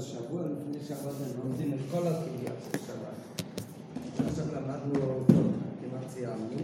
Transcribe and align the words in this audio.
על 0.00 0.06
שבוע, 0.06 0.42
לפני 0.42 0.88
שבת 0.88 1.12
הם 1.20 1.40
לומדים 1.44 1.72
את 1.72 1.78
כל 1.90 2.06
הסוגיה 2.06 2.52
של 2.64 2.78
שבת. 2.86 3.44
עכשיו 4.28 4.44
למדנו, 4.54 5.24
כמעט 5.80 6.10
סיימנו, 6.14 6.56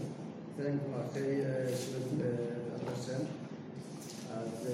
זה 0.56 0.72
כבר 0.86 1.00
אחרי 1.10 1.42
שירות 1.76 2.08
בעזרת 2.18 2.98
השם. 2.98 3.24
אז, 4.34 4.68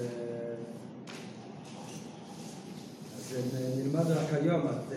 אז 3.17 3.35
נלמד 3.79 4.06
רק 4.06 4.33
היום, 4.33 4.67
אז 4.67 4.94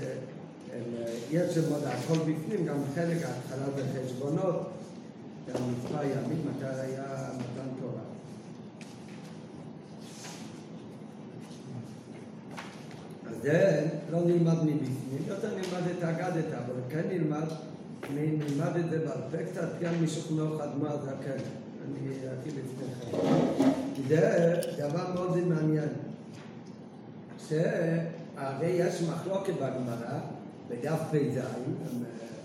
יש 1.32 1.58
ללמוד 1.58 1.84
הכל 1.84 2.18
בפנים, 2.18 2.66
גם 2.66 2.78
חלק, 2.96 3.18
ההתחלה 3.24 3.66
זה 3.76 3.84
חשבונות, 4.06 4.72
גם 5.54 5.62
מצווה 5.72 6.06
ימית, 6.06 6.40
מתי 6.46 6.66
היה 6.66 7.30
מתן 7.34 7.70
תורה. 7.82 8.02
זה 13.46 13.88
לא 14.12 14.20
נלמד 14.26 14.64
מבפנים, 14.64 15.24
יותר 15.28 15.48
נלמד 15.50 15.88
את 15.98 16.04
האגדתא, 16.04 16.56
אבל 16.56 16.82
כן 16.90 17.02
נלמד, 17.10 17.44
נלמד 18.14 18.78
את 18.80 18.90
זה 18.90 19.00
בעל 19.00 19.22
פה 19.32 19.38
קצת, 19.52 19.68
גם 19.82 20.04
משכנוע 20.04 20.58
חדמה 20.58 20.90
הזקן. 20.92 21.44
אני 21.86 22.12
אתחיל 22.40 22.54
לפניכם. 22.54 23.18
כי 23.96 24.02
זה 24.08 24.56
דבר 24.78 25.14
מאוד 25.14 25.38
מעניין. 25.38 25.90
שהרי 27.48 28.68
יש 28.68 29.02
מחלוקת 29.02 29.54
בגמרא, 29.54 30.20
בדף 30.70 31.00
פ"ז, 31.12 31.40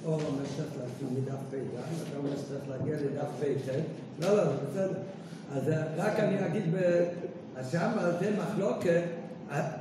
אור 0.05 0.15
אומר 0.15 0.45
שצריך 0.45 0.69
להתחיל 0.80 1.09
מדף 1.23 1.41
פ"ז, 1.51 2.02
אתה 2.09 2.19
אומר 2.19 2.37
שצריך 2.37 2.62
להגיע 2.69 2.96
לדף 2.96 3.29
פ"ט, 3.41 3.73
לא, 4.21 4.37
לא, 4.37 4.45
זה 4.45 4.52
בסדר. 4.71 4.98
אז 5.52 5.62
רק 5.96 6.21
אני 6.21 6.46
אגיד, 6.46 6.65
שם 7.71 7.91
זה 8.21 8.30
מחלוקת 8.38 9.02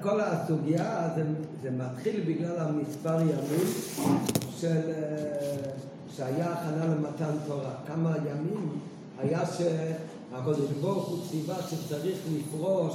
כל 0.02 0.22
הסוגיה 0.22 1.10
זה, 1.16 1.24
זה 1.62 1.72
מתחיל 1.72 2.24
בגלל 2.28 2.60
המספר 2.60 3.22
ימים 3.22 3.68
של, 4.58 4.82
שהיה 6.16 6.54
הכנה 6.54 6.86
למתן 6.86 7.38
תורה. 7.48 7.72
כמה 7.88 8.16
ימים 8.18 8.80
היה 9.20 9.42
שהקדוש 9.46 10.72
ברוך 10.82 11.08
הוא 11.08 11.20
ציווה 11.30 11.56
שצריך 11.62 12.18
לפרוש 12.34 12.94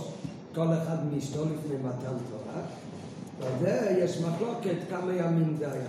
כל 0.54 0.66
אחד 0.82 0.96
מאשתו 1.12 1.44
לפני 1.44 1.76
מתן 1.76 2.14
תורה. 2.30 2.62
וזה 3.38 3.96
יש 3.98 4.18
מחלוקת 4.18 4.76
כמה 4.90 5.12
ימים 5.12 5.56
זה 5.58 5.72
היה. 5.72 5.88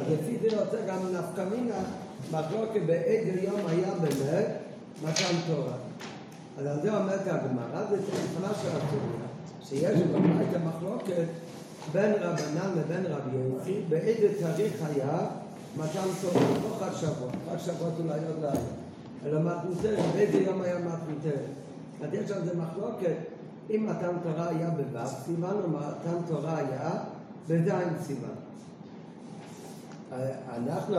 אז 0.00 0.12
לפי 0.12 0.38
זה 0.42 0.60
רוצה 0.60 0.76
גם 0.88 0.98
נפקא 1.12 1.44
מינה 1.50 1.78
מחלוקת 2.30 2.80
באיזה 2.86 3.40
יום 3.42 3.60
היה 3.66 3.90
באמת 4.00 4.46
מתן 5.02 5.36
תורה. 5.46 5.76
אז 6.58 6.66
על 6.66 6.82
זה 6.82 6.96
אומרת 6.96 7.20
הגמרא, 7.26 7.86
זה 7.90 7.96
תחנה 8.02 8.54
של 8.62 8.68
הסוגיה. 8.68 9.25
שיש 9.68 10.00
בבית 10.00 10.54
המחלוקת 10.54 11.26
בין 11.92 12.12
רבנן 12.20 12.70
לבין 12.76 13.06
רבי 13.06 13.36
יוסי 13.36 13.80
באיזה 13.88 14.28
תאריך 14.40 14.72
היה 14.86 15.18
מתן 15.76 16.08
תורה, 16.20 16.40
לא 16.40 16.76
חג 16.80 16.92
שבוע, 16.96 17.30
חג 17.50 17.58
שבועות 17.58 17.94
אולי 17.98 18.18
עוד 18.26 18.42
לא 18.42 18.48
היה, 18.48 18.60
אלא 19.24 19.40
מתנתר, 19.40 19.96
באיזה 20.14 20.38
יום 20.38 20.62
היה 20.62 20.78
מתנתר. 20.78 21.40
אז 22.02 22.14
יש 22.14 22.30
על 22.30 22.44
זה 22.44 22.50
מחלוקת, 22.56 23.16
אם 23.70 23.86
מתן 23.90 24.12
תורה 24.22 24.48
היה 24.48 24.70
בו' 24.70 25.06
סיוון 25.24 25.56
או 25.64 25.68
מתן 25.68 26.16
תורה 26.28 26.56
היה 26.58 26.90
בז' 27.48 27.70
סיוון. 28.02 28.30
אנחנו, 30.56 30.96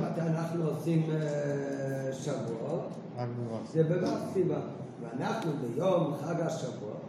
מתי 0.00 0.20
אנחנו 0.20 0.64
עושים 0.64 1.06
שבועות? 2.12 2.88
זה 3.72 3.84
בו' 3.84 4.06
סיוון. 4.32 4.62
ואנחנו 5.02 5.52
ביום 5.60 6.14
חג 6.24 6.40
השבועות 6.40 7.01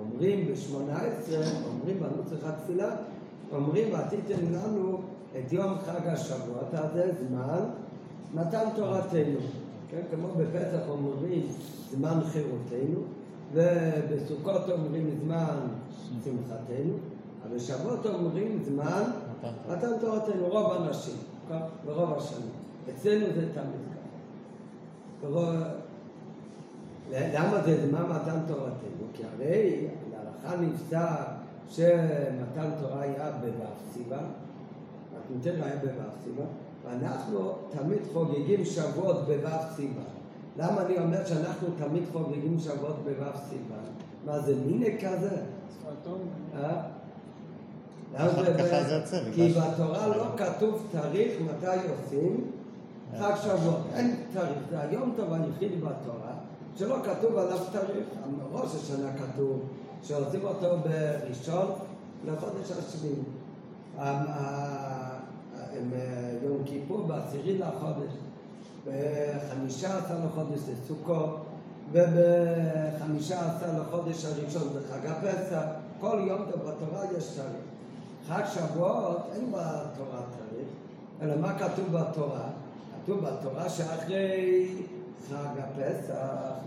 אומרים 0.00 0.52
בשמונה 0.52 0.98
עשרה, 0.98 1.44
אומרים 1.66 2.00
בנוסח 2.00 2.44
התפילה, 2.44 2.96
אומרים 3.52 3.92
ועתיתם 3.92 4.52
לנו 4.52 5.00
את 5.38 5.52
יום 5.52 5.74
חג 5.78 6.06
השבועות 6.06 6.68
הזה 6.72 7.12
זמן 7.28 7.60
מתן 8.34 8.64
תורתנו. 8.76 9.38
כן, 9.90 10.00
כמו 10.10 10.28
בפסח 10.36 10.88
אומרים 10.88 11.46
זמן 11.90 12.20
חירותנו, 12.32 13.00
ובסוכות 13.52 14.70
אומרים 14.70 15.10
זמן 15.24 15.56
שמחתנו, 16.24 16.94
אבל 17.42 17.56
בשבועות 17.56 18.06
אומרים 18.06 18.62
זמן 18.64 19.02
מתן 19.70 19.98
תורתנו, 20.00 20.48
רוב 20.48 20.72
האנשים, 20.72 21.14
ברוב 21.86 22.18
השנים. 22.18 22.50
אצלנו 22.90 23.26
זה 23.34 23.48
תמיד 23.54 23.82
ככה. 25.22 25.30
למה 27.12 27.62
זה 27.62 27.86
זמן 27.86 28.02
מתן 28.02 28.38
תורתנו? 28.46 29.06
כי 29.12 29.22
הרי 29.34 29.86
להלכה 30.12 30.60
נפסק 30.60 31.26
שמתן 31.68 32.70
תורה 32.80 33.00
היה 33.00 33.30
בו' 33.30 33.64
סיבה, 33.92 34.18
מתנתר 35.30 35.64
היה 35.64 35.76
בו' 35.76 36.10
סיבה, 36.24 36.44
ואנחנו 36.84 37.52
תמיד 37.70 37.98
חוגגים 38.12 38.64
שבועות 38.64 39.26
בו' 39.26 39.48
סיבה. 39.76 40.02
למה 40.56 40.82
אני 40.86 40.98
אומר 40.98 41.24
שאנחנו 41.24 41.68
תמיד 41.78 42.02
חוגגים 42.12 42.58
שבועות 42.60 42.96
בו' 43.04 43.38
סיבה? 43.48 43.76
מה 44.26 44.40
זה 44.40 44.54
מיני 44.66 44.98
כזה? 44.98 45.36
כי 49.32 49.48
בתורה 49.48 50.08
לא 50.08 50.26
כתוב 50.36 50.86
תאריך 50.92 51.32
מתי 51.40 51.76
עושים 51.90 52.50
חג 53.18 53.32
שבועות, 53.42 53.80
אין 53.94 54.16
תאריך, 54.32 54.58
זה 54.70 54.80
היום 54.80 55.12
טוב 55.16 55.32
היחיד 55.32 55.80
בתורה 55.80 56.39
שלא 56.76 56.96
כתוב 57.04 57.36
עליו 57.36 57.58
תאריך, 57.72 58.06
ראש 58.52 58.74
השנה 58.74 59.10
כתוב 59.12 59.60
שעושים 60.02 60.44
אותו 60.44 60.76
בראשון 60.78 61.66
לחודש 62.26 62.70
השביעי. 62.70 63.14
יום 66.42 66.64
כיפור 66.64 67.06
בעשירי 67.06 67.58
לחודש, 67.58 68.12
בחמישה 68.86 69.98
עשר 69.98 70.14
לחודש 70.26 70.58
זה 70.58 70.72
סוכות, 70.88 71.40
ובחמישה 71.92 73.40
עשר 73.40 73.80
לחודש 73.80 74.24
הראשון 74.24 74.68
זה 74.72 74.80
חג 74.90 75.06
הפסח, 75.06 75.62
כל 76.00 76.24
יום 76.26 76.42
בתורה 76.46 77.04
יש 77.18 77.26
תאריך. 77.36 77.70
חג 78.28 78.42
שבועות 78.54 79.18
אין 79.34 79.48
בתורה 79.48 80.20
תאריך, 80.20 80.68
אלא 81.22 81.36
מה 81.36 81.58
כתוב 81.58 81.86
בתורה? 81.92 82.48
כתוב 83.02 83.20
בתורה 83.20 83.68
שאחרי 83.68 84.68
חג 85.28 85.58
הפסח, 85.58 86.14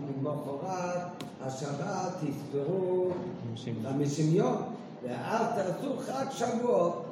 למחרת 0.08 1.02
השבת 1.40 2.12
תספרו 2.20 3.10
חמישים 3.82 4.34
יום, 4.34 4.62
ואז 5.04 5.46
תעשו 5.54 5.98
חג 5.98 6.24
שבועות. 6.30 7.04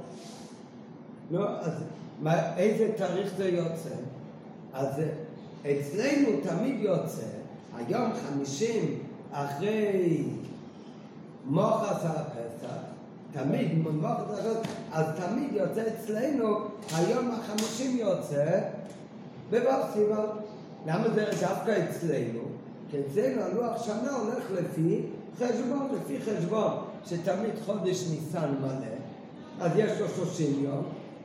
נו, 1.31 1.47
אז 1.48 1.72
מה, 2.20 2.56
איזה 2.56 2.92
תאריך 2.97 3.32
זה 3.36 3.48
יוצא? 3.48 3.94
אז 4.72 4.88
אצלנו 5.62 6.28
תמיד 6.42 6.81
יוצא, 6.81 7.26
היום 7.76 8.10
חמישים 8.12 8.98
אחרי 9.32 10.25
מוחס 11.44 12.04
הפסח, 12.04 12.76
תמיד 13.32 13.78
מוחס 13.78 14.06
הפסח, 14.16 14.70
אז 14.92 15.06
תמיד 15.16 15.52
יוצא 15.52 15.82
אצלנו, 15.86 16.58
היום 16.94 17.31
החמישים 17.31 17.97
יוצא 17.97 18.60
בבב 19.50 19.82
סיבל. 19.92 20.41
למה 20.87 21.09
זה 21.15 21.25
דווקא 21.41 21.84
אצלנו? 21.91 22.41
כי 22.91 22.97
אצלנו 23.00 23.43
הלוח 23.43 23.82
שנה 23.87 24.16
הולך 24.16 24.44
לפי 24.50 25.03
חשבון, 25.38 25.88
לפי 25.97 26.19
חשבון 26.20 26.72
שתמיד 27.06 27.54
חודש 27.66 28.06
ניסן 28.10 28.54
מלא, 28.60 28.93
אז 29.60 29.72
יש 29.76 30.00
לו 30.00 30.09
30 30.09 30.65
יום, 30.65 30.82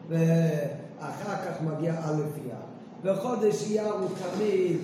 ואחר 0.09 1.35
כך 1.45 1.61
מגיע 1.61 1.93
א' 1.93 2.21
אייר, 2.35 2.55
וחודש 3.03 3.63
אייר 3.63 3.93
הוא 3.93 4.09
תמיד 4.17 4.77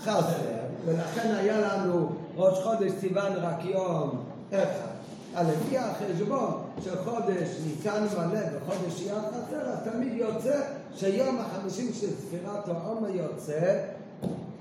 חסר, 0.00 0.58
ולכן 0.84 1.34
היה 1.34 1.60
לנו 1.60 2.08
ראש 2.36 2.58
חודש 2.58 2.92
סיוון 3.00 3.32
רק 3.32 3.64
יום 3.64 4.24
אחד. 4.50 4.88
על 5.34 5.46
לפי 5.46 5.78
החשבון 5.78 6.62
של 6.84 6.96
חודש 7.04 7.48
ניסן 7.66 8.06
מלא 8.16 8.40
וחודש 8.56 9.02
אייר 9.02 9.18
חסר, 9.18 9.60
אז 9.60 9.78
תמיד 9.92 10.12
יוצא 10.12 10.60
שיום 10.96 11.38
החמישים 11.38 11.92
של 11.92 12.10
ספירת 12.16 12.68
העומר 12.68 13.08
יוצא 13.08 13.84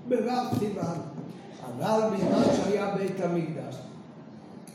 בו' 0.07 0.15
סיוון. 0.59 0.97
אבל 1.65 2.15
בזמן 2.15 2.43
שהיה 2.55 2.95
בית 2.95 3.21
המקדש, 3.21 3.75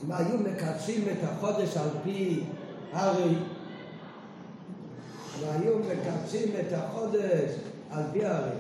והיו 0.09 0.39
מקדשים 0.39 1.05
את 1.13 1.25
החודש 1.25 1.77
על 1.77 1.89
פי 2.05 2.45
הרי, 2.93 3.35
והיו 5.41 5.79
מקדשים 5.79 6.49
את 6.61 6.73
החודש 6.73 7.51
על 7.91 8.03
פי 8.13 8.25
הרי, 8.25 8.51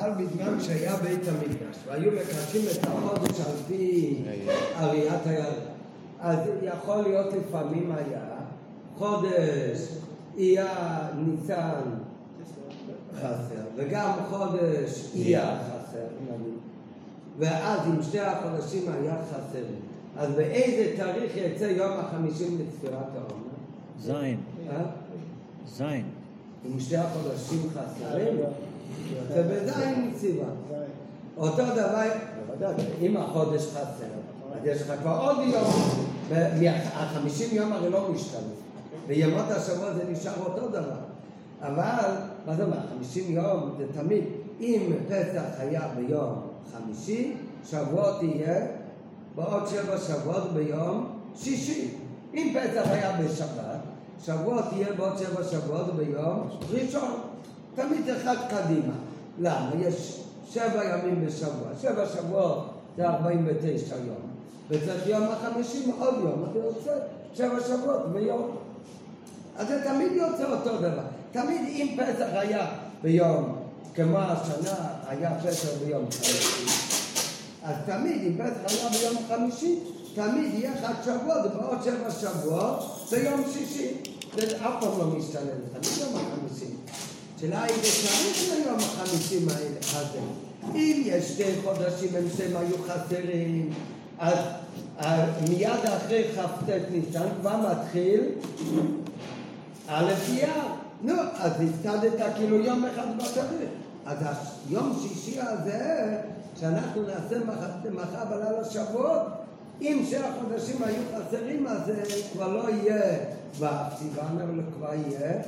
אבל 0.00 0.24
בזמן 0.24 0.60
שהיה 0.60 0.96
בית 0.96 1.28
המקדש 1.28 1.76
והיו 1.86 2.12
מקדשים 2.12 2.62
את 2.72 2.86
החודש 2.86 3.40
על 3.40 3.56
פי 3.66 4.14
עליית 4.74 5.26
הירח 5.26 5.54
אז 6.20 6.38
יכול 6.62 6.96
להיות 6.96 7.34
לפעמים 7.34 7.92
היה 7.92 8.24
חודש 8.98 9.88
אייר 10.38 10.66
ניסן 11.16 11.80
חסר 13.14 13.62
וגם 13.76 14.12
חודש 14.30 15.10
אייר 15.14 15.40
חסר 15.42 16.06
ואז 17.38 17.80
אם 17.86 18.02
שתי 18.02 18.20
החודשים 18.20 18.92
היה 18.92 19.16
חסר. 19.30 19.64
אז 20.16 20.34
באיזה 20.34 20.96
תאריך 20.96 21.36
יצא 21.36 21.64
יום 21.64 21.92
החמישים 21.98 22.58
לספירת 22.60 23.06
העומר? 23.14 23.48
זין, 24.00 24.40
אה? 24.70 24.82
זין. 25.66 26.04
אם 26.66 26.80
שתי 26.80 26.96
החודשים 26.96 27.62
חסרים? 27.70 28.36
זה 29.34 29.42
בזין 29.42 30.12
סיוון 30.16 30.56
אותו 31.38 31.62
דבר, 31.76 32.08
אם 33.00 33.16
החודש 33.16 33.62
חסר, 33.62 34.06
אז 34.52 34.64
יש 34.64 34.82
לך 34.82 34.92
כבר 35.00 35.18
עוד 35.20 35.36
יום, 35.46 35.64
החמישים 36.92 37.56
יום 37.56 37.72
הרי 37.72 37.90
לא 37.90 38.08
משתנה, 38.12 38.40
וימות 39.06 39.50
השבוע 39.50 39.92
זה 39.92 40.04
נשאר 40.10 40.32
אותו 40.44 40.68
דבר, 40.68 41.00
אבל, 41.60 42.14
מה 42.46 42.54
זה 42.56 42.64
אומר, 42.64 42.76
חמישים 42.94 43.34
יום 43.34 43.70
זה 43.78 43.84
תמיד, 44.00 44.24
אם 44.60 44.92
פסח 45.08 45.42
היה 45.58 45.88
ביום 45.96 46.47
חמישי, 46.72 47.34
שבועות 47.70 48.22
יהיה 48.22 48.66
בעוד 49.34 49.66
שבע 49.66 49.98
שבועות 49.98 50.52
ביום 50.52 51.06
שישי. 51.36 51.90
אם 52.34 52.54
פסח 52.54 52.90
היה 52.90 53.12
בשבת, 53.12 53.78
שבועות 54.24 54.64
יהיה 54.72 54.92
בעוד 54.92 55.18
שבע 55.18 55.44
שבועות 55.44 55.94
ביום 55.96 56.48
ראשון. 56.70 57.20
תמיד 57.74 58.08
אחד 58.08 58.36
קדימה. 58.48 58.94
למה? 59.40 59.70
יש 59.78 60.20
שבע 60.50 60.84
ימים 60.84 61.26
בשבוע. 61.26 61.68
שבע 61.80 62.06
שבועות 62.06 62.68
זה 62.96 63.08
ארבעים 63.08 63.46
ותשע 63.46 63.96
יום. 63.96 64.28
וצריך 64.70 65.06
יום 65.06 65.22
החמישים 65.22 65.92
עוד 65.98 66.14
יום, 66.20 66.44
אז 66.44 66.56
יוצא 66.56 66.98
שבע 67.34 67.60
שבועות 67.60 68.12
ביום. 68.12 68.56
אז 69.56 69.68
זה 69.68 69.84
תמיד 69.84 70.12
יוצא 70.12 70.52
אותו 70.52 70.78
דבר. 70.78 71.02
תמיד 71.32 71.60
אם 71.68 71.96
פסח 71.96 72.26
היה 72.32 72.66
ביום, 73.02 73.56
כמו 73.94 74.18
השנה 74.18 74.97
היה 75.08 75.30
פסח 75.44 75.68
ביום 75.84 76.04
חמישי, 76.10 76.64
אז 77.62 77.76
תמיד 77.86 78.22
אם 78.26 78.32
פסח 78.38 78.78
היה 78.78 78.88
ביום 78.90 79.16
חמישי, 79.28 79.78
תמיד 80.14 80.54
יהיה 80.54 80.72
חג 80.82 80.94
שבוע, 81.04 81.42
זה 81.42 81.48
בעוד 81.48 81.78
שבע 81.84 82.10
שבועות, 82.10 83.06
ביום 83.10 83.42
שישי. 83.52 83.88
זה 84.36 84.56
אף 84.56 84.74
פעם 84.80 84.98
לא 84.98 85.06
משתנה, 85.06 85.50
זה 85.82 86.00
יום 86.00 86.14
החמישי. 86.16 86.72
השאלה 87.36 87.62
היא, 87.62 87.74
זה 87.74 88.08
צריך 88.08 88.52
ליום 88.54 88.78
החמישים 88.78 89.48
האלה, 89.48 89.78
הזה. 89.94 90.18
אם 90.74 91.02
יש 91.04 91.24
שתי 91.24 91.44
חודשים 91.64 92.16
הם 92.16 92.24
שהם 92.36 92.56
היו 92.56 92.76
חסרים, 92.88 93.70
אז 94.18 94.38
מיד 95.48 95.86
אחרי 95.96 96.24
כ"ט 96.34 96.70
ניסן 96.90 97.28
כבר 97.40 97.56
מתחיל 97.56 98.20
א' 99.88 100.12
אייר. 100.28 100.50
נו, 101.02 101.12
אז 101.34 101.52
הפסדת 101.52 102.34
כאילו 102.36 102.56
יום 102.56 102.84
אחד 102.84 103.06
בתאריך. 103.16 103.70
אז 104.08 104.16
היום 104.68 104.98
שישי 105.02 105.40
הזה, 105.40 106.20
שאנחנו 106.60 107.02
נעשה 107.02 107.38
מחר, 107.94 108.24
בלילה 108.30 108.64
שבועות, 108.64 109.22
אם 109.80 110.04
שהחודשים 110.10 110.82
היו 110.82 111.02
חסרים, 111.14 111.66
אז 111.66 111.86
זה 111.86 112.02
כבר 112.32 112.48
לא 112.48 112.70
יהיה 112.70 113.18
בסיוון, 113.60 114.38
אבל 114.42 114.60
כבר 114.76 114.94
יהיה 114.94 115.42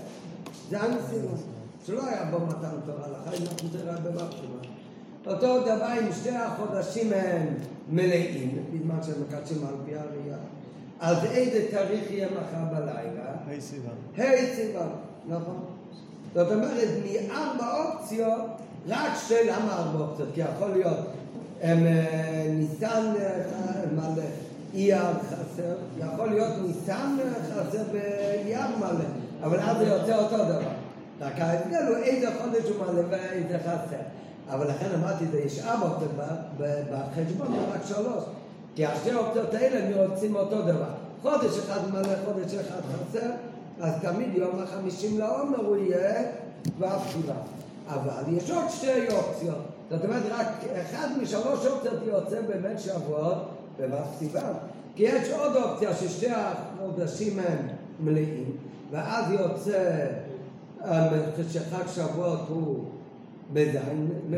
זה 0.71 0.81
הנסיבות. 0.81 1.41
שלא 1.87 2.07
היה 2.07 2.25
בו 2.25 2.47
מתן 2.47 2.81
תורה, 2.87 3.09
לכן 3.09 3.43
אנחנו 3.43 3.69
תראה 3.69 3.97
בבקשמה. 3.97 4.61
אותו 5.27 5.61
דבר 5.61 5.89
אם 6.01 6.13
שתי 6.13 6.31
החודשים 6.31 7.13
הם 7.13 7.55
מלאים, 7.91 8.65
בזמן 8.75 9.03
שהם 9.03 9.23
מקדשים 9.29 9.67
על 9.67 9.75
פי 9.85 9.93
הראייה, 9.95 10.37
אז 11.01 11.25
איזה 11.25 11.67
תאריך 11.71 12.11
יהיה 12.11 12.29
מחר 12.29 12.75
בלילה? 12.75 13.33
היי 13.47 13.61
סיוון. 13.61 13.95
ה' 14.19 14.55
סיוון, 14.55 14.89
נכון. 15.29 15.80
זאת 16.35 16.53
אומרת, 16.53 16.89
מארבע 17.05 17.83
אופציות, 17.85 18.41
רק 18.89 19.11
שתי, 19.25 19.45
למה 19.45 19.77
ארבע 19.79 20.05
אופציות? 20.05 20.29
כי 20.35 20.41
יכול 20.41 20.71
להיות 20.71 20.99
הם, 21.63 21.87
אה, 21.87 22.47
ניסן 22.51 23.13
אה, 23.21 23.43
מלא, 23.93 24.23
אייר 24.75 25.13
חסר, 25.29 25.75
יכול 25.99 26.29
להיות 26.29 26.53
ניסן 26.67 27.17
אה, 27.21 27.35
חסר 27.45 27.83
ואייר 27.93 28.77
מלא, 28.79 29.05
אבל 29.43 29.61
אז 29.61 29.79
זה 29.79 29.85
יוצא 29.85 30.19
אותו 30.19 30.37
דבר. 30.37 30.71
רק 31.21 31.39
ההבדל 31.39 31.87
הוא 31.89 31.97
איזה 31.97 32.29
חודש 32.43 32.69
הוא 32.69 32.87
מלא 32.87 33.03
ואיזה 33.11 33.59
חסר. 33.59 34.03
אבל 34.51 34.69
לכן 34.69 34.87
אמרתי, 34.95 35.25
זה 35.33 35.41
יש 35.41 35.59
ארבע 35.59 35.87
אופציות 35.87 36.11
בחשבון, 36.93 37.55
רק 37.75 37.81
שלוש. 37.87 38.25
כי 38.75 38.87
השתי 38.87 39.11
האופציות 39.11 39.55
האלה 39.55 39.85
הם 39.85 39.91
יוצאים 39.91 40.37
אותו 40.37 40.63
דבר. 40.63 40.91
חודש 41.23 41.59
אחד 41.59 41.81
מלא, 41.93 42.15
חודש 42.25 42.55
אחד 42.55 42.81
חסר, 42.81 43.27
אז 43.81 43.93
תמיד 44.03 44.35
יום 44.35 44.59
החמישים 44.63 45.19
לעומר 45.19 45.67
הוא 45.67 45.77
יהיה 45.77 46.23
והבחירה. 46.79 47.35
אבל 47.89 48.37
יש 48.37 48.51
עוד 48.51 48.65
שתי 48.69 49.09
אופציות. 49.11 49.65
זאת 49.91 50.05
אומרת, 50.05 50.23
רק 50.31 50.47
אחד 50.83 51.09
משלוש 51.23 51.67
אופציות 51.67 52.01
יוצא 52.07 52.41
באמת 52.43 52.81
שבועות 52.81 53.49
ובסיבה. 53.79 54.53
כי 54.97 55.03
יש 55.03 55.29
עוד 55.31 55.57
אופציה 55.57 55.95
ששתי 55.95 56.27
החודשים 56.31 57.39
הם 57.39 57.69
מלאים, 58.01 58.51
ואז 58.91 59.25
יוצא 59.31 60.07
אה, 60.85 61.09
שחג 61.51 61.87
שבועות 61.95 62.41
הוא 62.49 62.85
בזין, 63.53 64.09
בה'. 64.31 64.37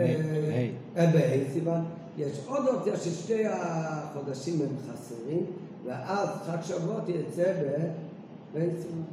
אה, 0.97 1.07
בה' 1.13 1.53
סיוון. 1.53 1.85
יש 2.19 2.41
עוד 2.47 2.69
אופציה 2.69 2.97
ששתי 2.97 3.47
החודשים 3.47 4.61
הם 4.63 4.77
חסרים, 4.93 5.45
ואז 5.87 6.29
חג 6.47 6.63
שבועות 6.63 7.09
יצא 7.09 7.53
בה' 8.55 8.61
סיוון. 8.83 9.05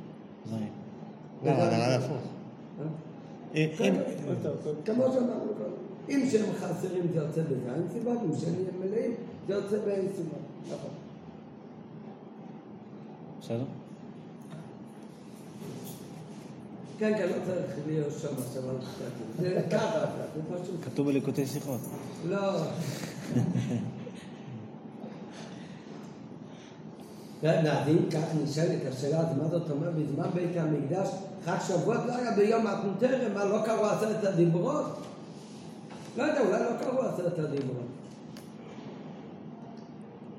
לא, 1.44 1.52
לי 1.52 1.96
הפוך. 1.96 2.18
אה? 2.80 2.86
אם- 3.56 3.96
כמו 4.86 5.04
שאמרנו. 5.14 5.52
אם 6.10 6.28
שהם 6.32 6.46
חסרים 6.60 7.04
זה 7.14 7.20
יוצא 7.20 7.42
בזין 7.42 7.88
סיבה, 7.94 8.12
אם 8.12 8.36
שהם 8.40 8.54
מלאים 8.80 9.12
זה 9.48 9.54
יוצא 9.54 9.78
באין 9.86 10.08
סיבה. 10.16 10.38
נכון. 10.68 10.90
בסדר? 13.42 13.64
כן, 17.00 17.14
כן, 17.18 17.28
לא 17.28 17.36
צריך 17.46 17.76
להיות 17.88 18.14
שם 18.22 18.28
עכשיו 18.38 18.70
על. 18.70 18.76
זה 19.40 19.62
ככה, 19.72 20.06
זה 20.36 20.42
פשוט. 20.64 20.76
כתוב 20.86 21.08
בליקוטי 21.08 21.46
שיחות. 21.48 21.80
לא. 22.30 22.38
נבין, 27.44 28.10
ככה 28.12 28.34
נשאלת 28.44 28.80
השאלה, 28.90 29.20
אז 29.20 29.38
מה 29.38 29.48
זאת 29.48 29.70
אומרת, 29.72 29.94
בזמן 29.96 30.28
בית 30.34 30.58
המקדש, 30.58 31.08
חג 31.46 31.58
שבועות 31.68 32.00
לא 32.08 32.16
היה 32.16 32.32
ביום 32.32 32.66
מתנותרם, 32.68 33.34
מה, 33.34 33.46
לא 33.46 33.62
קראו 33.66 33.86
עשרת 33.86 34.24
הדיברות? 34.24 34.86
לא 36.18 36.24
יודע, 36.24 36.40
אולי 36.42 36.60
לא 36.64 36.78
קראו 36.80 37.02
עשרת 37.02 37.40
הדיברות. 37.40 37.86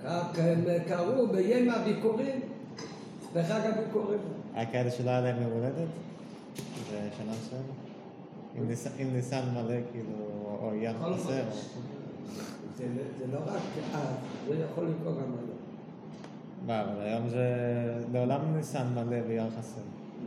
הם 0.05 0.65
קראו 0.89 1.27
בימי 1.27 1.71
הביקורים, 1.71 2.41
בחג 3.35 3.61
הביקורים. 3.65 4.19
היה 4.55 4.67
כאלה 4.73 4.91
שלא 4.91 5.11
היה 5.11 5.21
להם 5.21 5.43
יום 5.43 5.51
הולדת? 5.53 5.89
זה 6.91 7.09
שנה 7.19 7.33
מסוימת? 7.33 7.65
אם 8.59 8.69
ניס- 8.69 8.87
אם 9.03 9.09
ניסן 9.13 9.43
מלא, 9.55 9.75
כאילו, 9.93 10.09
או 10.63 10.71
ים 10.75 10.97
חסר. 10.99 11.23
חודש. 11.23 11.67
זה 12.79 12.85
זה 13.19 13.25
לא 13.33 13.39
רק 13.47 13.61
אז, 13.95 14.01
זה 14.49 14.65
יכול 14.71 14.85
לקרות 14.85 15.15
גם 15.17 15.23
היום. 15.23 15.60
מה, 16.67 16.81
אבל 16.81 17.03
היום 17.03 17.29
זה 17.29 17.47
לעולם 18.13 18.41
ניסן 18.57 18.87
מלא 18.95 19.17
וים 19.29 19.47
חסר. 19.59 19.81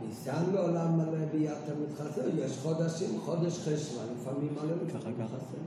ניסן 0.08 0.52
לעולם 0.52 0.96
מלא 0.98 1.24
ביד 1.32 1.52
תמיד 1.66 1.88
חסר, 1.98 2.22
יש 2.38 2.58
חודשים, 2.62 3.20
חודש 3.24 3.58
חשוון, 3.58 4.06
לפעמים 4.20 4.48
מלא 4.52 4.88
ככה, 4.88 4.98
לפעמים 4.98 5.16
ככה. 5.18 5.26
חסר. 5.26 5.58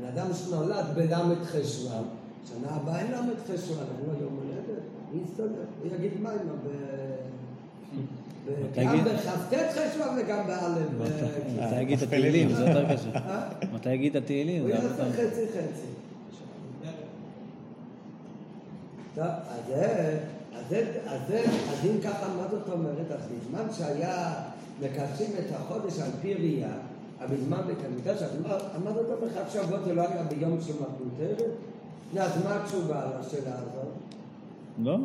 בן 0.00 0.06
אדם 0.06 0.26
שנולד 0.34 0.84
בל"ד 0.94 1.44
חשוון, 1.44 2.04
שנה 2.48 2.70
הבאה 2.70 2.98
אין 2.98 3.12
ל"ד 3.12 3.54
חשוון, 3.54 3.84
אין 3.98 4.06
לו 4.06 4.22
יום 4.22 4.38
הולדת, 4.42 4.82
מי 5.12 5.20
יסתדר? 5.24 5.64
הוא 5.82 5.90
יגיד 5.94 6.20
מה 6.20 6.30
עם 6.30 6.38
ב... 6.38 6.68
גם? 8.76 9.04
בכ"ט 9.04 9.54
חשוון 9.54 10.18
וגם 10.18 10.46
באלף. 10.46 10.86
מתי 11.56 11.82
יגיד 11.82 11.98
את 11.98 12.08
התהילים? 12.08 12.54
זה 12.54 12.64
יותר 12.64 12.94
קשה. 12.94 13.14
אה? 13.14 13.48
מתי 13.74 13.92
יגיד 13.92 14.16
התהילים? 14.16 14.62
הוא 14.62 14.70
יעשה. 14.70 15.12
חצי 15.12 15.46
חצי. 15.48 15.86
טוב, 19.14 19.24
אז 19.24 19.60
זה, 19.68 20.18
אז 20.54 20.64
זה, 20.68 21.00
אז 21.06 21.20
זה, 21.28 21.44
אז 21.44 21.84
אם 21.84 22.00
ככה, 22.00 22.28
מה 22.36 22.42
זאת 22.50 22.68
אומרת? 22.72 23.10
אז 23.10 23.20
בזמן 23.30 23.72
שהיה 23.72 24.34
מקדשים 24.80 25.30
את 25.38 25.54
החודש 25.54 25.98
על 25.98 26.10
פי 26.22 26.34
ראייה, 26.34 26.72
בזמן 27.30 27.60
בית 27.66 27.78
המקדש, 27.86 28.22
אז 28.22 28.30
מה 28.42 28.56
מה 28.84 28.92
זאת 28.92 29.06
אומרת 29.06 29.32
חג 29.34 29.48
שבועות 29.48 29.84
זה 29.84 29.94
לא 29.94 30.02
היה 30.02 30.22
ביום 30.22 30.58
של 30.60 30.72
מתנותרת? 30.72 31.50
אז 32.18 32.44
מה 32.44 32.56
התשובה 32.56 33.02
על 33.02 33.08
השאלה 33.20 33.54
הזאת? 33.54 33.92
לא? 34.82 34.96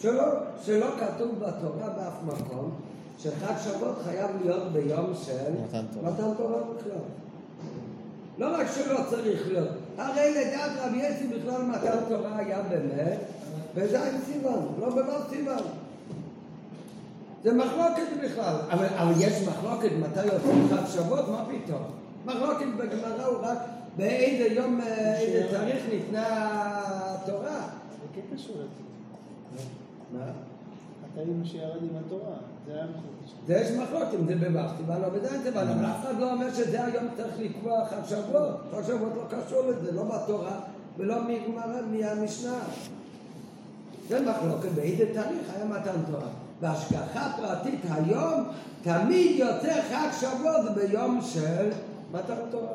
שלא, 0.00 0.24
שלא 0.64 0.86
כתוב 1.00 1.30
בתורה 1.38 1.88
באף 1.88 2.22
מקום 2.26 2.70
שחג 3.18 3.54
שבועות 3.64 3.96
חייב 4.04 4.30
להיות 4.44 4.72
ביום 4.72 5.12
של 5.24 5.52
מתן 5.64 5.84
תורה. 5.92 6.10
מתן 6.10 6.34
תורה 6.36 6.60
בכלל. 6.76 6.98
לא 8.38 8.56
רק 8.56 8.66
שלא 8.74 8.98
צריך 9.10 9.48
להיות, 9.48 9.68
הרי 9.98 10.30
לדעת 10.30 10.70
רבי 10.82 10.96
יצי 10.96 11.26
בכלל 11.26 11.62
מתן 11.62 11.96
תורה 12.08 12.38
היה 12.38 12.62
באמת 12.62 13.18
בז' 13.74 13.96
סיוון, 14.26 14.66
לא 14.80 14.90
בלא 14.90 15.18
סיוון. 15.30 15.62
זה 17.42 17.54
מחלוקת 17.54 18.06
בכלל, 18.24 18.56
אבל, 18.70 18.86
אבל 18.86 19.12
יש 19.18 19.48
מחלוקת 19.48 19.90
מתי 20.00 20.26
יוצאים 20.26 20.68
חג 20.70 20.86
שבועות, 20.86 21.28
מה 21.28 21.44
פתאום? 21.44 21.82
מחלוקת 22.26 22.66
בגמרא 22.76 23.24
הוא 23.26 23.38
רק 23.42 23.58
באיזה 23.96 24.54
יום, 24.54 24.80
אה, 24.80 25.18
איזה 25.20 25.48
תאריך 25.50 25.82
ניתנה 25.92 26.26
התורה. 26.84 27.68
זה 27.90 28.06
כן 28.14 28.36
קשור 28.36 28.56
לזה. 28.56 28.82
מה? 30.12 30.24
מתי 31.14 31.50
שירד 31.50 31.82
עם 31.82 31.96
התורה? 32.06 32.34
זה 32.66 32.74
היה 32.74 32.84
מחלוקת 32.84 33.28
שלו. 33.28 33.38
זה 33.46 33.54
יש 33.54 33.70
מחלוקת 33.70 34.14
אם 34.20 34.26
זה 34.26 34.34
בבח 34.34 34.72
סיוון 34.76 35.04
או 35.04 35.10
בזין 35.10 35.42
סיוון, 35.42 35.68
אבל 35.68 35.86
אף 35.86 36.04
אחד 36.04 36.20
לא 36.20 36.32
אומר 36.32 36.54
שזה 36.54 36.84
היום 36.84 37.04
צריך 37.16 37.34
לקבוע 37.38 37.84
חג 37.84 38.04
שבועות. 38.08 38.56
חג 38.72 38.82
שבועות 38.86 39.12
לא 39.16 39.38
קשור 39.38 39.62
לזה, 39.70 39.92
לא 39.92 40.02
בתורה 40.02 40.60
ולא 40.98 41.16
מהמשנה. 41.90 42.58
זה 44.08 44.20
מחלוקת 44.20 44.68
באיזה 44.74 45.04
תאריך 45.14 45.54
היה 45.56 45.64
מתן 45.64 46.02
תורה. 46.10 46.28
בהשגחה 46.60 47.32
פרטית 47.36 47.80
היום 47.90 48.44
תמיד 48.82 49.36
יוצא 49.38 49.82
חג 49.90 50.08
שבועות 50.20 50.74
ביום 50.74 51.20
של 51.22 51.70
מתן 52.12 52.34
תורה. 52.50 52.72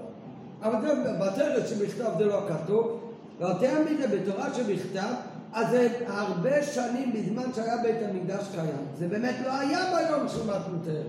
אבל 0.61 0.81
זה 0.81 1.13
בתרת 1.19 1.67
שבכתב 1.67 2.11
זה 2.17 2.25
לא 2.25 2.41
כתוב, 2.49 2.99
ויותר 3.39 3.73
מזה 3.89 4.07
בתורה 4.07 4.53
שבכתב, 4.53 5.13
אז 5.53 5.69
זה 5.69 5.89
הרבה 6.07 6.63
שנים 6.63 7.13
בזמן 7.13 7.53
שהיה 7.55 7.77
בית 7.77 7.95
המקדש 8.09 8.45
קיים. 8.55 8.85
זה 8.99 9.07
באמת 9.07 9.35
לא 9.45 9.51
היה 9.59 9.79
ביום 9.79 10.29
של 10.29 10.43
מתן 10.43 10.77
תורה. 10.85 11.01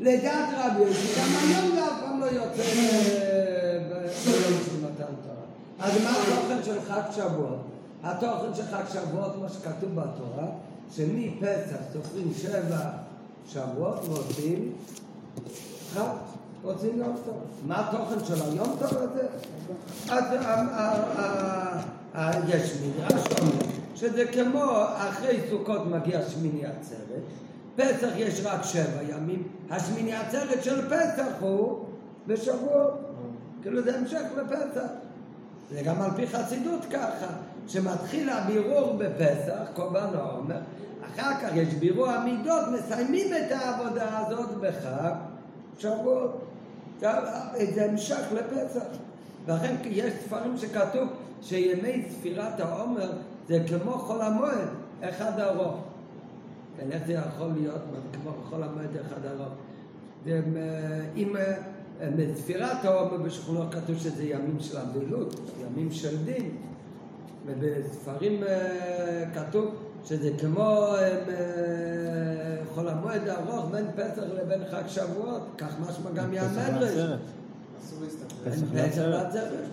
לדעת 0.00 0.48
רבי 0.58 0.82
יוסי, 0.82 1.20
גם 1.20 1.28
היום 1.48 1.74
זה 1.74 1.84
אף 1.84 2.00
פעם 2.00 2.20
לא 2.20 2.26
יוצא 2.26 2.62
אה, 2.62 3.78
ביום 4.24 4.60
של 4.64 4.76
מתן 4.78 5.12
תורה. 5.22 5.42
אז 5.80 6.04
מה 6.04 6.10
התוכן 6.10 6.64
של 6.64 6.80
חג 6.88 7.02
שבועות? 7.14 7.71
התוכן 8.02 8.54
של 8.54 8.62
חג 8.62 8.82
שבועות, 8.92 9.36
מה 9.42 9.48
שכתוב 9.48 9.94
בתורה, 9.94 10.46
שמפסח 10.90 11.76
סופרים 11.92 12.32
שבע 12.34 12.90
שבועות 13.48 14.08
ועושים 14.08 14.72
חג, 15.94 16.14
רוצים 16.62 16.98
יום 16.98 17.16
טוב. 17.24 17.40
מה 17.66 17.88
התוכן 17.88 18.24
של 18.24 18.42
היום 18.42 18.76
טוב 18.78 18.98
הזה? 18.98 19.26
אז 20.08 20.24
אה, 20.24 20.54
אה, 20.54 21.82
אה, 22.14 22.30
יש 22.48 22.72
מדרש 22.76 23.22
שאומר 23.28 23.52
שזה 23.94 24.24
כמו 24.26 24.64
אחרי 24.96 25.40
סוכות 25.50 25.86
מגיע 25.86 26.22
שמיני 26.28 26.66
עצרת, 26.66 27.22
פסח 27.76 28.08
יש 28.16 28.40
רק 28.44 28.62
שבע 28.62 29.02
ימים, 29.08 29.48
השמיני 29.70 30.14
עצרת 30.14 30.64
של 30.64 30.88
פסח 30.88 31.26
הוא 31.40 31.84
בשבועות, 32.26 33.00
כאילו 33.62 33.82
זה 33.82 33.98
המשך 33.98 34.22
לפסח. 34.36 34.88
זה 35.72 35.82
גם 35.82 36.02
על 36.02 36.10
פי 36.16 36.26
חסידות 36.26 36.84
ככה, 36.90 37.26
שמתחיל 37.68 38.30
הבירור 38.30 38.96
בפסח, 38.98 39.68
קורבן 39.74 40.08
העומר, 40.14 40.58
אחר 41.14 41.34
כך 41.42 41.50
יש 41.54 41.74
בירור 41.74 42.08
המידות, 42.08 42.64
מסיימים 42.72 43.26
את 43.26 43.52
העבודה 43.52 44.18
הזאת 44.18 44.50
בחג 44.60 45.12
שבועות. 45.78 46.44
זה 47.00 47.84
המשך 47.90 48.22
לפסח. 48.32 48.84
ולכן 49.46 49.74
יש 49.84 50.12
ספרים 50.24 50.56
שכתוב 50.56 51.08
שימי 51.42 52.04
ספירת 52.10 52.60
העומר 52.60 53.12
זה 53.48 53.64
כמו 53.68 53.92
חול 53.92 54.22
המועד, 54.22 54.68
אחד 55.02 55.40
ארוך. 55.40 55.76
כן, 56.76 56.92
איך 56.92 57.02
זה 57.06 57.12
יכול 57.12 57.48
להיות 57.56 57.80
כמו 58.12 58.32
חול 58.50 58.62
המועד 58.62 58.96
אחד 59.06 59.26
ארוך? 59.26 59.52
זה, 60.24 60.40
אה, 60.56 61.00
אם 61.16 61.36
אה, 61.36 61.54
בספירת 62.10 62.84
העומר 62.84 63.16
בשכונות 63.16 63.74
כתוב 63.74 63.98
שזה 63.98 64.24
ימים 64.24 64.60
של 64.60 64.78
אבילות, 64.78 65.40
ימים 65.62 65.92
של 65.92 66.24
דין, 66.24 66.50
ובספרים 67.46 68.44
אה, 68.44 69.24
כתוב 69.34 69.74
שזה 70.04 70.30
כמו 70.40 70.62
אה, 70.62 71.00
אה, 71.00 72.56
חול 72.74 72.88
המועד 72.88 73.28
הארוך 73.28 73.70
בין 73.70 73.86
פסח 73.96 74.22
לבין 74.22 74.60
חג 74.70 74.82
שבועות, 74.86 75.42
כך 75.58 75.80
משמע 75.80 76.10
גם 76.10 76.30
פסח 76.30 76.34
יעמד 76.34 76.82
לעצרת. 76.82 77.18
אסור 77.80 77.98
להסתכל. 78.02 78.50
פסח 78.50 79.02
לעצרת. 79.02 79.64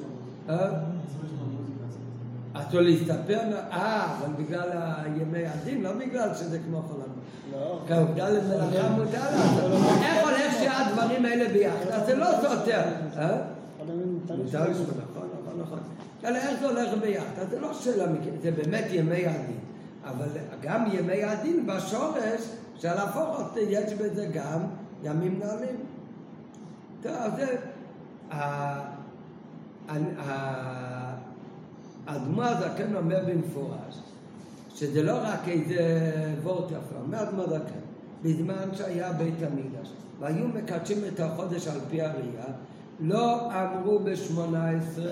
אסור 2.53 2.81
להסתפר, 2.81 3.39
אה, 3.71 4.17
אבל 4.17 4.43
בגלל 4.43 4.69
ימי 5.21 5.45
הדין, 5.45 5.81
לא 5.83 5.91
בגלל 5.93 6.33
שזה 6.33 6.59
כמו 6.59 6.81
חול 6.81 7.01
כעובדה 7.87 8.29
למלאכה 8.29 8.89
מותר 8.89 9.21
לעשות. 9.35 9.71
איך 10.03 10.23
הולך 10.23 10.53
שהדברים 10.59 11.25
האלה 11.25 11.53
ביחד? 11.53 12.05
זה 12.05 12.15
לא 12.15 12.27
סותר. 12.41 12.81
אה? 13.17 13.37
מותר 13.79 14.35
נכון, 14.87 15.27
נכון, 15.43 15.59
נכון. 15.61 15.79
איך 16.35 16.59
זה 16.59 16.67
הולך 16.69 16.89
ביחד? 17.01 17.49
זה 17.49 17.59
לא 17.59 17.73
שאלה, 17.73 18.07
מכיר- 18.07 18.33
זה 18.41 18.51
באמת 18.51 18.85
ימי 18.89 19.25
הדין. 19.27 19.57
אבל 20.05 20.27
גם 20.61 20.85
ימי 20.91 21.23
הדין 21.23 21.67
בשורש 21.67 22.41
של 22.77 22.87
הפוחות 22.97 23.51
יש 23.57 23.93
בזה 23.93 24.25
גם 24.33 24.59
ימים 25.03 25.39
נעלים. 25.39 25.75
טוב, 27.03 27.11
זה... 27.37 27.55
ה- 28.31 28.35
ה- 29.89 29.95
ה- 30.19 31.13
האדמו"ר 32.07 32.43
הזקן 32.43 32.95
אומר 32.95 33.19
במפורש 33.27 33.99
שזה 34.79 35.03
לא 35.03 35.13
רק 35.23 35.47
איזה 35.47 36.11
וורט 36.43 36.71
יפה, 36.71 36.95
אומר 37.01 37.23
אדמו"ר 37.23 37.43
הזקן, 37.43 37.79
בזמן 38.23 38.69
שהיה 38.73 39.13
בית 39.13 39.33
המקדש 39.41 39.91
והיו 40.19 40.47
מקדשים 40.47 40.97
את 41.13 41.19
החודש 41.19 41.67
על 41.67 41.79
פי 41.89 42.01
הראייה, 42.01 42.45
לא 42.99 43.49
אמרו 43.51 43.99
בשמונה 43.99 44.69
עשרה 44.69 45.11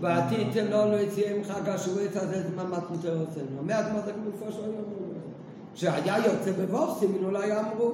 ועתיתם 0.00 0.64
לו 0.70 0.90
לא 0.90 0.96
יצא 0.96 1.20
עם 1.20 1.44
חג 1.44 1.68
השבועית 1.68 2.16
הזה 2.16 2.42
זמן 2.50 2.66
מתמותר 2.66 3.18
עושים. 3.18 3.46
אומר 3.58 3.80
אדמו"ר 3.80 4.02
הזקן 4.02 4.20
במפורש 4.24 4.54
לא 4.54 4.64
אמרו. 4.64 5.04
כשהיה 5.74 6.16
יוצא 6.18 6.52
בוורסים 6.52 7.24
אולי 7.24 7.58
אמרו 7.60 7.92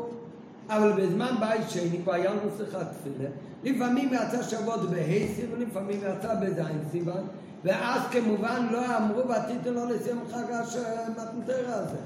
אבל 0.69 0.93
בזמן 0.93 1.35
בית 1.41 1.71
שני 1.71 1.99
כבר 2.03 2.13
היה 2.13 2.31
לנו 2.31 2.51
שיחת 2.57 2.87
תפילה. 2.93 3.31
לפעמים 3.65 4.09
יצא 4.13 4.43
שבועות 4.43 4.91
בה' 4.91 5.35
סיוון, 5.37 5.61
לפעמים 5.61 5.99
יצא 5.99 6.35
בז' 6.35 6.63
סיוון, 6.91 7.25
ואז 7.65 8.01
כמובן 8.11 8.67
לא 8.71 8.97
אמרו 8.97 9.21
ותיתן 9.21 9.75
לו 9.75 9.87
לסיום 9.87 10.19
חג 10.33 10.45
המתנתר 11.07 11.65
הזה. 11.67 11.97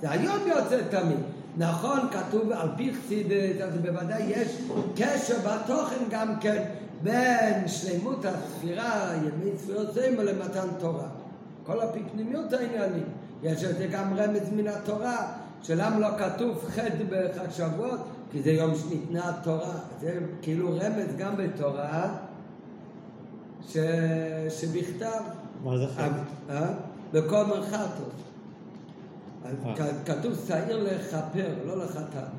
זה 0.00 0.10
היום 0.10 0.38
יוצא 0.46 0.80
תמיד. 0.90 1.18
נכון, 1.56 2.00
כתוב 2.10 2.52
על 2.52 2.68
פי 2.76 2.92
חסידת, 2.94 3.60
אז 3.60 3.78
בוודאי 3.78 4.22
יש 4.22 4.58
קשר 4.96 5.36
בתוכן 5.38 6.04
גם 6.10 6.40
כן 6.40 6.64
בין 7.02 7.68
שלמות 7.68 8.24
הספירה, 8.24 9.10
ימי 9.16 9.50
ספירות 9.58 9.94
זמר 9.94 10.24
למתן 10.24 10.68
תורה. 10.78 11.08
כל 11.66 11.78
פנימיות 12.12 12.52
העניינים. 12.52 13.04
יש 13.42 13.64
לזה 13.64 13.86
גם 13.86 14.14
רמז 14.16 14.50
מן 14.52 14.68
התורה, 14.68 15.32
שלמה 15.62 15.98
לא 15.98 16.08
כתוב 16.18 16.64
ח' 16.70 16.78
בחג 17.10 17.50
שבועות? 17.50 18.00
כי 18.32 18.42
זה 18.42 18.50
יום 18.50 18.74
שניתנה 18.74 19.28
התורה. 19.28 19.72
זה 20.00 20.18
כאילו 20.42 20.68
רמז 20.68 21.16
גם 21.18 21.36
בתורה 21.36 22.14
ש... 23.68 23.76
שבכתב. 24.48 25.20
מה 25.64 25.78
זה 25.78 25.86
חטא? 25.86 26.52
אה? 26.52 26.72
בכל 27.12 27.44
מרחטות. 27.44 28.12
אז 29.44 29.54
אה. 29.66 29.86
כתוב 30.04 30.32
שעיר 30.48 30.82
לכפר, 30.84 31.48
לא 31.66 31.84
לחתן. 31.84 32.30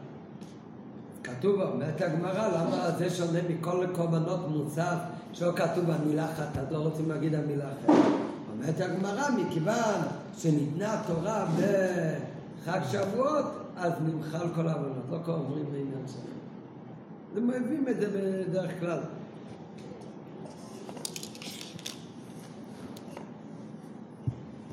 כתוב, 1.24 1.62
אומרת 1.62 2.01
הגמרא, 2.01 2.48
למה 2.48 2.92
זה 2.98 3.10
שונה 3.10 3.39
מכל 3.50 3.86
קורבנות 3.96 4.50
מוסף 4.50 4.98
שלא 5.34 5.51
כתוב 5.56 5.89
המילה 5.89 6.27
חטאת, 6.27 6.72
לא 6.72 6.77
רוצים 6.77 7.10
להגיד 7.10 7.36
המילה 7.36 7.65
אחרת. 7.65 8.03
אומרת 8.51 8.82
הגמרא, 8.82 9.30
מכיוון 9.30 10.01
שניתנה 10.38 10.94
התורה 10.94 11.46
בחג 11.58 12.80
שבועות, 12.92 13.46
אז 13.77 13.94
נמחל 14.06 14.48
כל 14.56 14.68
העוונות, 14.68 15.03
לא 15.12 15.18
כל 15.25 15.32
עוברים 15.32 15.65
בעניין 15.65 16.06
שלהם. 16.08 16.34
זה 17.34 17.42
מביאים 17.42 17.88
את 17.89 17.96
זה 18.00 18.08
בדרך 18.50 18.72
כלל. 18.80 19.00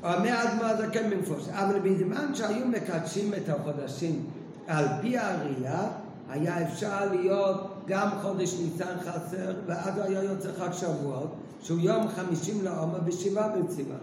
אומר 0.03 0.31
האדמו"ר 0.31 0.65
הזקן 0.65 1.09
במפורש, 1.09 1.47
אבל 1.49 1.79
בזמן 1.79 2.35
שהיו 2.35 2.65
מקדשים 2.67 3.33
את 3.33 3.49
החודשים 3.49 4.25
על 4.67 4.85
פי 5.01 5.17
הראייה, 5.17 5.87
היה 6.29 6.67
אפשר 6.67 7.05
להיות 7.11 7.73
גם 7.87 8.09
חודש 8.21 8.53
ניסן 8.59 8.95
חסר, 9.01 9.53
ואז 9.65 9.93
היה 9.97 10.23
יוצא 10.23 10.49
חג 10.57 10.71
שבועות, 10.71 11.35
שהוא 11.61 11.79
יום 11.79 12.07
חמישים 12.07 12.63
לעומר 12.63 12.99
בשבעה 12.99 13.47
בסיוון. 13.47 13.97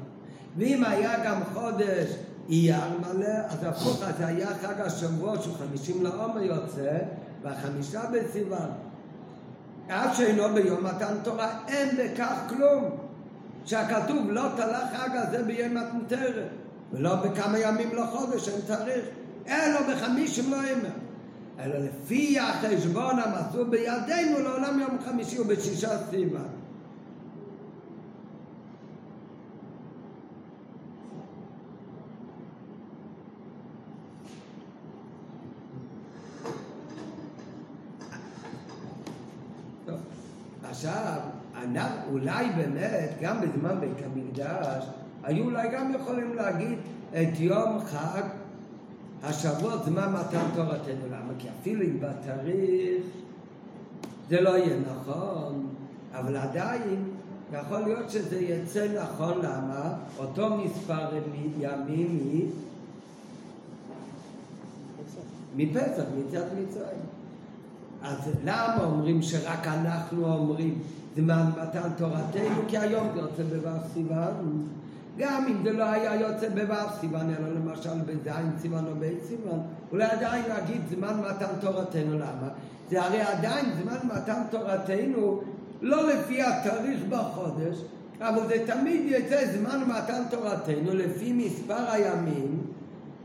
ואם 0.56 0.84
היה 0.84 1.24
גם 1.24 1.40
חודש 1.54 2.08
אייר 2.48 2.76
מלא, 3.00 3.38
אז 3.48 3.64
הפוך, 3.64 4.02
אז 4.02 4.14
היה 4.18 4.48
חג 4.62 4.80
השבועות 4.80 5.42
שהוא 5.42 5.54
חמישים 5.54 6.04
לעומר 6.04 6.42
יוצא, 6.42 6.98
והחמישה 7.42 8.00
בסיוון. 8.12 8.68
אף 9.88 10.16
שאינו 10.16 10.54
ביום 10.54 10.84
מתן 10.84 11.14
תורה, 11.22 11.58
אין 11.68 11.96
בכך 11.96 12.38
כלום. 12.48 12.97
שהכתוב 13.68 14.30
לא 14.30 14.42
תלה 14.56 14.88
חג 14.96 15.08
הזה 15.12 15.42
ביום 15.42 15.74
מתנתרת, 15.74 16.48
ולא 16.92 17.14
בכמה 17.14 17.58
ימים 17.58 17.90
לחודש, 17.94 18.48
אין 18.48 18.60
תאריך, 18.66 19.04
אלא 19.48 19.80
בחמישים 19.92 20.50
לא 20.50 20.56
אמר. 20.56 20.88
אלא 21.58 21.78
לפי 21.78 22.38
החשבון 22.38 23.14
המסור 23.18 23.64
בידינו 23.64 24.38
לעולם 24.38 24.80
יום 24.80 24.98
חמישי 25.04 25.40
ובשישה 25.40 25.90
סיבה. 26.10 26.40
טוב, 39.86 39.96
עכשיו, 40.70 41.20
אנחנו 41.56 41.97
אולי 42.10 42.50
באמת, 42.56 43.10
גם 43.20 43.40
בזמן 43.40 43.80
בית 43.80 44.04
המקדש, 44.04 44.84
היו 45.22 45.44
אולי 45.44 45.68
גם 45.72 45.92
יכולים 45.94 46.34
להגיד 46.34 46.78
את 47.10 47.40
יום 47.40 47.78
חג 47.84 48.22
השבוע 49.22 49.76
זמן 49.76 50.12
מתן 50.12 50.44
תורתנו. 50.54 51.06
למה? 51.06 51.32
כי 51.38 51.48
אפילו 51.60 51.82
אם 51.82 52.00
בתאריך 52.00 53.02
זה 54.28 54.40
לא 54.40 54.50
יהיה 54.50 54.76
נכון, 54.90 55.66
אבל 56.12 56.36
עדיין 56.36 57.04
יכול 57.52 57.78
להיות 57.78 58.10
שזה 58.10 58.40
יצא 58.40 58.86
נכון, 59.02 59.38
למה? 59.38 59.94
אותו 60.18 60.56
מספר 60.56 61.08
ימים 61.58 62.20
היא 62.32 62.48
מפסח, 65.56 66.04
מיציאת 66.16 66.46
מצרים. 66.52 67.00
אז 68.02 68.18
למה 68.44 68.84
אומרים 68.84 69.22
שרק 69.22 69.66
אנחנו 69.66 70.34
אומרים 70.34 70.78
זמן 71.18 71.50
מתן 71.62 71.88
תורתנו? 71.96 72.62
כי 72.68 72.78
היום 72.78 73.08
זה 73.14 73.20
יוצא 73.20 73.42
בו' 73.42 73.88
סיוון. 73.94 74.66
גם 75.18 75.46
אם 75.48 75.56
זה 75.64 75.72
לא 75.72 75.84
היה 75.84 76.20
יוצא 76.20 76.48
בו' 76.48 77.00
סיוון, 77.00 77.30
אלא 77.30 77.48
למשל 77.48 77.98
בז' 78.06 78.32
סיוון 78.62 78.86
או 78.86 78.92
ב' 78.98 79.26
סיוון, 79.28 79.60
אולי 79.92 80.04
עדיין 80.04 80.44
להגיד 80.48 80.80
זמן 80.90 81.20
מתן 81.20 81.60
תורתנו. 81.60 82.14
למה? 82.14 82.48
זה 82.90 83.02
הרי 83.02 83.20
עדיין 83.20 83.66
זמן 83.82 83.96
מתן 84.04 84.42
תורתנו 84.50 85.40
לא 85.82 86.08
לפי 86.08 86.42
התאריך 86.42 87.00
בחודש, 87.08 87.78
אבל 88.20 88.48
זה 88.48 88.64
תמיד 88.66 89.00
יצא 89.06 89.58
זמן 89.58 89.82
מתן 89.86 90.22
תורתנו 90.30 90.94
לפי 90.94 91.32
מספר 91.32 91.90
הימים 91.90 92.60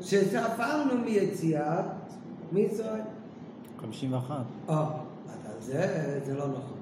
שספרנו 0.01 0.93
מיציאת 1.05 1.85
מצרים. 2.51 3.03
51. 3.81 4.35
או, 4.67 4.73
אבל 4.73 4.91
זה, 5.59 6.19
זה 6.25 6.33
לא 6.33 6.47
נכון. 6.47 6.72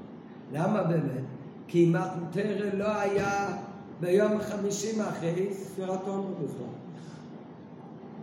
למה 0.51 0.83
באמת? 0.83 1.23
כי 1.67 1.85
מתנתר 1.85 2.69
לא 2.73 2.99
היה 2.99 3.47
ביום 3.99 4.41
חמישים 4.41 5.01
אחרי 5.01 5.53
ספירת 5.53 6.07
עומר 6.07 6.33
בכלל. 6.33 6.65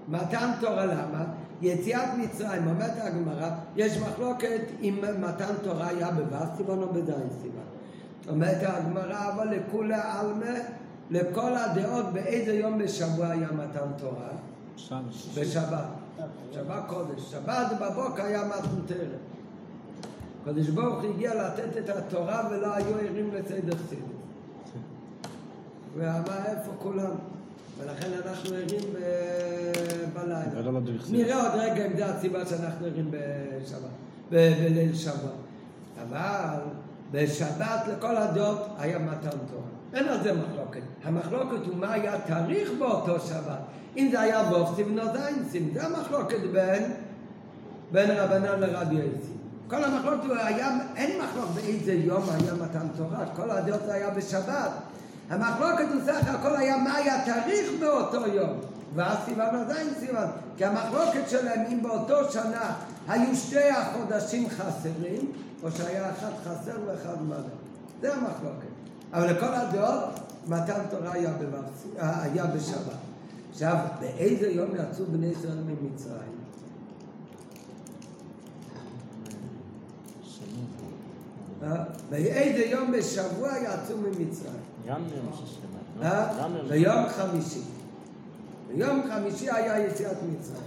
מתן 0.08 0.50
תורה 0.60 0.86
למה? 0.86 1.24
יציאת 1.62 2.08
מצרים, 2.18 2.68
אומרת 2.68 2.92
הגמרא, 2.96 3.50
יש 3.76 3.98
מחלוקת 3.98 4.60
אם 4.82 4.98
מתן 5.20 5.54
תורה 5.62 5.88
היה 5.88 6.10
בו' 6.10 6.56
סיבון 6.56 6.82
או 6.82 6.92
בז' 6.92 7.12
סיבון. 7.42 7.62
אומרת 8.28 8.58
הגמרא, 8.62 9.28
אבל 9.34 9.48
לכולי 9.48 9.94
עלמא, 9.94 10.58
לכל 11.10 11.54
הדעות 11.54 12.06
באיזה 12.12 12.52
יום 12.52 12.78
בשבוע 12.78 13.28
היה 13.28 13.48
מתן 13.52 13.92
תורה? 13.96 14.28
שבת. 14.76 15.00
בשבת. 15.38 15.84
שבת 16.52 16.82
קודש. 16.86 17.30
שבת 17.30 17.66
בבוקר 17.80 18.22
היה 18.22 18.42
מתנתרת. 18.44 19.18
הקדוש 20.48 20.68
ברוך 20.68 21.02
הוא 21.02 21.14
הגיע 21.14 21.34
לתת 21.34 21.76
את 21.78 21.88
התורה 21.88 22.48
ולא 22.50 22.74
היו 22.74 22.96
ערים 22.98 23.30
לסדר 23.34 23.76
סידר. 23.88 24.02
ואמר 25.98 26.38
איפה 26.46 26.72
כולם? 26.78 27.10
ולכן 27.78 28.08
אנחנו 28.26 28.54
ערים 28.54 28.80
ב- 28.94 30.18
בלילה. 30.18 30.40
בכלל. 30.80 31.16
נראה 31.16 31.42
עוד 31.42 31.60
רגע 31.60 31.86
אם 31.86 31.96
זה 31.96 32.06
הסיבה 32.06 32.46
שאנחנו 32.46 32.86
ערים 32.86 33.10
בשבת, 33.10 33.90
בליל 34.30 34.94
שבת. 34.94 35.14
אבל 36.02 36.58
בשבת 37.12 37.86
לכל 37.88 38.16
הדעות 38.16 38.58
היה 38.78 38.98
מתן 38.98 39.30
תורה. 39.30 39.62
אין 39.94 40.08
על 40.08 40.22
זה 40.22 40.32
מחלוקת. 40.32 40.80
המחלוקת 41.04 41.66
הוא 41.66 41.76
מה 41.76 41.92
היה 41.92 42.20
תאריך 42.20 42.70
באותו 42.78 43.20
שבת. 43.20 43.58
אם 43.96 44.08
זה 44.12 44.20
היה 44.20 44.40
וובסים 44.40 44.98
או 44.98 45.04
זיינסים, 45.12 45.70
זה 45.74 45.86
המחלוקת 45.86 46.40
בין, 46.52 46.82
בין 47.92 48.10
רבנן 48.10 48.60
לרבי 48.60 48.94
יוסי. 48.94 49.37
כל 49.68 49.84
המחלוקת 49.84 50.24
הוא 50.24 50.34
היה, 50.36 50.68
אין 50.96 51.22
מחלוקת 51.22 51.50
באיזה 51.54 51.92
יום 51.92 52.22
היה 52.30 52.54
מתן 52.54 52.88
תורה, 52.96 53.26
כל 53.36 53.50
הדעות 53.50 53.88
היה 53.88 54.10
בשבת. 54.10 54.70
המחלוקת 55.30 55.84
הוא 55.94 56.00
סך 56.06 56.28
הכל 56.28 56.56
היה 56.56 56.76
מה 56.76 56.94
היה 56.94 57.24
תאריך 57.24 57.70
באותו 57.80 58.26
יום. 58.26 58.60
ואז 58.94 59.18
סיוון 59.24 59.54
עדיין 59.54 59.88
סיוון. 60.00 60.26
כי 60.56 60.64
המחלוקת 60.64 61.28
שלהם 61.28 61.60
אם 61.72 61.82
באותו 61.82 62.32
שנה 62.32 62.74
היו 63.08 63.36
שתי 63.36 63.70
החודשים 63.70 64.48
חסרים, 64.50 65.32
או 65.62 65.70
שהיה 65.70 66.10
אחד 66.10 66.30
חסר 66.44 66.76
ואחד 66.86 67.22
מלא. 67.22 67.38
זה 68.00 68.14
המחלוקת. 68.14 68.68
אבל 69.12 69.30
לכל 69.30 69.54
הדעות 69.54 70.04
מתן 70.46 70.80
תורה 70.90 71.12
היה, 71.12 71.32
בבס... 71.32 71.86
היה 71.98 72.46
בשבת. 72.46 72.98
עכשיו, 73.52 73.76
באיזה 74.00 74.48
יום 74.48 74.70
יצאו 74.74 75.04
בני 75.06 75.26
ישראל 75.26 75.58
ממצרים? 75.66 76.12
אה? 76.16 76.38
באיזה 82.10 82.64
יום 82.64 82.92
בשבוע 82.92 83.50
יצאו 83.58 83.96
ממצרים? 83.96 84.52
גם 84.88 85.02
יום 85.16 85.32
שישי. 85.32 85.60
אה? 86.02 86.48
ביום 86.68 87.08
חמישי. 87.08 87.60
ביום 88.68 89.02
חמישי 89.10 89.50
היה 89.50 89.86
יציאת 89.86 90.16
מצרים. 90.22 90.62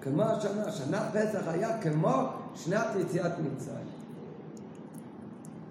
כמו 0.00 0.22
השנה, 0.22 0.72
שנת 0.72 1.02
פסח 1.12 1.48
היה 1.48 1.82
כמו 1.82 2.28
שנת 2.54 2.86
יציאת 3.00 3.32
מצרים. 3.38 3.88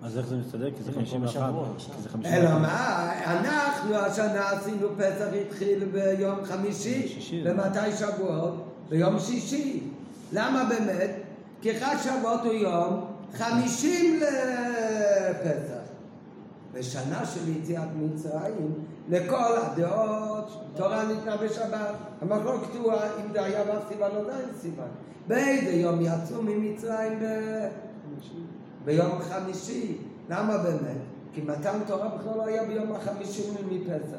אז 0.04 0.18
איך 0.18 0.28
זה 0.28 0.38
מסתדר? 0.38 0.72
כי 0.72 0.84
זה 0.84 0.92
51. 0.92 1.50
בשבוע. 1.50 1.68
כי 1.78 2.02
זה 2.02 2.10
51. 2.10 2.38
אלא 2.38 2.60
מה, 2.60 3.12
אנחנו 3.26 3.96
השנה 3.96 4.50
עשינו 4.50 4.88
פסח 4.98 5.28
התחיל 5.42 5.86
ביום 5.86 6.46
חמישי. 6.46 7.20
ומתי 7.46 7.98
שבועות? 8.00 8.54
ביום 8.90 9.20
שישי. 9.20 9.84
למה 10.34 10.70
באמת? 10.70 11.27
חג 11.64 11.96
שבועות 12.04 12.42
הוא 12.42 12.54
יום 12.54 13.06
חמישים 13.34 14.20
לפסח. 14.20 15.78
בשנה 16.74 17.26
של 17.26 17.58
יציאת 17.58 17.88
מצרים, 17.96 18.74
לכל 19.10 19.58
הדעות, 19.58 20.64
תורה 20.76 21.04
ניתנה 21.06 21.38
בשבת. 21.38 21.96
המחלוקת 22.22 22.76
הוא 22.76 22.94
אם 22.94 23.34
זה 23.34 23.44
היה 23.44 23.64
בסיוון 23.64 24.12
או 24.16 24.22
עדיין 24.22 24.50
סיוון. 24.62 24.88
באיזה 25.28 25.72
יום 25.72 26.00
יצאו 26.02 26.44
ממצרים 26.44 27.20
ב... 27.20 27.24
ביום 28.86 29.20
חמישי. 29.22 29.98
למה 30.30 30.58
באמת? 30.58 30.98
כי 31.34 31.42
מתן 31.42 31.80
תורה 31.88 32.08
בכלל 32.08 32.38
לא 32.38 32.46
היה 32.46 32.64
ביום 32.64 32.92
החמישים 32.92 33.54
מפסח. 33.70 34.18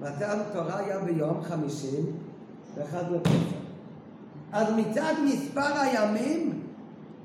מתן 0.00 0.38
תורה 0.52 0.78
היה 0.78 0.98
ביום 0.98 1.42
חמישים 1.42 2.06
ואחד 2.74 3.04
לפסח. 3.12 3.58
אז 4.52 4.66
מצד 4.76 5.14
מספר 5.24 5.80
הימים, 5.80 6.62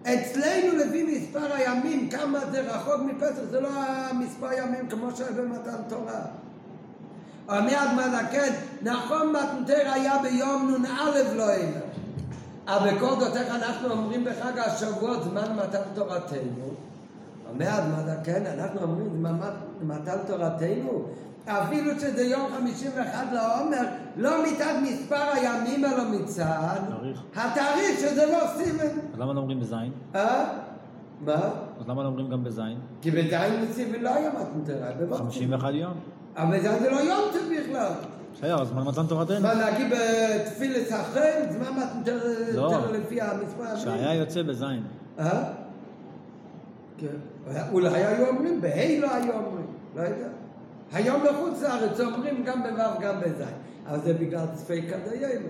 אצלנו 0.04 0.78
לפי 0.78 1.04
מספר 1.04 1.54
הימים, 1.54 2.10
כמה 2.10 2.40
זה 2.52 2.62
רחוק 2.62 3.02
מפסח, 3.02 3.42
זה 3.52 3.62
לא 3.62 3.70
המספר 3.70 4.54
ימים 4.54 4.90
כמו 4.90 5.08
שהיה 5.16 5.32
במתן 5.32 5.76
תורה. 5.90 6.22
אומר 7.50 7.84
אדמן 7.84 8.26
כן, 8.32 8.54
נכון 8.82 9.34
מתנתר 9.34 9.92
היה 9.94 10.18
ביום 10.22 10.76
נ"א 10.82 11.36
לא 11.36 11.54
אלא. 11.54 11.80
אבל 12.68 12.96
בכל 12.96 13.20
זאת 13.20 13.36
איך 13.36 13.56
אנחנו 13.56 13.90
אומרים 13.90 14.26
בחג 14.26 14.60
השבועות 14.60 15.24
זמן 15.24 15.56
מתן 15.56 15.82
תורתנו? 15.94 16.74
אומר 17.50 17.80
אדמן 17.80 18.14
כן, 18.24 18.44
אנחנו 18.46 18.82
אומרים 18.82 19.10
זמן 19.18 19.50
מתן 19.82 20.18
תורתנו, 20.28 21.06
אפילו 21.48 22.00
שזה 22.00 22.24
יום 22.24 22.48
חמישים 22.58 22.92
ואחד 22.96 23.26
לעומר, 23.32 23.86
לא 24.18 24.32
מצד 24.44 24.74
מספר 24.84 25.24
הימים 25.34 25.86
אלא 25.86 26.04
מצד 26.12 26.78
תאריך. 26.90 27.22
התאריך 27.36 28.00
שזה 28.00 28.26
לא 28.26 28.40
סימן. 28.58 29.00
אז 29.14 29.20
למה 29.20 29.34
לא 29.34 29.40
אומרים 29.40 29.60
בזין? 29.60 29.92
אה? 30.16 30.46
מה? 31.22 31.34
אז 31.80 31.88
למה 31.88 32.04
לא 32.04 32.08
אומרים 32.08 32.30
גם 32.30 32.44
בזין? 32.44 32.78
כי 33.02 33.12
בזין 33.12 33.66
וסימן 33.70 34.00
לא 34.02 34.10
היה 34.10 34.32
היה 34.84 34.96
בבוקר. 35.00 35.18
51 35.24 35.74
יום. 35.74 35.94
אבל 36.38 36.58
בזין 36.58 36.80
זה 36.80 36.90
לא 36.90 36.96
יום 36.96 37.22
טוב 37.34 37.42
בכלל. 37.60 37.92
בסדר, 38.34 38.62
אז 38.62 38.68
זמן 38.68 38.84
מתן 38.84 39.08
תורתנו. 39.08 39.42
מה, 39.42 39.54
להגיד 39.54 39.88
בתפילת 39.92 40.92
החל, 40.92 41.42
זמן 41.50 41.84
מתנתר 41.84 42.20
לא. 42.54 42.62
יותר 42.62 42.92
לפי 42.92 43.22
המספר 43.22 43.64
הימים? 43.64 43.80
שהיה 43.80 44.14
יוצא 44.14 44.42
בזין. 44.42 44.84
אה? 45.20 45.44
כן. 46.98 47.08
אולי 47.72 48.04
היו 48.06 48.28
אומרים, 48.28 48.62
בה' 48.62 49.00
לא 49.02 49.14
היו 49.14 49.34
אומרים, 49.34 49.66
לא 49.96 50.02
יודע. 50.02 50.28
היום 50.94 51.22
בחוץ 51.24 51.62
לארץ 51.62 52.00
אומרים 52.00 52.44
גם 52.44 52.64
בו' 52.64 53.02
גם 53.02 53.20
בז', 53.20 53.44
אבל 53.88 54.02
זה 54.02 54.14
בגלל 54.14 54.46
ספיקה 54.56 54.96
דיינו. 55.10 55.48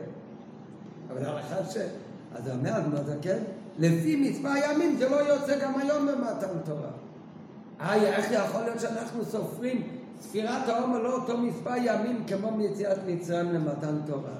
אבל 1.12 1.26
הלכה 1.26 1.66
ש... 1.72 1.78
אז 2.36 2.50
אומר 2.50 2.78
אדמת 2.78 3.00
כן? 3.22 3.40
לפי 3.80 4.30
מספר 4.30 4.54
ימים 4.66 4.96
זה 4.98 5.10
לא 5.10 5.16
יוצא 5.16 5.60
גם 5.60 5.80
היום 5.80 6.08
במתן 6.08 6.60
תורה. 6.66 6.90
אה, 7.82 7.96
איך 7.96 8.32
יכול 8.32 8.62
להיות 8.62 8.80
שאנחנו 8.80 9.26
סופרים 9.26 9.88
ספירת 10.22 10.70
העומר 10.70 11.02
לא 11.02 11.14
אותו 11.14 11.38
מספר 11.38 11.76
ימים 11.78 12.24
כמו 12.28 12.52
מיציאת 12.52 12.98
מצרים 13.08 13.54
למתן 13.54 13.98
תורה? 14.06 14.36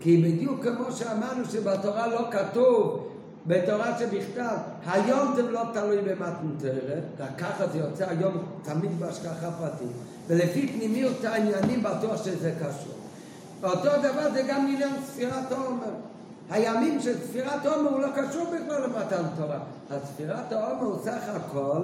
כי 0.00 0.22
בדיוק 0.22 0.66
כמו 0.66 0.92
שאמרנו 0.92 1.44
שבתורה 1.44 2.06
לא 2.06 2.28
כתוב, 2.30 3.08
בתורה 3.46 3.98
שבכתב, 3.98 4.56
היום 4.86 5.34
זה 5.34 5.42
לא 5.42 5.62
תלוי 5.72 5.96
במתנתרת, 5.96 7.02
רק 7.18 7.38
ככה 7.38 7.66
זה 7.66 7.78
יוצא 7.78 8.04
היום 8.08 8.38
תמיד 8.62 9.00
בהשגחה 9.00 9.50
פרטית, 9.50 9.96
ולפי 10.26 10.68
פנימיות 10.68 11.24
העניינים 11.24 11.82
בטוח 11.82 12.24
שזה 12.24 12.52
קשור. 12.58 12.94
ואותו 13.60 13.90
דבר 14.02 14.32
זה 14.32 14.42
גם 14.48 14.60
עניין 14.60 14.94
ספירת 15.06 15.52
העומר. 15.52 15.94
הימים 16.50 17.00
של 17.00 17.18
ספירת 17.26 17.66
העומר 17.66 17.90
הוא 17.90 18.00
לא 18.00 18.08
קשור 18.16 18.46
בכלל 18.46 18.82
למתן 18.82 19.22
תורה. 19.36 19.58
הספירת 19.90 20.52
העומר 20.52 20.84
הוא 20.84 20.98
סך 21.04 21.22
הכל 21.28 21.80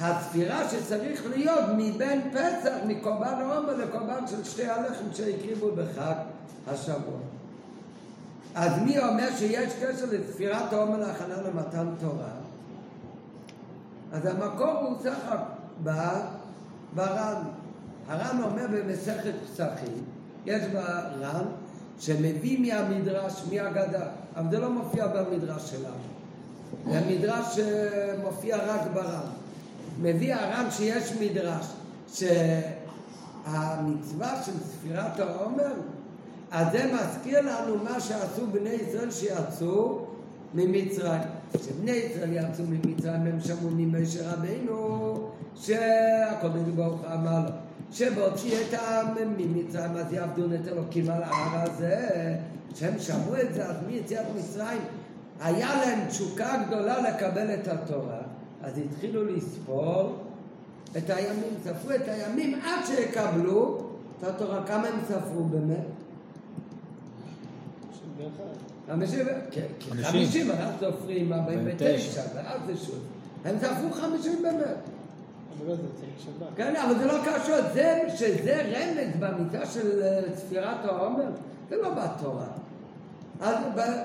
הספירה 0.00 0.68
שצריך 0.68 1.22
להיות 1.30 1.64
מבין 1.76 2.30
פסח, 2.32 2.74
מקורבן 2.86 3.34
העומר 3.40 3.76
לקורבן 3.76 4.26
של 4.26 4.44
שתי 4.44 4.66
הלחם 4.66 5.04
שהקריבו 5.12 5.70
בחג 5.72 6.14
השבוע. 6.66 7.18
אז 8.54 8.72
מי 8.82 8.98
אומר 8.98 9.28
שיש 9.38 9.72
קשר 9.74 10.04
לספירת 10.10 10.72
העומר 10.72 10.98
להכנה 10.98 11.42
למתן 11.42 11.86
תורה? 12.00 12.32
אז 14.12 14.26
המקור 14.26 14.72
הוא 14.80 14.96
סך 15.02 15.34
בר"ן. 16.94 17.42
הר"ן 18.08 18.42
אומר 18.42 18.66
במסכת 18.70 19.32
פסחים, 19.44 20.04
יש 20.46 20.62
בר"ן 20.72 21.44
שמביא 22.00 22.58
מהמדרש, 22.60 23.42
מהגדה, 23.52 24.06
אבל 24.36 24.50
זה 24.50 24.58
לא 24.58 24.70
מופיע 24.70 25.06
במדרש 25.06 25.70
שלנו. 25.70 26.04
זה 26.90 26.98
המדרש 26.98 27.58
שמופיע 27.58 28.56
רק 28.56 28.80
בר"ן. 28.94 29.30
מביא 30.02 30.34
הר"ן 30.34 30.70
שיש 30.70 31.12
מדרש 31.20 31.66
שהמצווה 33.44 34.42
של 34.42 34.52
ספירת 34.64 35.20
העומר 35.20 35.72
אז 36.50 36.66
זה 36.72 36.92
מזכיר 36.94 37.40
לנו 37.40 37.76
מה 37.84 38.00
שעשו 38.00 38.46
בני 38.52 38.70
ישראל 38.70 39.10
שיצאו 39.10 40.06
ממצרים. 40.54 41.20
כשבני 41.52 41.90
ישראל 41.90 42.32
יצאו 42.32 42.64
ממצרים 42.68 43.20
הם 43.26 43.40
שמעו 43.40 43.70
ממשה 43.70 44.32
רבינו 44.32 45.30
שהקודש 45.56 46.68
ברוך 46.74 47.00
אמר 47.14 47.40
לו 47.40 47.50
שבהוציא 47.94 48.56
את 48.60 48.74
העם 48.74 49.06
ממצרים 49.36 49.96
אז 49.96 50.12
יעבדו 50.12 50.46
נטל 50.46 50.72
אלוקים 50.72 51.10
על 51.10 51.22
ההר 51.22 51.70
הזה 51.70 52.08
כשהם 52.72 52.98
שמעו 52.98 53.36
את 53.40 53.54
זה 53.54 53.66
אז 53.66 53.76
מיציאת 53.86 54.26
מצרים 54.38 54.80
היה 55.40 55.74
להם 55.74 56.08
תשוקה 56.08 56.62
גדולה 56.66 57.10
לקבל 57.10 57.54
את 57.54 57.68
התורה 57.68 58.20
אז 58.62 58.78
התחילו 58.78 59.24
לספור 59.24 60.18
את 60.96 61.10
הימים, 61.10 61.54
ספרו 61.64 61.90
את 61.94 62.08
הימים 62.08 62.60
עד 62.64 62.86
שיקבלו 62.86 63.80
את 64.18 64.24
התורה. 64.24 64.66
כמה 64.66 64.88
הם 64.88 65.00
ספרו 65.08 65.44
באמת? 65.44 65.86
חמישים, 68.86 69.26
כן, 69.50 69.66
כן, 69.80 70.02
חמישים, 70.02 70.50
אנחנו 70.50 70.72
סופרים 70.80 71.32
ארבעים 71.32 71.60
ותשע, 71.64 72.22
ואז 72.34 72.60
זה 72.66 72.76
שוב. 72.76 72.98
הם 73.44 73.56
ספרו 73.58 73.92
חמישים 73.92 74.42
באמת. 74.42 74.93
כן, 76.56 76.76
אבל 76.76 76.98
זה 76.98 77.06
לא 77.06 77.14
קשור, 77.24 77.56
זה 77.74 78.00
שזה 78.16 78.62
רמז 78.62 79.16
במיטה 79.18 79.66
של 79.66 80.02
אה, 80.02 80.20
ספירת 80.36 80.84
העומר, 80.84 81.28
זה 81.70 81.76
לא 81.76 81.90
בתורה. 81.90 82.46
אז 83.40 83.56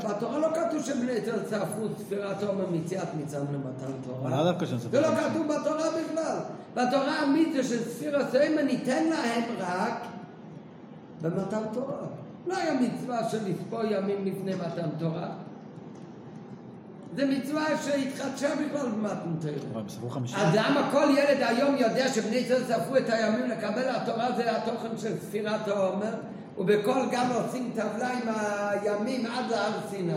בתורה 0.09 0.39
לא 0.39 0.47
כתוב 0.55 0.83
שבני 0.83 1.11
ישראל 1.11 1.43
צרפו 1.43 1.87
ספירת 1.99 2.43
עומר 2.43 2.65
מיציאת 2.71 3.07
מצרים 3.21 3.47
למתן 3.53 3.91
תורה. 4.07 4.29
זה 4.91 5.01
לא 5.01 5.07
כתוב 5.07 5.47
בתורה 5.47 5.85
בכלל. 5.89 6.37
בתורה 6.73 7.19
המיתוס 7.19 7.69
של 7.69 7.83
ספירת 7.89 8.35
עומר 8.35 8.61
ניתן 8.61 9.03
להם 9.03 9.43
רק 9.59 10.05
במתן 11.21 11.61
תורה. 11.73 11.97
לא 12.47 12.57
היה 12.57 12.73
מצווה 12.73 13.29
של 13.29 13.37
לספור 13.45 13.81
ימים 13.83 14.25
לפני 14.25 14.55
מתן 14.55 14.89
תורה. 14.99 15.29
זה 17.15 17.25
מצווה 17.25 17.65
שהתחדשה 17.85 18.49
בכלל 18.55 18.89
במתן 18.89 19.49
תורה. 19.71 19.83
אז 20.35 20.55
למה 20.55 20.89
כל 20.91 21.07
ילד 21.17 21.37
היום 21.41 21.75
יודע 21.75 22.07
שבני 22.07 22.35
ישראל 22.35 22.63
ספרו 22.63 22.97
את 22.97 23.09
הימים 23.09 23.49
לקבל 23.49 23.89
התורה 23.89 24.27
זה 24.37 24.57
התוכן 24.57 24.97
של 24.97 25.19
ספירת 25.19 25.67
העומר? 25.67 26.13
ובכל 26.57 27.09
גן 27.11 27.29
עושים 27.33 27.71
טבלה 27.75 28.09
עם 28.09 28.29
הימים 28.29 29.25
עד 29.25 29.51
להר 29.51 29.71
סיני, 29.89 30.13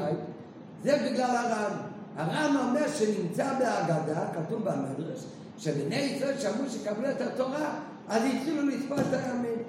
זה 0.83 1.09
בגלל 1.11 1.37
הר"ן. 1.37 1.77
הר"ן 2.17 2.57
אומר 2.57 2.89
שנמצא 2.89 3.53
בהגדה, 3.59 4.27
כתוב 4.35 4.63
במדרש, 4.65 5.25
שבני 5.59 5.97
ישראל 5.97 6.39
שמעו 6.39 6.71
שקבלו 6.71 7.11
את 7.11 7.21
התורה, 7.21 7.75
אז 8.09 8.23
התחילו 8.25 8.63
לספור 8.67 8.99
את 8.99 9.13
הימים. 9.13 9.63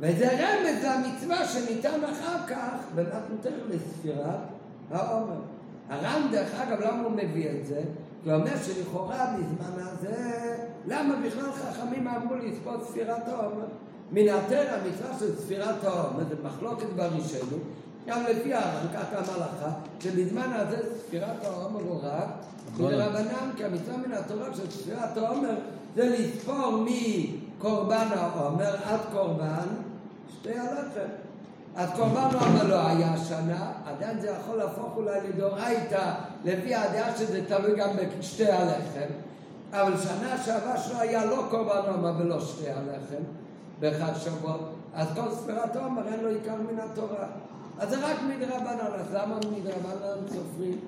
וזה 0.00 0.30
רמז 0.32 0.84
למצווה 0.84 1.48
שניתן 1.48 2.04
אחר 2.04 2.46
כך 2.46 2.78
במתנתר 2.94 3.54
לספירת 3.68 4.38
העומר. 4.90 5.40
הר"ן, 5.90 6.28
דרך 6.30 6.54
אגב, 6.54 6.80
למה 6.80 7.02
הוא 7.02 7.12
מביא 7.12 7.50
את 7.50 7.66
זה? 7.66 7.82
כי 8.22 8.30
הוא 8.30 8.40
אומר 8.40 8.52
שלכאורה 8.66 9.34
בזמן 9.36 9.82
הזה, 9.82 10.56
למה 10.86 11.14
בכלל 11.26 11.52
חכמים 11.52 12.08
אמרו 12.08 12.34
לספור 12.34 12.74
ספירת 12.84 13.28
העומר? 13.28 13.66
מן 14.12 14.28
התר 14.28 14.66
המצווה 14.74 15.18
של 15.18 15.36
ספירת 15.36 15.84
העומר, 15.84 16.24
זה 16.28 16.34
מחלוקת 16.42 16.86
בראשנו, 16.96 17.56
גם 18.06 18.22
לפי 18.30 18.54
הר"ן, 18.54 18.86
ככה 18.94 19.18
המלאכה, 19.18 19.70
שבזמן 20.00 20.52
הזה 20.52 20.76
ספירת 20.98 21.44
העומר 21.44 21.80
הוא 21.80 22.00
רק 22.02 22.28
מרבנן, 22.78 23.50
כי 23.56 23.64
המצווה 23.64 23.96
מן 23.96 24.12
התורה 24.12 24.54
של 24.54 24.70
ספירת 24.70 25.16
העומר 25.16 25.54
זה 25.96 26.16
לספור 26.18 26.84
מקורבן 26.84 28.06
העומר 28.10 28.76
עד 28.84 29.00
קורבן 29.12 29.66
שתי 30.40 30.58
הלחם. 30.58 31.29
אז 31.76 31.88
קורבן 31.96 32.36
העומר 32.38 32.68
לא 32.68 32.86
היה 32.86 33.14
השנה, 33.14 33.72
עדיין 33.86 34.20
זה 34.20 34.30
יכול 34.30 34.56
להפוך 34.56 34.96
אולי 34.96 35.20
לדאורייתא, 35.28 36.14
לפי 36.44 36.74
הדעה 36.74 37.16
שזה 37.16 37.44
תלוי 37.48 37.76
גם 37.76 37.88
בשתי 38.18 38.52
הלחם, 38.52 39.12
אבל 39.72 39.96
שנה 39.96 40.42
שעברה 40.44 40.78
שלא 40.78 41.00
היה 41.00 41.24
לא 41.24 41.46
קורבן 41.50 41.80
העומר 41.86 42.12
ולא 42.18 42.40
שתי 42.40 42.70
הלחם. 42.70 43.22
בחג 43.80 44.12
שבועות, 44.18 44.74
אז 44.94 45.08
כל 45.14 45.34
ספירת 45.34 45.76
עומר 45.76 46.02
אין 46.08 46.20
לו 46.20 46.28
עיקר 46.28 46.54
מן 46.54 46.78
התורה. 46.78 47.26
אז 47.78 47.90
זה 47.90 48.06
רק 48.06 48.16
מדרבנן, 48.28 48.78
אז 48.94 49.14
למה 49.14 49.36
מדרבנן 49.36 50.28
סופרים? 50.28 50.78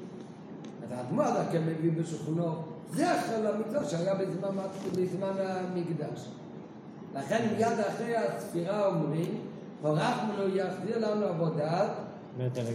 אז 0.85 0.99
האדמו"ר 0.99 1.25
דקה 1.25 1.59
מביא 1.61 2.03
בשכונו 2.03 2.55
זכר 2.95 3.41
למצווה 3.43 3.85
שהיה 3.85 4.15
בזמן, 4.15 4.49
בזמן 4.93 5.33
המקדש. 5.39 6.29
לכן 7.15 7.47
מיד 7.57 7.81
אחרי 7.89 8.17
הספירה 8.17 8.87
אומרים, 8.87 9.41
הורחנו 9.83 10.49
יחזיר 10.49 10.99
לנו 10.99 11.27
עבודת 11.27 11.91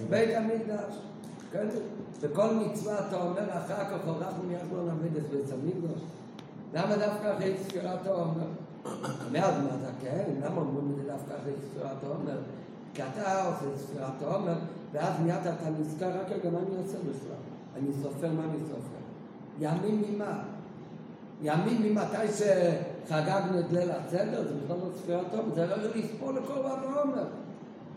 בית 0.10 0.36
המקדש. 0.36 0.93
כן? 1.52 1.67
בכל 2.22 2.54
מצווה 2.54 3.08
אתה 3.08 3.22
אומר 3.22 3.50
אחר 3.50 3.84
כך 3.86 4.08
הורחנו 4.08 4.52
יחזיר 4.52 4.78
לנו 4.78 4.91
עבודת 4.91 5.24
בית 5.32 5.52
המקדש. 5.54 6.02
למה 6.74 6.96
דווקא 6.96 7.34
אחרי 7.34 7.56
ספירת 7.63 8.08
העומר? 8.08 8.48
מאז 9.32 9.54
מה 9.63 9.70
אתה 9.70 9.91
כן? 10.02 10.24
למה 10.43 10.58
אומרים 10.58 10.91
את 10.91 10.96
זה 10.96 11.12
דווקא 11.12 11.34
אחרי 11.41 11.54
ספירת 11.70 12.04
העומר? 12.04 12.38
כי 12.93 13.04
אתה 13.04 13.46
עושה 13.48 13.78
ספירת 13.78 14.22
העומר, 14.22 14.56
ואז 14.91 15.13
מיד 15.24 15.39
אתה 15.41 15.70
נזכר 15.80 16.20
רק 16.20 16.32
רגע 16.32 16.50
מה 16.50 16.58
אני 16.58 16.78
עושה 16.84 16.98
בכלל. 16.98 17.41
אני 17.78 17.89
סופר 18.04 18.32
מה 18.32 18.43
אני 18.43 18.60
סופר. 18.60 18.98
ימים 19.60 20.04
ממה? 20.10 20.43
ימים 21.41 21.82
ממתי 21.82 22.28
שחגגנו 23.08 23.60
את 23.60 23.65
ליל 23.72 23.89
הסדר, 23.91 24.43
זה 24.48 24.54
בכלל 24.63 24.78
לא 24.78 24.89
ספירת 25.04 25.34
העומר, 25.34 25.56
זה 25.56 25.65
לא 25.65 25.76
לספור 25.96 26.32
לקורבן 26.32 26.93
העומר. 26.93 27.26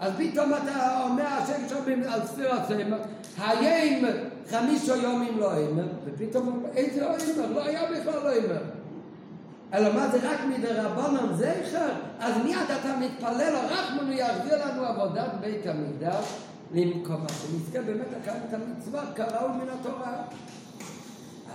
אז 0.00 0.12
פתאום 0.18 0.50
אתה 0.54 1.02
אומר, 1.04 1.26
השם 1.26 1.68
שומעים 1.68 2.02
על 2.02 2.26
ספירת 2.26 2.70
העומר, 2.70 2.98
האם 3.38 4.04
חמישו 4.50 4.96
יומים 4.96 5.38
לא 5.38 5.56
אימר, 5.56 5.86
ופתאום 6.04 6.64
איזה 6.76 7.00
לא 7.00 7.16
אימר? 7.16 7.52
לא 7.54 7.64
היה 7.64 7.80
בכלל 7.90 8.22
לא 8.24 8.32
אימר. 8.32 8.62
אלא 9.74 9.94
מה 9.94 10.08
זה 10.08 10.18
רק 10.30 10.38
מדרבנן 10.48 11.34
זכר? 11.34 11.88
אז 12.20 12.34
מיד 12.44 12.70
אתה 12.80 12.96
מתפלל, 13.00 13.54
רחמנו 13.56 14.12
יחזיר 14.12 14.66
לנו 14.66 14.84
עבודת 14.84 15.30
בית 15.40 15.66
המקדש 15.66 16.24
למקומה, 16.74 17.28
שנזכה 17.28 17.82
באמת 17.82 18.06
לקיים 18.20 18.42
את 18.48 18.54
המצווה 18.54 19.02
כראוי 19.14 19.52
מן 19.52 19.68
התורה. 19.80 20.12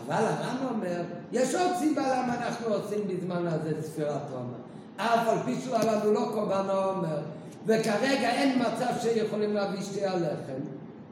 אבל 0.05 0.23
הר"ן 0.23 0.55
אומר, 0.69 1.01
יש 1.31 1.55
עוד 1.55 1.71
סיבה 1.79 2.01
למה 2.01 2.35
אנחנו 2.35 2.73
עושים 2.73 3.07
בזמן 3.07 3.47
הזה 3.47 3.81
ספירת 3.81 4.31
עומר. 4.31 4.57
אף 4.97 5.27
על 5.27 5.37
פי 5.45 5.55
שהוא 5.61 5.77
לנו 5.77 6.11
לא 6.11 6.29
קורבן 6.33 6.69
העומר, 6.69 7.19
וכרגע 7.65 8.29
אין 8.29 8.61
מצב 8.61 8.93
שיכולים 9.01 9.53
להביא 9.53 9.81
שתי 9.81 10.05
הלחם, 10.05 10.61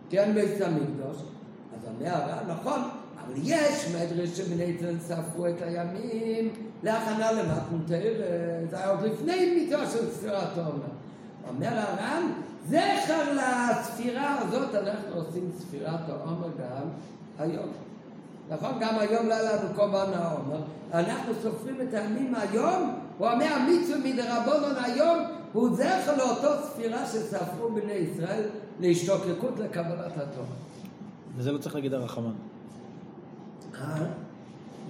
כי 0.10 0.20
אין 0.20 0.34
בית 0.34 0.62
המקדוש. 0.62 1.18
אז 1.74 1.88
אומר 1.88 2.16
הר"ן, 2.16 2.52
נכון, 2.52 2.82
אבל 3.26 3.34
יש 3.44 3.96
מדרש 3.96 4.30
שבני 4.30 4.64
ישראל 4.64 5.00
ספרו 5.00 5.48
את 5.48 5.62
הימים 5.62 6.50
להכנה 6.84 7.32
למתנתר, 7.32 8.14
זה 8.70 8.78
היה 8.78 8.90
עוד 8.90 9.02
לפני 9.02 9.56
מיתו 9.56 9.78
של 9.92 10.12
ספירת 10.12 10.58
העומר. 10.58 10.94
אומר 11.50 11.80
הר"ן, 11.80 12.24
זכר 12.70 13.34
לספירה 13.34 14.40
הזאת 14.40 14.76
אנחנו 14.76 15.16
עושים 15.16 15.50
ספירת 15.60 16.10
העומר 16.10 16.48
גם 16.48 16.88
היום. 17.40 17.70
נכון? 18.50 18.72
גם 18.80 19.00
היום 19.00 19.28
לא 19.28 19.34
היה 19.34 19.56
לנו 19.56 19.76
קורבן 19.76 20.14
העומר. 20.14 20.60
אנחנו 20.94 21.34
סופרים 21.44 21.82
את 21.82 21.94
הימים 21.94 22.36
היום, 22.36 22.96
הוא 23.18 23.28
אומר 23.28 23.46
המצווה 23.46 23.98
מדרבנון 23.98 24.84
היום, 24.84 25.20
הוא 25.54 25.76
זכר 25.76 26.18
לאותו 26.18 26.50
ספירה 26.64 27.06
שספרו 27.06 27.72
בני 27.72 27.94
ישראל 27.94 28.44
להשתוקקות 28.80 29.60
לקבלת 29.60 30.18
התורה. 30.18 30.56
וזה 31.38 31.52
לא 31.52 31.58
צריך 31.58 31.76
להגיד 31.76 31.94
הרחמן. 31.94 32.34
אה? 33.82 34.06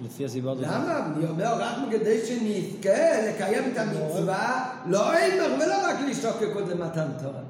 לפי 0.04 0.24
הסיבה 0.24 0.52
הזאת. 0.52 0.64
למה? 0.64 1.06
אני 1.06 1.28
אומר 1.28 1.60
רק 1.60 1.76
כדי 1.90 2.26
שנזכה 2.26 3.28
לקיים 3.28 3.72
את 3.72 3.78
המצווה, 3.78 4.70
לא 4.86 5.16
אימר 5.16 5.54
ולא 5.54 5.74
רק 5.84 5.96
להשתוקקות 6.06 6.68
למתן 6.68 7.06
תורה. 7.22 7.40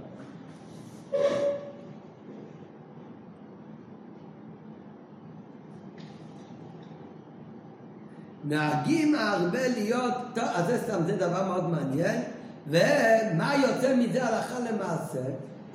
נהגים 8.44 9.14
הרבה 9.14 9.68
להיות, 9.68 10.14
טוב, 10.34 10.44
אז 10.54 10.66
זה 10.66 10.78
סתם, 10.84 11.00
זה 11.06 11.16
דבר 11.16 11.44
מאוד 11.44 11.70
מעניין, 11.70 12.22
ומה 12.68 13.54
יוצא 13.54 13.96
מזה 13.96 14.24
הלכה 14.24 14.54
למעשה? 14.60 15.20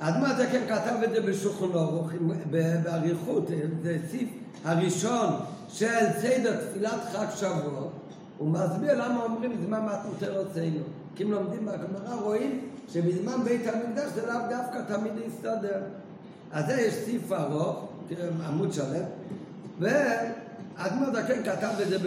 האדמו"ר 0.00 0.28
הזקן 0.28 0.66
כתב 0.68 1.02
את 1.04 1.10
זה 1.10 1.20
בשולחן 1.20 1.78
ערוך, 1.78 2.10
ב- 2.50 2.82
באריכות, 2.82 3.48
זה 3.82 3.96
סעיף 4.10 4.28
הראשון 4.64 5.28
של 5.68 6.06
סדר 6.20 6.56
תפילת 6.64 7.00
חג 7.12 7.26
שבועות, 7.36 7.92
הוא 8.38 8.50
מסביר 8.50 9.04
למה 9.04 9.22
אומרים 9.22 9.52
זמן 9.66 9.80
מתנות 9.80 10.22
ארצנו. 10.22 10.80
כי 11.16 11.24
אם 11.24 11.30
לומדים 11.30 11.66
בגמרא 11.66 12.14
רואים 12.22 12.60
שבזמן 12.88 13.44
בית 13.44 13.66
המקדש 13.66 14.10
זה 14.14 14.26
לאו 14.26 14.38
דווקא 14.50 14.94
תמיד 14.94 15.12
יסתדר. 15.26 15.80
אז 16.52 16.66
זה 16.66 16.72
יש 16.72 16.94
סעיף 16.94 17.32
ארוך, 17.32 17.88
תראה, 18.08 18.28
עמוד 18.48 18.72
שלם, 18.72 19.04
והאדמו"ר 20.80 21.10
זקן 21.12 21.42
כתב 21.44 21.70
את 21.82 21.88
זה 21.88 21.98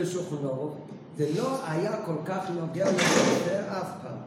ערוך. 0.44 0.76
זה 1.18 1.30
לא 1.38 1.60
היה 1.68 1.92
כל 2.06 2.16
כך 2.26 2.50
נוגע 2.50 2.86
לזה 2.92 3.62
אף 3.72 3.90
פעם. 4.04 4.18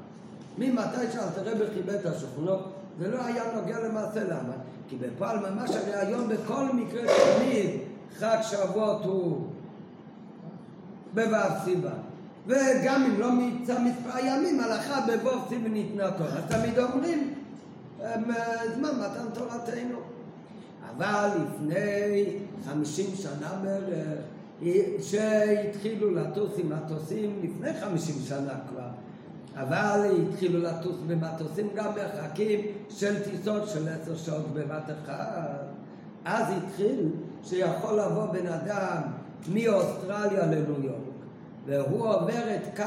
ממתי 0.59 1.13
שאלתר 1.13 1.53
רבי 1.53 1.65
חיבר 1.75 1.95
את 1.95 2.07
ערוך, 2.07 2.63
זה 3.01 3.09
לא 3.09 3.25
היה 3.25 3.43
נוגע 3.55 3.81
למעשה, 3.81 4.25
למה? 4.25 4.53
כי 4.89 4.97
בפועל 4.97 5.51
ממש 5.51 5.71
הרי 5.71 5.95
היום 5.95 6.29
בכל 6.29 6.65
מקרה 6.73 7.03
תמיד 7.03 7.71
חג 8.19 8.39
שבועות 8.43 9.05
הוא 9.05 9.47
בו' 11.15 11.23
סיבה. 11.65 11.91
וגם 12.47 13.05
אם 13.05 13.21
לא 13.21 13.33
מבצע 13.33 13.79
מספר 13.79 14.19
ימים, 14.27 14.61
הלכה 14.61 15.01
בו' 15.23 15.49
סיבה 15.49 15.69
ניתנה 15.69 16.11
תורה. 16.11 16.41
תמיד 16.49 16.79
אומרים, 16.79 17.35
"אמ, 18.01 18.25
זמן 18.77 18.91
מתן 19.01 19.27
תורתנו. 19.35 19.99
אבל 20.97 21.29
לפני 21.43 22.25
חמישים 22.69 23.07
שנה 23.17 23.51
בערך, 23.63 24.19
שהתחילו 25.03 26.11
לטוס 26.11 26.51
עם 26.59 26.73
מטוסים, 26.73 27.41
לפני 27.43 27.81
חמישים 27.81 28.15
שנה 28.29 28.55
כבר, 28.69 28.89
אבל 29.57 30.11
התחילו 30.23 30.59
לטוס 30.61 30.97
במטוסים 31.07 31.69
גם 31.75 31.91
מרחקים 31.95 32.61
של 32.91 33.23
טיסות 33.23 33.69
של 33.69 33.89
עשר 33.89 34.17
שעות 34.17 34.47
בבת 34.55 34.85
אחת. 35.05 35.67
אז 36.25 36.45
התחיל 36.57 37.09
שיכול 37.45 38.01
לבוא 38.01 38.27
בן 38.27 38.47
אדם 38.47 39.03
מאוסטרליה 39.49 40.47
לניו 40.47 40.85
יורק, 40.85 40.97
והוא 41.67 42.09
עובר 42.09 42.55
את 42.55 42.77
קו 42.77 42.83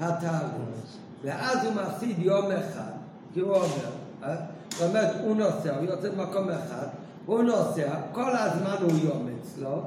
התאריך, 0.00 0.96
ואז 1.24 1.64
הוא 1.64 1.72
מפסיד 1.74 2.18
יום 2.18 2.46
אחד, 2.50 2.92
כי 3.34 3.40
הוא 3.40 3.52
עובר, 3.52 3.90
אה? 4.22 4.36
זאת 4.70 4.88
אומרת, 4.88 5.16
הוא 5.24 5.36
נוסע, 5.36 5.76
הוא 5.76 5.84
יוצא 5.84 6.10
במקום 6.10 6.50
אחד, 6.50 6.86
הוא 7.26 7.42
נוסע, 7.42 7.94
כל 8.12 8.36
הזמן 8.36 8.76
הוא 8.82 8.92
יום 9.02 9.28
אצלו, 9.40 9.82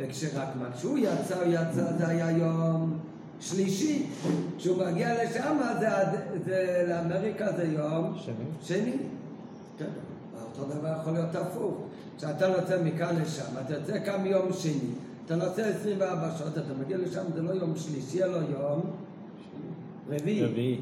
וכשרק 0.00 0.48
מה, 0.60 0.66
כשהוא 0.76 0.98
יצא, 0.98 1.34
הוא 1.34 1.52
יצא, 1.52 1.92
זה 1.98 2.08
היה 2.08 2.30
יום 2.30 2.98
שלישי. 3.40 4.06
כשהוא 4.58 4.84
מגיע 4.86 5.24
לשם, 5.24 5.58
זה, 5.80 5.88
זה, 6.44 6.84
לאמריקה 6.88 7.52
זה 7.56 7.64
יום 7.64 8.14
שני? 8.16 8.34
שני. 8.62 8.96
כן, 9.78 9.84
אותו 10.42 10.64
דבר 10.74 10.92
יכול 11.00 11.12
להיות 11.12 11.34
הפוך. 11.34 11.74
כשאתה 12.18 12.46
יוצא 12.46 12.82
מכאן 12.84 13.16
לשם, 13.22 13.52
אתה 13.66 13.74
יוצא 13.74 14.04
כאן 14.04 14.22
מיום 14.22 14.52
שני, 14.52 14.90
אתה 15.26 15.36
נוסע 15.36 15.62
24 15.62 16.30
שעות, 16.38 16.58
אתה 16.58 16.74
מגיע 16.84 16.96
לשם, 16.96 17.22
זה 17.34 17.42
לא 17.42 17.50
יום 17.52 17.72
שלישי, 17.76 18.24
אלא 18.24 18.36
יום 18.36 18.80
רביעי. 20.08 20.44
רביעי. 20.44 20.80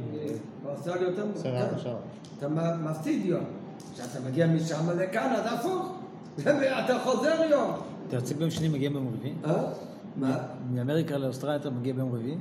באוסטרליה 0.64 1.02
יותר 1.02 1.26
מוקדם. 1.26 1.40
24 1.40 1.78
שעות. 1.78 2.00
אתה 2.38 2.48
מפסיד 2.82 3.24
יום. 3.24 3.44
כשאתה 3.94 4.20
מגיע 4.28 4.46
משם 4.46 4.98
לכאן, 4.98 5.32
אז 5.36 5.58
הפוך. 5.58 5.92
אתה 6.84 6.98
חוזר 7.04 7.44
יום. 7.50 7.72
אתה 8.08 8.16
יוצא 8.16 8.34
ביום 8.34 8.50
שני, 8.50 8.68
מגיע 8.68 8.90
ביום 8.90 9.14
רביעי? 9.14 9.34
אה? 9.44 9.62
מה? 10.16 10.38
מאמריקה 10.74 11.18
לאוסטרליה 11.18 11.56
אתה 11.56 11.70
מגיע 11.70 11.94
ביום 11.94 12.14
רביעי? 12.14 12.36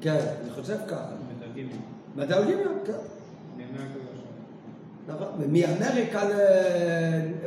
כן, 0.00 0.26
אני 0.42 0.50
חושב 0.50 0.76
ככה. 0.88 1.06
מדלגים. 1.36 1.68
מדלגים 2.16 2.58
יום, 2.58 2.78
כן. 2.86 2.92
נאמר 3.56 3.84
כזה 3.94 4.06
נכון. 5.08 5.28
ומאמריקה 5.38 6.24
ל... 6.24 6.32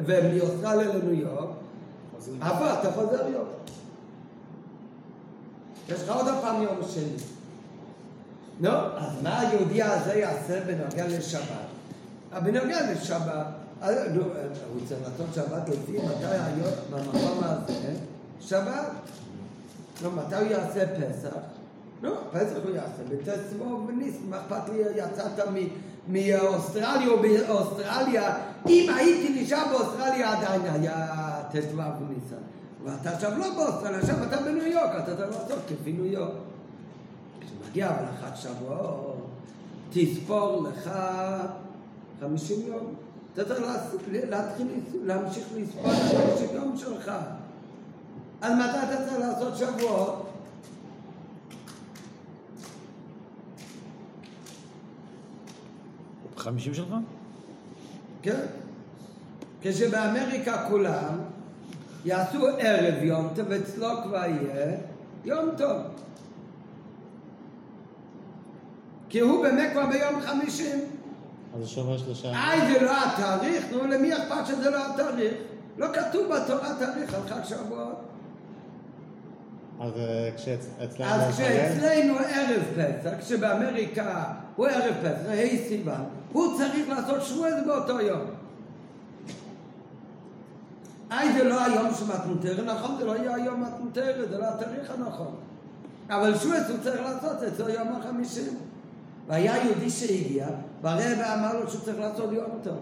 ומאוסטרליה 0.06 0.88
לניו 0.88 1.14
יורק, 1.14 1.50
אבל 2.40 2.68
אתה 2.80 2.92
חוזר 2.92 3.28
יום. 3.34 3.48
יש 5.90 6.04
לך 6.04 6.10
עוד 6.10 6.26
פעם 6.42 6.64
יום 6.64 6.76
שני. 6.94 7.04
נו, 8.60 8.70
אז 8.70 9.24
מה 9.24 9.40
היהודי 9.40 9.84
הזה 9.84 10.14
יעשה 10.14 10.62
בנוגע 10.66 11.08
לשבת? 11.08 11.44
אה, 12.34 12.40
בנוגע 12.40 12.92
לשבת, 12.92 13.46
הוא 13.82 14.82
צריך 14.88 15.00
לעשות 15.04 15.28
שבת 15.36 15.70
לפי 15.70 15.98
מתי 15.98 16.26
היום, 16.26 16.74
במקום 16.90 17.40
הזה, 17.42 17.94
שבת. 18.40 18.92
נו, 20.02 20.12
מתי 20.12 20.36
הוא 20.36 20.48
יעשה 20.48 20.86
פסח? 20.88 21.36
נו, 22.02 22.12
פסח 22.32 22.58
הוא 22.64 22.76
יעשה 22.76 23.04
בתסבו 23.10 23.86
וניס, 23.88 24.16
מה 24.30 24.38
אכפת 24.40 24.70
לי, 24.70 24.80
יצאת 24.96 25.48
מאוסטרליה 26.08 27.08
או 27.08 27.18
באוסטרליה, 27.22 28.38
אם 28.68 28.94
הייתי 28.96 29.42
נשאר 29.42 29.64
באוסטרליה 29.72 30.38
עדיין 30.38 30.62
היה 30.62 31.42
ט"ו 31.52 31.78
וניסן. 31.78 32.44
ואתה 32.84 33.10
עכשיו 33.10 33.38
לא 33.38 33.54
באוסטרליה, 33.56 34.00
עכשיו 34.00 34.24
אתה 34.24 34.38
בניו 34.38 34.68
יורק, 34.68 34.92
אתה 35.04 35.16
צריך 35.16 35.30
לעשות 35.30 35.60
כפי 35.68 35.92
ניו 35.92 36.06
יורק. 36.06 36.32
כשמגיע 37.42 37.90
אבל 37.90 38.36
שבועות, 38.36 39.28
תספור 39.94 40.68
לך 40.68 40.92
חמישים 42.20 42.68
יום. 42.68 42.94
אתה 43.34 43.46
צריך 43.46 43.62
להתחיל 44.30 44.68
להמשיך 45.04 45.48
לספור 45.56 45.92
את 45.92 45.98
החמישים 46.02 46.56
יום 46.56 46.78
שלך. 46.78 47.12
אז 48.42 48.52
מתי 48.54 48.94
אתה 48.94 49.06
צריך 49.06 49.20
לעשות 49.20 49.58
שבועות? 49.58 50.30
חמישים 56.38 56.74
שלך? 56.74 56.94
כן. 58.22 58.46
כשבאמריקה 59.62 60.66
כולם 60.70 61.20
יעשו 62.06 62.48
ערב 62.48 63.04
יום 63.04 63.28
טוב, 63.36 63.52
אצלו 63.52 63.88
כבר 64.04 64.26
יהיה 64.26 64.78
יום 65.26 65.50
טוב. 65.58 65.78
כי 69.10 69.20
הוא 69.20 69.44
באמת 69.44 69.72
כבר 69.72 69.86
ביום 69.86 70.22
חמישים. 70.22 70.99
אז 71.56 71.68
שובר 71.68 71.98
שלושה. 71.98 72.32
איי, 72.32 72.74
זה 72.74 72.86
לא 72.86 72.92
התאריך? 73.06 73.66
נו, 73.72 73.88
למי 73.88 74.18
אכפת 74.18 74.48
שזה 74.48 74.70
לא 74.70 74.78
התאריך? 74.86 75.34
לא 75.78 75.88
כתוב 75.94 76.28
בתורה 76.28 76.70
תאריך 76.80 77.14
על 77.14 77.22
חג 77.28 77.44
שבועות. 77.44 78.02
אז 79.80 79.92
אה, 79.98 80.30
כשאצלנו... 80.36 81.10
אז 81.10 81.34
כשאצלנו 81.34 82.14
ערב 82.16 82.62
פסח, 82.76 83.10
כשבאמריקה 83.20 84.24
הוא 84.56 84.68
ערב 84.68 84.94
פסח, 85.02 85.30
ה' 85.30 85.68
סיוון, 85.68 86.06
הוא 86.32 86.58
צריך 86.58 86.90
לעשות 86.90 87.22
שבועז 87.22 87.54
באותו 87.66 88.02
יום. 88.02 88.22
היי, 91.10 91.34
זה 91.34 91.44
לא 91.44 91.66
היום 91.66 91.94
של 91.94 92.06
מתנותרת, 92.06 92.66
נכון, 92.66 92.98
זה 93.00 93.06
לא 93.06 93.16
יהיה 93.18 93.36
היום 93.36 93.64
מתנותרת, 93.64 94.30
זה 94.30 94.38
לא 94.38 94.46
התאריך 94.46 94.92
הנכון. 94.92 95.36
אבל 96.10 96.38
שבועז 96.38 96.70
הוא 96.70 96.78
צריך 96.84 97.02
לעשות 97.02 97.44
את 97.44 97.56
זה 97.56 97.74
יום 97.74 97.88
החמישים. 97.96 98.58
והיה 99.30 99.66
יהודי 99.66 99.90
שהגיע, 99.90 100.48
והרב 100.82 101.20
אמר 101.20 101.60
לו 101.60 101.70
שהוא 101.70 101.82
צריך 101.82 102.00
לעשות 102.00 102.32
יום 102.32 102.52
טוב. 102.64 102.78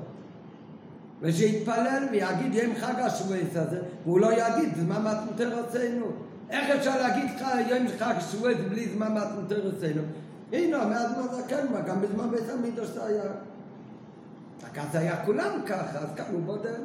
ושיתפלל 1.22 2.04
ויגיד 2.12 2.54
יום 2.54 2.76
חג 2.76 3.00
השבועס 3.00 3.56
הזה, 3.56 3.82
והוא 4.04 4.20
לא 4.20 4.34
יגיד 4.34 4.76
זמן 4.76 5.02
מתנותר 5.02 5.58
ארצנו. 5.58 6.06
איך 6.50 6.70
אפשר 6.70 7.02
להגיד 7.02 7.24
לך 7.36 7.48
יום 7.70 7.88
חג 8.00 8.14
שבועס 8.20 8.58
בלי 8.70 8.90
זמן 8.90 9.14
מתנותר 9.14 9.66
ארצנו? 9.66 10.02
הנה, 10.52 10.86
מאז 10.86 11.12
מה 11.18 11.28
זקן, 11.28 11.66
גם 11.88 12.02
בזמן 12.02 12.30
בית 12.32 12.50
המקדש 12.50 12.88
זה 12.88 13.06
היה. 13.06 13.24
רק 14.64 14.78
אז 14.78 14.96
היה 14.96 15.26
כולם 15.26 15.62
ככה, 15.66 16.00
אז 16.00 16.10
כאן 16.16 16.26
הוא 16.32 16.42
בודד. 16.42 16.80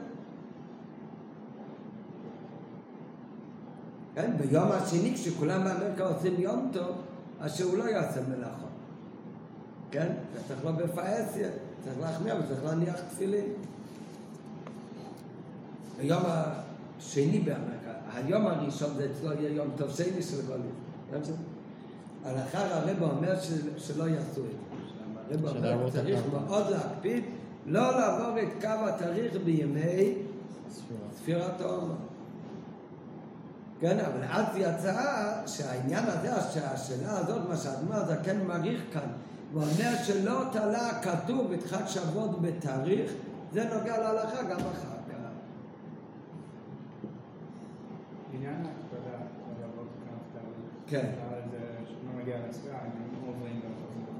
כן, 4.14 4.31
ביום 4.37 4.68
השני 4.72 5.14
כשכולם 5.14 5.64
באמריקה 5.64 6.05
עושים 6.05 6.35
יום 6.38 6.70
טוב, 6.72 6.96
אז 7.40 7.57
שהוא 7.57 7.79
לא 7.79 7.85
יעשה 7.85 8.20
מלאכה. 8.29 8.72
כן? 9.93 10.13
זה 10.35 10.41
צריך 10.49 10.65
לא 10.65 10.71
בפאסיה, 10.71 11.49
צריך 11.85 11.97
להחמיא, 12.01 12.33
אבל 12.33 12.43
צריך 12.49 12.65
להניח 12.65 12.95
תפילין. 13.11 13.45
ביום 15.99 16.23
השני 16.27 17.39
באמריקה, 17.39 17.91
היום 18.15 18.47
הראשון 18.47 18.95
זה 18.95 19.09
אצלו 19.13 19.33
יהיה 19.33 19.51
יום 19.51 19.69
טוב 19.77 19.91
שני 19.91 20.23
של 20.23 20.47
גולים. 20.47 20.71
אבל 22.25 22.39
אחר 22.49 22.75
הרב 22.75 23.03
אומר 23.03 23.41
של- 23.41 23.79
שלא 23.79 24.05
יעשו 24.09 24.41
את 24.41 24.51
זה. 25.31 25.35
הרב 25.35 25.45
אומר 25.57 25.91
צריך. 25.91 26.21
מאוד 26.49 26.71
להקפיד 26.71 27.25
לא 27.67 27.99
לעבור 27.99 28.41
את 28.41 28.49
קו 28.61 28.89
התאריך 28.89 29.33
בימי. 29.45 30.15
ספירת 31.17 31.61
העומר. 31.61 31.95
כן, 33.81 33.99
אבל 34.01 34.25
אז 34.31 34.47
יצא 34.57 34.95
שהעניין 35.47 36.05
הזה, 36.07 36.31
שהשאלה 36.53 37.19
הזאת, 37.19 37.49
מה 37.49 37.57
שהאדמו"ר 37.57 37.95
הזקן 37.97 38.47
מעריך 38.47 38.81
כאן, 38.93 39.09
הוא 39.53 39.62
אומר 39.62 39.97
שלא 40.05 40.41
תלה 40.53 41.03
כתוב 41.03 41.53
את 41.53 41.62
חג 41.62 41.87
שבועות 41.87 42.43
בתאריך, 42.43 43.12
זה 43.53 43.65
נוגע 43.75 43.99
להלכה 43.99 44.43
גם 44.43 44.57
אחר 44.59 44.71
כך. 45.09 45.17
עניין 48.35 48.55
ההקפדה. 48.55 49.17
כן. 50.87 51.11
זה 51.51 51.59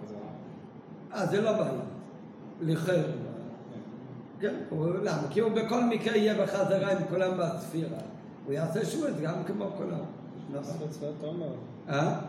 בחזרה. 0.05 0.29
אה, 1.21 1.27
זה 1.27 1.41
לא 1.41 1.53
בעיה. 1.53 1.73
לכן. 2.61 3.03
כן, 4.41 4.55
הוא- 4.71 4.95
למה? 5.03 5.23
כי 5.31 5.41
הוא 5.41 5.53
בכל 5.53 5.85
מקרה 5.85 6.17
יהיה 6.17 6.43
בחזרה 6.43 6.93
עם 6.93 6.99
כולם 7.11 7.31
בספירה. 7.39 7.99
הוא 8.47 8.53
יעשה 8.53 8.85
שבות 8.85 9.21
גם 9.23 9.45
כמו 9.45 9.67
כולם. 9.77 9.99
נכון. 10.51 10.77
אה? 11.89 12.21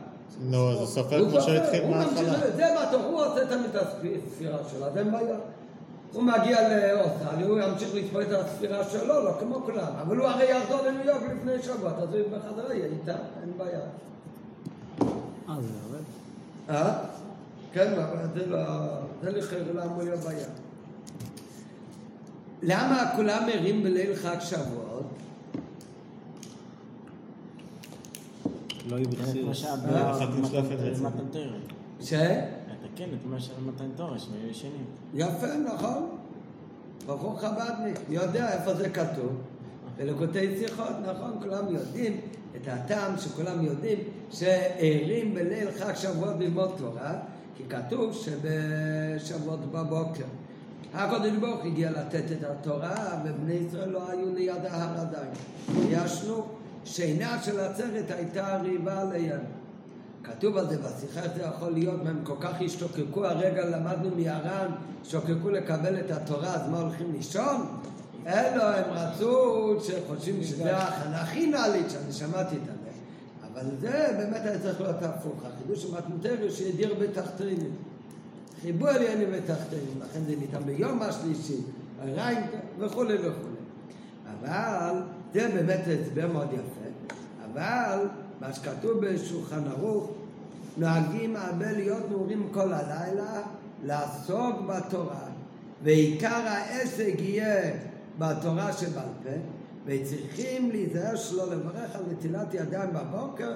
נו, 0.42 0.72
אז 0.72 0.78
הוא 0.78 0.88
סופר 0.88 1.30
כמו 1.30 1.42
שהתחיל 1.42 1.84
הוא 1.84 1.96
ממשיך, 1.96 2.14
מההתחלה. 2.14 2.52
זה 2.56 2.66
מה 2.76 2.92
טוב, 2.92 3.02
הוא 3.02 3.26
עושה 3.26 3.46
תמיד 3.46 3.76
את 3.76 3.76
הספירה 3.76 4.58
שלו, 4.72 4.86
אז 4.86 4.98
אין 4.98 5.12
בעיה. 5.12 5.38
הוא 6.14 6.24
מגיע 6.24 6.58
לאוסטרליה, 6.70 7.48
הוא 7.48 7.60
ימשיך 7.60 7.96
לספור 7.96 8.22
את 8.22 8.28
הספירה 8.32 8.84
שלו, 8.90 9.24
לא 9.24 9.32
כמו 9.40 9.62
כולם. 9.66 9.88
אבל 10.02 10.18
הוא 10.18 10.28
הרי 10.28 10.52
יחזור 10.52 10.82
לניו 10.82 11.06
יורק 11.06 11.22
לפני 11.24 11.64
שבוע, 11.64 11.92
אז 11.92 12.10
הוא 12.14 12.22
בחזרה 12.32 12.74
יהיה 12.74 12.86
איתה, 12.86 13.16
אין 13.42 13.52
בעיה. 13.58 13.80
אה, 15.50 15.56
זה 15.62 15.74
עובד? 15.86 16.04
אה? 16.70 16.94
כן, 17.74 17.94
אבל 17.94 18.28
זה 18.34 18.46
לא... 18.46 18.60
זה 19.22 19.32
לכאורה 19.32 19.74
לא 19.74 19.84
אמור 19.84 20.04
להיות 20.04 20.20
בעיה. 20.20 20.48
למה 22.62 23.12
כולם 23.16 23.44
ערים 23.54 23.84
בליל 23.84 24.16
חג 24.16 24.40
שבועות? 24.40 25.04
לא 28.36 28.52
יהיו 28.54 28.72
את 28.72 28.72
מה 28.72 28.72
בחסידות. 28.72 28.72
שהיה 28.72 28.72
אה, 28.72 28.72
אחת 28.72 28.72
נשלפת 28.72 28.72
את 28.72 28.73
זה. 30.93 31.04
במתן 31.04 31.28
תורה. 31.32 31.58
ש? 32.02 32.13
לתקן 32.13 33.04
את 33.04 33.26
מה 33.26 33.39
שהיה 33.39 33.58
במתן 33.60 33.89
תורה, 33.96 34.19
שהם 34.19 34.50
ישנים. 34.50 34.86
יפה, 35.13 35.48
נכון. 35.74 36.10
בחור 37.06 37.39
חב"דניק, 37.39 38.00
יודע 38.10 38.54
איפה 38.54 38.74
זה 38.74 38.89
כתוב. 38.89 39.32
בלקוטי 39.98 40.58
שיחות, 40.58 40.93
נכון, 41.04 41.38
כולם 41.41 41.76
יודעים 41.76 42.22
את 42.56 42.67
הטעם 42.67 43.17
שכולם 43.17 43.65
יודעים 43.65 44.00
שערים 44.32 45.34
בליל 45.34 45.72
חג 45.72 45.93
שבועות 45.96 46.36
ללמוד 46.39 46.72
תורה, 46.78 47.13
כי 47.58 47.63
כתוב 47.69 48.13
שבשבועות 48.13 49.60
בבוקר. 49.72 50.24
הקדוש 50.93 51.38
ברוך 51.39 51.65
הגיע 51.65 51.91
לתת 51.91 52.32
את 52.32 52.43
התורה, 52.43 53.24
ובני 53.26 53.54
ישראל 53.54 53.89
לא 53.89 54.10
היו 54.10 54.34
ליד 54.34 54.65
ההר 54.65 55.00
עדיין. 55.00 55.32
ישנו, 55.89 56.46
שינה 56.86 57.43
של 57.43 57.60
עצרת 57.60 58.12
הייתה 58.12 58.58
ריבה 58.58 59.02
עליהם. 59.02 59.39
כתוב 60.24 60.58
על 60.58 60.69
זה 60.69 60.78
בשיחה, 60.78 61.22
זה 61.36 61.41
יכול 61.41 61.72
להיות, 61.72 62.00
הם 62.06 62.19
כל 62.24 62.36
כך 62.39 62.62
השתוקקו, 62.65 63.26
הרגע 63.26 63.65
למדנו 63.65 64.10
מהר"ן, 64.15 64.72
שוקקו 65.04 65.50
לקבל 65.50 66.00
את 66.00 66.12
התורה, 66.12 66.54
אז 66.54 66.69
מה 66.69 66.80
הולכים 66.80 67.12
לישון? 67.13 67.65
אלו, 68.28 68.63
הם 68.63 68.91
רצו, 68.91 69.76
שחושבים 69.84 70.43
שזה 70.43 70.78
ההכנה 70.78 71.22
הכי 71.22 71.48
נעלית 71.48 71.89
שאני 71.89 72.13
שמעתי 72.13 72.56
את 72.56 72.65
זה. 72.65 72.72
אבל 73.54 73.69
זה 73.80 74.15
באמת 74.17 74.41
היה 74.46 74.60
צריך 74.60 74.82
להיות 74.82 75.04
הפוך. 75.04 75.43
החידוש 75.46 75.84
של 75.84 75.88
מתנתר 75.91 76.50
שהדיר 76.50 76.96
בתחתינים. 77.00 77.72
חיבו 78.62 78.88
עליינים 78.88 79.32
בתחתינים, 79.32 80.00
לכן 80.02 80.19
זה 80.28 80.36
ניתן 80.36 80.63
ביום 80.65 81.02
השלישי, 81.02 81.58
הריין 82.02 82.43
וכולי 82.80 83.15
וכולי. 83.15 83.56
אבל, 84.39 85.02
זה 85.34 85.50
באמת 85.54 85.82
הסבר 85.88 86.32
מאוד 86.32 86.48
יפה, 86.54 87.15
אבל 87.52 88.08
מה 88.41 88.54
שכתוב 88.54 89.06
בשולחן 89.06 89.67
ערוך, 89.67 90.12
נוהגים 90.78 91.36
הרבה 91.36 91.72
להיות 91.72 92.10
נעורים 92.10 92.48
כל 92.52 92.74
הלילה, 92.74 93.41
לעסוק 93.84 94.62
בתורה, 94.67 95.26
ועיקר 95.84 96.48
העסק 96.48 97.13
יהיה 97.19 97.74
בתורה 98.19 98.74
שבעל 98.74 99.06
פה, 99.24 99.30
וצריכים 99.86 100.72
להיזהר 100.72 101.15
שלא 101.15 101.54
לברך 101.54 101.96
על 101.96 102.02
נטילת 102.12 102.54
ידיים 102.54 102.89
בבוקר, 102.93 103.52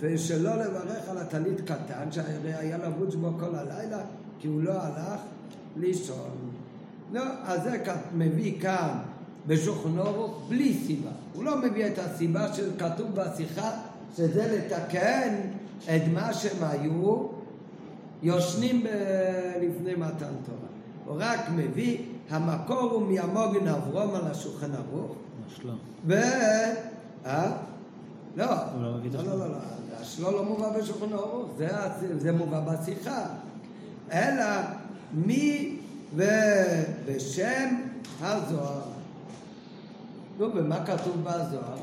ושלא 0.00 0.54
לברך 0.54 1.08
על 1.08 1.18
הטלית 1.18 1.60
קטן, 1.60 2.12
שהרי 2.12 2.54
היה 2.54 2.78
לבוש 2.78 3.14
בו 3.14 3.30
כל 3.40 3.54
הלילה, 3.54 4.00
כי 4.38 4.48
הוא 4.48 4.62
לא 4.62 4.72
הלך 4.72 5.20
לישון. 5.76 6.50
לא, 7.12 7.22
אז 7.44 7.62
זה 7.62 7.82
מביא 8.14 8.60
כאן 8.60 8.98
ערוך 9.98 10.42
בלי 10.48 10.74
סיבה. 10.86 11.10
הוא 11.34 11.44
לא 11.44 11.58
מביא 11.62 11.86
את 11.86 11.98
הסיבה 11.98 12.52
שכתוב 12.52 13.06
בשיחה, 13.14 13.70
שזה 14.16 14.56
לתקן 14.56 15.34
את 15.84 16.02
מה 16.12 16.34
שהם 16.34 16.64
היו 16.70 17.26
יושנים 18.22 18.82
ב- 18.82 18.86
לפני 19.60 19.94
מתן 19.94 20.34
תורה. 20.46 20.68
הוא 21.06 21.16
רק 21.18 21.40
מביא, 21.54 21.98
המקור 22.30 22.80
הוא 22.80 23.12
מהמוגן 23.12 23.68
אברום 23.68 24.14
על 24.14 24.26
השולחן 24.26 24.70
ערוך, 24.74 25.16
השלום. 25.46 25.78
ו... 26.06 26.14
אה? 27.26 27.52
לא, 28.36 28.46
לא 28.80 28.82
לא, 28.82 28.98
השלום. 29.08 29.26
לא, 29.26 29.38
לא, 29.38 29.48
לא, 29.48 29.56
השלום 30.00 30.34
לא 30.34 30.44
מובא 30.44 30.78
בשולחן 30.78 31.12
ערוך, 31.12 31.48
זה, 31.56 31.68
זה 32.18 32.32
מובא 32.32 32.60
בשיחה. 32.60 33.26
אלא 34.12 34.44
מי 35.12 35.76
ובשם 36.14 37.74
הזוהר. 38.20 38.97
נו, 40.38 40.54
ומה 40.54 40.86
כתוב 40.86 41.16
בזוהר? 41.24 41.76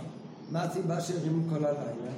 מה 0.51 0.63
הסיבה 0.63 1.01
שהרימו 1.01 1.49
כל 1.49 1.65
הלילה? 1.65 2.11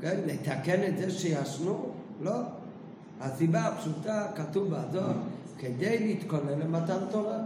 כן, 0.00 0.20
לתקן 0.26 0.84
את 0.88 0.98
זה 0.98 1.10
שישנו? 1.10 1.90
לא. 2.22 2.34
הסיבה 3.20 3.60
הפשוטה, 3.60 4.26
כתוב 4.34 4.68
בזוהר, 4.74 5.12
כדי 5.58 5.98
להתכונן 5.98 6.58
למתן 6.58 6.98
תורה. 7.10 7.38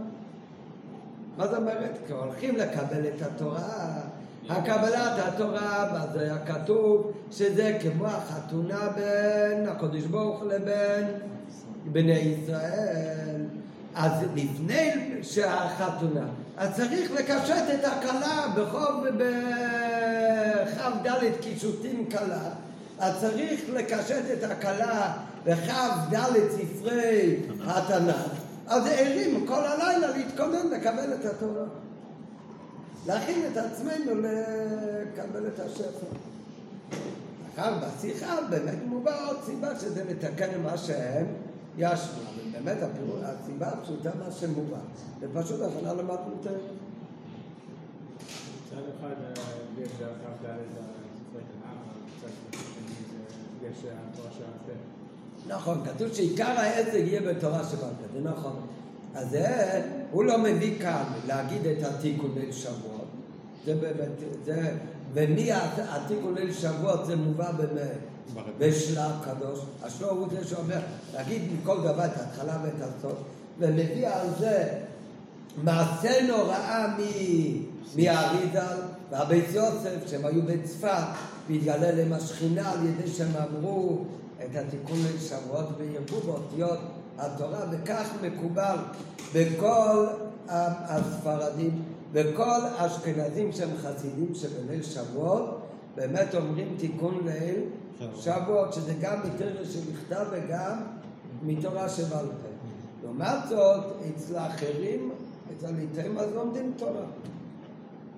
מה 1.37 1.47
זאת 1.47 1.57
אומרת? 1.57 1.97
כי 2.07 2.13
הולכים 2.13 2.55
לקבל 2.55 3.07
את 3.07 3.21
התורה, 3.21 4.01
הקבלת 4.49 5.27
התורה, 5.27 5.93
בזה 5.93 6.21
היה 6.21 6.45
כתוב 6.45 7.11
שזה 7.31 7.77
כמו 7.81 8.07
החתונה 8.07 8.89
בין 8.95 9.67
הקדוש 9.67 10.03
ברוך 10.03 10.43
לבין 10.43 11.07
בני 11.91 12.11
ישראל. 12.11 13.45
אז 13.97 14.11
לפני 14.35 14.91
שהחתונה, 15.23 16.27
אז 16.57 16.75
צריך 16.75 17.11
לקשט 17.11 17.63
את 17.73 17.85
הכלה 17.85 18.47
בחוב 18.55 19.05
בכ"ד 19.17 21.09
קישוטים 21.41 22.09
כלה, 22.11 22.49
אז 22.99 23.13
צריך 23.19 23.61
לקשט 23.69 24.23
את 24.33 24.43
הכלה 24.43 25.13
בכ"ד 25.45 26.17
ספרי 26.49 27.35
התנ"ך. 27.65 28.29
אז 28.67 28.83
ערים 28.91 29.45
כל 29.47 29.65
הלילה 29.65 30.17
להתכונן 30.17 30.67
לקבל 30.71 31.13
את 31.13 31.25
התורה. 31.25 31.65
להכין 33.07 33.41
את 33.51 33.57
עצמנו 33.57 34.11
לקבל 34.15 35.47
את 35.47 35.59
השפר. 35.59 36.07
אחר 37.55 37.73
בשיחה 37.77 38.35
באמת 38.49 38.77
מובא 38.85 39.27
עוד 39.27 39.37
סיבה 39.45 39.79
שזה 39.79 40.03
לתקן 40.09 40.61
מה 40.63 40.77
שהם 40.77 41.25
ישנו. 41.77 41.93
אבל 42.23 42.51
באמת 42.51 42.77
הפירוש, 42.83 43.19
הסיבה 43.23 43.67
הפשוטה 43.67 44.11
מה 44.25 44.31
שמובא. 44.31 44.77
זה 45.19 45.27
פשוט 45.33 45.61
הכנה 45.61 45.93
למטמוטר. 45.93 46.55
מצד 48.65 48.81
אחד, 48.99 49.13
אה, 49.23 49.43
יש 49.83 49.89
דרך 49.99 50.09
כ"ד 50.09 50.45
ספרי 50.45 51.41
תנ"ך, 51.41 51.69
מצד 52.17 52.29
שני 52.51 53.69
יש 53.69 53.77
התורה 53.77 54.29
של. 54.37 54.43
נכון, 55.47 55.81
כתוב 55.85 56.13
שעיקר 56.13 56.47
העסק 56.59 56.93
יהיה 56.93 57.21
בתורה 57.21 57.63
שבעל 57.63 57.79
פה, 57.89 58.13
זה 58.13 58.29
נכון. 58.29 58.55
אז 59.15 59.29
זה, 59.29 59.45
הוא 60.11 60.23
לא 60.23 60.37
מביא 60.43 60.79
כאן 60.79 61.03
להגיד 61.27 61.65
את 61.65 61.83
התיקון 61.83 62.31
ליל 62.35 62.51
שבועות. 62.51 63.07
זה 63.65 63.75
באמת, 63.75 64.09
זה, 64.45 64.71
ומי 65.13 65.51
הת- 65.51 65.79
התיקון 65.89 66.33
ליל 66.35 66.53
שבועות 66.53 67.05
זה 67.05 67.15
מובא 67.15 67.51
באמת 67.51 67.97
בשלב 68.57 69.11
קדוש. 69.25 69.59
השלום 69.83 70.17
הוא 70.17 70.27
זה 70.31 70.47
שאומר, 70.47 70.79
להגיד 71.13 71.41
מכל 71.53 71.77
דבר 71.77 72.05
את 72.05 72.17
ההתחלה 72.17 72.57
ואת 72.63 72.81
הסוף, 72.81 73.13
ומביא 73.59 74.07
על 74.07 74.27
זה 74.39 74.69
מעשה 75.63 76.27
נוראה 76.27 76.87
מ- 76.87 77.63
מהאריזל 77.95 78.77
והבית 79.11 79.45
יוסף, 79.53 80.07
שהם 80.07 80.25
היו 80.25 80.41
בצפת, 80.41 81.03
והתגלה 81.49 81.91
להם 81.91 82.13
השכינה 82.13 82.71
על 82.71 82.85
ידי 82.85 83.07
שהם 83.11 83.31
אמרו 83.49 84.05
את 84.45 84.55
התיקון 84.55 84.97
ליל 84.97 85.19
שבועות 85.19 85.65
וירבו 85.77 86.19
באותיות 86.19 86.79
התורה, 87.17 87.59
וכך 87.71 88.09
מקובל 88.21 88.75
בכל 89.33 90.05
הספרדים. 90.87 91.81
וכל 92.13 92.59
האשכנזים 92.77 93.51
שהם 93.51 93.69
חסידים 93.81 94.35
שבליל 94.35 94.83
שבועות, 94.83 95.61
באמת 95.97 96.35
אומרים 96.35 96.75
תיקון 96.79 97.19
ליל 97.25 97.61
שבועות, 98.15 98.73
שזה 98.73 98.93
גם 99.01 99.19
מתרא 99.25 99.63
שבכתב 99.63 100.25
וגם 100.31 100.77
מתורה 101.45 101.89
שבעל 101.89 102.25
פה. 102.25 102.47
לעומת 103.03 103.47
זאת, 103.49 103.83
אצל 104.09 104.35
האחרים, 104.35 105.11
אצל 105.51 105.65
הליטאים, 105.67 106.17
אז 106.17 106.33
לומדים 106.33 106.73
תורה. 106.77 107.05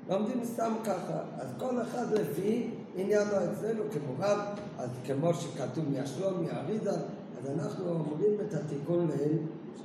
לומדים 0.09 0.45
סתם 0.45 0.73
ככה. 0.83 1.19
אז 1.39 1.47
כל 1.57 1.81
אחד 1.81 2.05
לפי 2.13 2.69
עניינו 2.95 3.31
אצלנו, 3.31 3.83
כמובן, 3.93 4.39
אז 4.79 4.89
כמו 5.05 5.33
שכתוב 5.33 5.85
מהשלום, 5.89 6.43
מהאריזה, 6.43 6.91
אז 6.91 7.49
אנחנו 7.59 7.89
אומרים 7.89 8.33
את 8.47 8.53
התיקון 8.53 9.07
ליל 9.07 9.37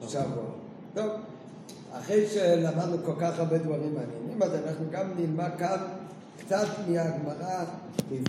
שבועות. 0.08 0.56
טוב, 0.94 1.10
אחרי 1.92 2.26
שלמדנו 2.26 2.96
כל 3.04 3.14
כך 3.20 3.38
הרבה 3.38 3.58
דברים 3.58 3.94
מעניינים, 3.94 4.42
אז 4.42 4.50
אנחנו 4.54 4.84
גם 4.90 5.10
נלמד 5.16 5.50
כאן 5.58 5.78
קצת 6.38 6.66
מהגמרא 6.88 7.64
בפנים. 7.98 8.24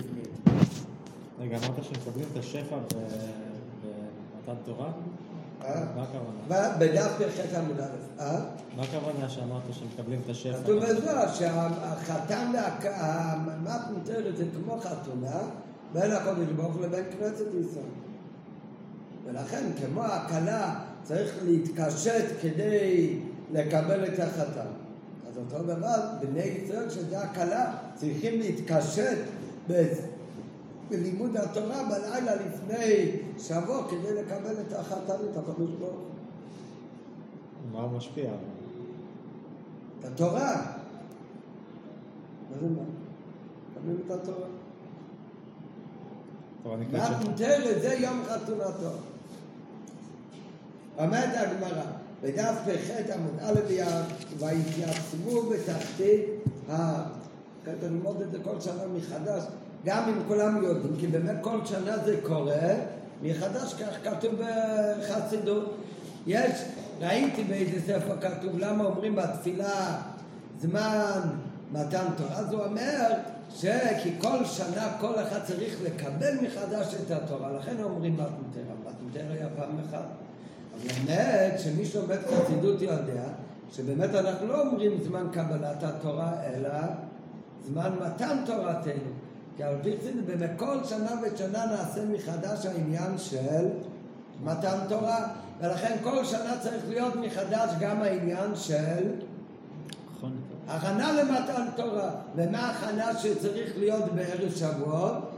רגע, 1.40 1.56
אמרת 1.56 1.84
שמקבלים 1.84 2.26
את 2.32 2.38
השפע 2.38 2.76
במתן 2.76 4.60
תורה? 4.64 4.90
אה? 5.64 5.84
מה 5.96 6.02
הכוונה? 6.02 6.76
בדף 6.78 7.10
פרחת 7.18 7.54
עמוד 7.54 7.80
א', 7.80 8.20
אה? 8.20 8.40
מה 8.76 8.82
הכוונה 8.82 9.28
שאמרת 9.28 9.62
שמקבלים 9.72 10.20
את 10.24 10.30
השפע? 10.30 10.58
כתוב 10.62 10.84
בזה 10.84 11.12
שהחתן 11.34 12.52
והמת 12.54 13.80
מותרת 13.92 14.36
זה 14.36 14.44
כמו 14.54 14.80
חתונה 14.80 15.38
בין 15.92 16.12
הקודש 16.12 16.48
ברוך 16.56 16.80
לבין 16.80 17.04
כנסת 17.04 17.46
ישראל. 17.60 17.84
ולכן 19.24 19.64
כמו 19.80 20.02
הכלה 20.02 20.74
צריך 21.02 21.34
להתקשט 21.44 22.24
כדי 22.42 23.18
לקבל 23.52 24.04
את 24.04 24.20
החתן. 24.20 24.85
אז 25.36 25.52
אותו 25.52 25.64
דבר, 25.64 25.96
בני 26.20 26.42
ישראל 26.42 26.90
שזה 26.90 27.22
הכלה 27.22 27.76
צריכים 27.94 28.40
להתקשט 28.40 29.18
בלימוד 30.90 31.36
התורה 31.36 31.82
בלילה 31.82 32.34
לפני 32.34 33.10
שבוע 33.38 33.88
כדי 33.90 34.14
לקבל 34.14 34.54
את 34.66 34.72
החתן, 34.72 35.14
את 35.32 35.36
הקודש 35.36 35.70
ברוך 35.78 35.92
הוא. 35.92 36.06
מה 37.72 37.80
הוא 37.80 37.96
משפיע? 37.96 38.30
את 40.00 40.04
התורה. 40.04 40.76
מה 42.50 42.58
זה 42.60 42.66
מה? 42.66 42.82
מקבלים 43.70 44.00
את 44.06 44.10
התורה. 44.10 44.48
מה 46.64 47.06
שפע. 47.06 47.30
מותרת 47.30 47.82
זה 47.82 47.94
יום 47.94 48.22
חתונתו. 48.24 48.90
אומרת 50.98 51.30
הגמרא, 51.34 51.84
בדף 52.22 52.54
פח 52.64 53.14
עמוד 53.14 53.38
א', 53.42 53.60
והתייצבו 54.38 55.42
בתחתית 55.42 56.24
ה... 56.70 57.02
צריך 57.64 57.76
ללמוד 57.82 58.20
את 58.20 58.30
זה 58.30 58.38
כל 58.42 58.60
שנה 58.60 58.82
מחדש, 58.96 59.42
גם 59.84 60.08
אם 60.08 60.22
כולם 60.28 60.62
יודעים, 60.62 60.96
כי 61.00 61.06
באמת 61.06 61.36
כל 61.40 61.58
שנה 61.64 61.98
זה 62.04 62.16
קורה 62.22 62.74
מחדש, 63.22 63.74
כך 63.74 63.96
כתוב 64.04 64.34
בחסידות. 64.40 65.76
יש, 66.26 66.62
ראיתי 67.00 67.44
באיזה 67.44 67.80
ספר 67.86 68.16
כתוב, 68.20 68.58
למה 68.58 68.84
אומרים 68.84 69.16
בתפילה 69.16 70.02
זמן 70.60 71.20
מתן 71.72 72.06
תורה, 72.16 72.36
אז 72.38 72.52
הוא 72.52 72.64
אומר 72.64 73.12
שכי 73.54 74.10
כל 74.20 74.44
שנה 74.44 74.96
כל 75.00 75.22
אחד 75.22 75.44
צריך 75.44 75.76
לקבל 75.82 76.34
מחדש 76.42 76.94
את 76.94 77.10
התורה, 77.10 77.52
לכן 77.52 77.82
אומרים 77.82 78.12
מתנתרא, 78.12 78.74
מתנתרא 78.86 79.32
היה 79.32 79.48
פעם 79.56 79.78
אחת. 79.88 80.25
אבל 80.82 81.12
האמת 81.12 81.60
שמי 81.60 81.84
שלומד 81.84 82.18
חסידות 82.26 82.82
יודע 82.82 83.22
שבאמת 83.72 84.14
אנחנו 84.14 84.46
לא 84.46 84.60
אומרים 84.60 85.02
זמן 85.02 85.26
קבלת 85.32 85.82
התורה, 85.82 86.32
אלא 86.44 86.70
זמן 87.66 87.90
מתן 88.00 88.38
תורתנו. 88.46 89.12
כי 89.56 89.62
על 89.62 89.74
פי 89.82 89.96
חסידות, 90.00 90.22
באמת 90.26 90.50
כל 90.56 90.84
שנה 90.84 91.10
ושנה 91.22 91.66
נעשה 91.66 92.00
מחדש 92.04 92.66
העניין 92.66 93.18
של 93.18 93.68
מתן 94.44 94.78
תורה, 94.88 95.28
ולכן 95.60 95.96
כל 96.02 96.24
שנה 96.24 96.54
צריך 96.60 96.82
להיות 96.88 97.16
מחדש 97.16 97.70
גם 97.80 98.02
העניין 98.02 98.56
של. 98.56 99.10
הכנה 100.68 101.12
למתן 101.12 101.66
תורה. 101.76 102.10
ומה 102.36 102.58
ההכנה 102.58 103.18
שצריך 103.18 103.72
להיות 103.78 104.04
בערב 104.14 104.50
שבועות? 104.56 105.30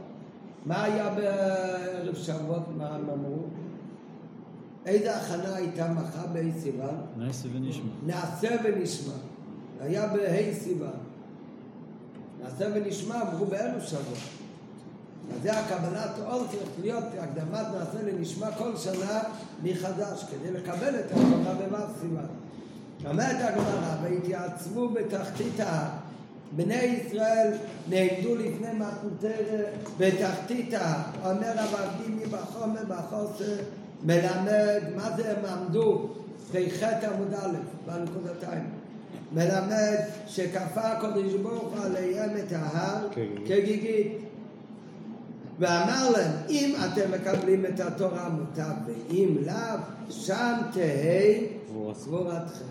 מה 0.65 0.83
היה 0.83 1.09
בערב 1.09 2.15
שבועות? 2.15 2.63
מה 2.77 2.87
הם 2.87 3.09
אמרו? 3.09 3.43
איזה 4.85 5.17
הכנה 5.17 5.55
הייתה 5.55 5.87
מחר 5.89 6.27
בה' 6.33 6.59
סיוון? 6.61 6.95
נעשה 7.17 7.47
ונשמע. 7.53 7.91
נעשה 8.05 8.55
ונשמע. 8.63 9.13
היה 9.79 10.07
בה' 10.07 10.53
סיוון. 10.63 10.89
נעשה 12.43 12.67
ונשמע, 12.73 13.21
אמרו 13.21 13.45
בערב 13.45 13.81
שבוע. 13.81 14.17
אז 15.35 15.41
זה 15.43 15.59
הקבלת 15.59 16.19
עול 16.25 16.47
צריך 16.51 16.69
להיות 16.81 17.03
הקדמת 17.19 17.65
נעשה 17.73 18.03
לנשמע 18.03 18.51
כל 18.51 18.77
שנה 18.77 19.19
מחדש, 19.63 20.23
כדי 20.23 20.51
לקבל 20.51 20.99
את 20.99 21.11
התורה 21.11 21.53
בו' 21.53 21.99
סיוון. 22.01 22.25
אומרת 23.05 23.35
הגמרא, 23.39 23.95
והתייעצבו 24.03 24.89
בתחתית 24.89 25.59
ההר. 25.59 25.89
בני 26.55 26.83
ישראל 26.83 27.53
נעמדו 27.89 28.35
לפני 28.35 28.67
מתנתר 28.73 29.65
בתחתית 29.97 30.73
ההר. 30.73 31.01
אומר 31.23 31.53
רב 31.57 31.75
אבימי 31.75 32.25
בחומר 32.25 32.81
בחוסר 32.87 33.55
מלמד, 34.03 34.81
מה 34.95 35.11
זה 35.17 35.31
הם 35.31 35.45
עמדו? 35.45 36.09
פ"ח 36.51 36.83
עמוד 36.83 37.33
א', 37.33 37.57
בנקודתיים. 37.85 38.69
מלמד 39.33 39.97
שכפה 40.27 40.81
הקדוש 40.81 41.33
ברוך 41.33 41.73
הוא 41.73 41.85
עליהם 41.85 42.29
את 42.37 42.51
ההר 42.51 43.07
כגיגית. 43.11 43.47
כגיגית. 43.47 44.17
ואמר 45.59 46.09
להם, 46.09 46.31
אם 46.49 46.75
אתם 46.85 47.11
מקבלים 47.11 47.65
את 47.65 47.79
התורה 47.79 48.29
מוטב, 48.29 48.71
ואם 48.85 49.37
לאו, 49.45 49.79
שם 50.09 50.53
תהא. 50.73 51.59
קבורתכם. 51.67 52.65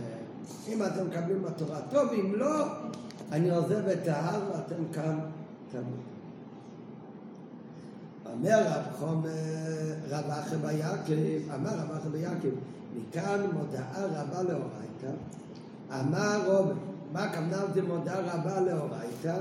אם 0.68 0.82
אתם 0.82 1.06
מקבלים 1.06 1.42
בתורה 1.42 1.80
טוב, 1.90 2.08
אם 2.12 2.34
לא, 2.34 2.66
אני 3.32 3.50
עוזב 3.50 3.88
את 3.88 4.08
ההר 4.08 4.40
ואתם 4.52 4.82
כאן 4.92 5.18
תמות. 5.70 6.07
אומר 8.38 8.62
רב 8.66 8.82
חומר, 8.98 9.30
רב 10.10 10.30
אחר 10.30 10.56
ביעקב, 10.58 11.52
אמר 11.54 11.70
רב 11.70 11.90
אחר 11.90 12.08
ביעקב, 12.08 12.48
מכאן 12.96 13.46
מודעה 13.52 14.06
רבה 14.06 14.42
לאורייתא, 14.42 15.10
אמר 16.00 16.38
רובי, 16.46 16.80
מה 17.12 17.24
הכוונה 17.24 17.56
זה 17.74 17.82
מודעה 17.82 18.20
רבה 18.20 18.60
לאורייתא? 18.60 19.36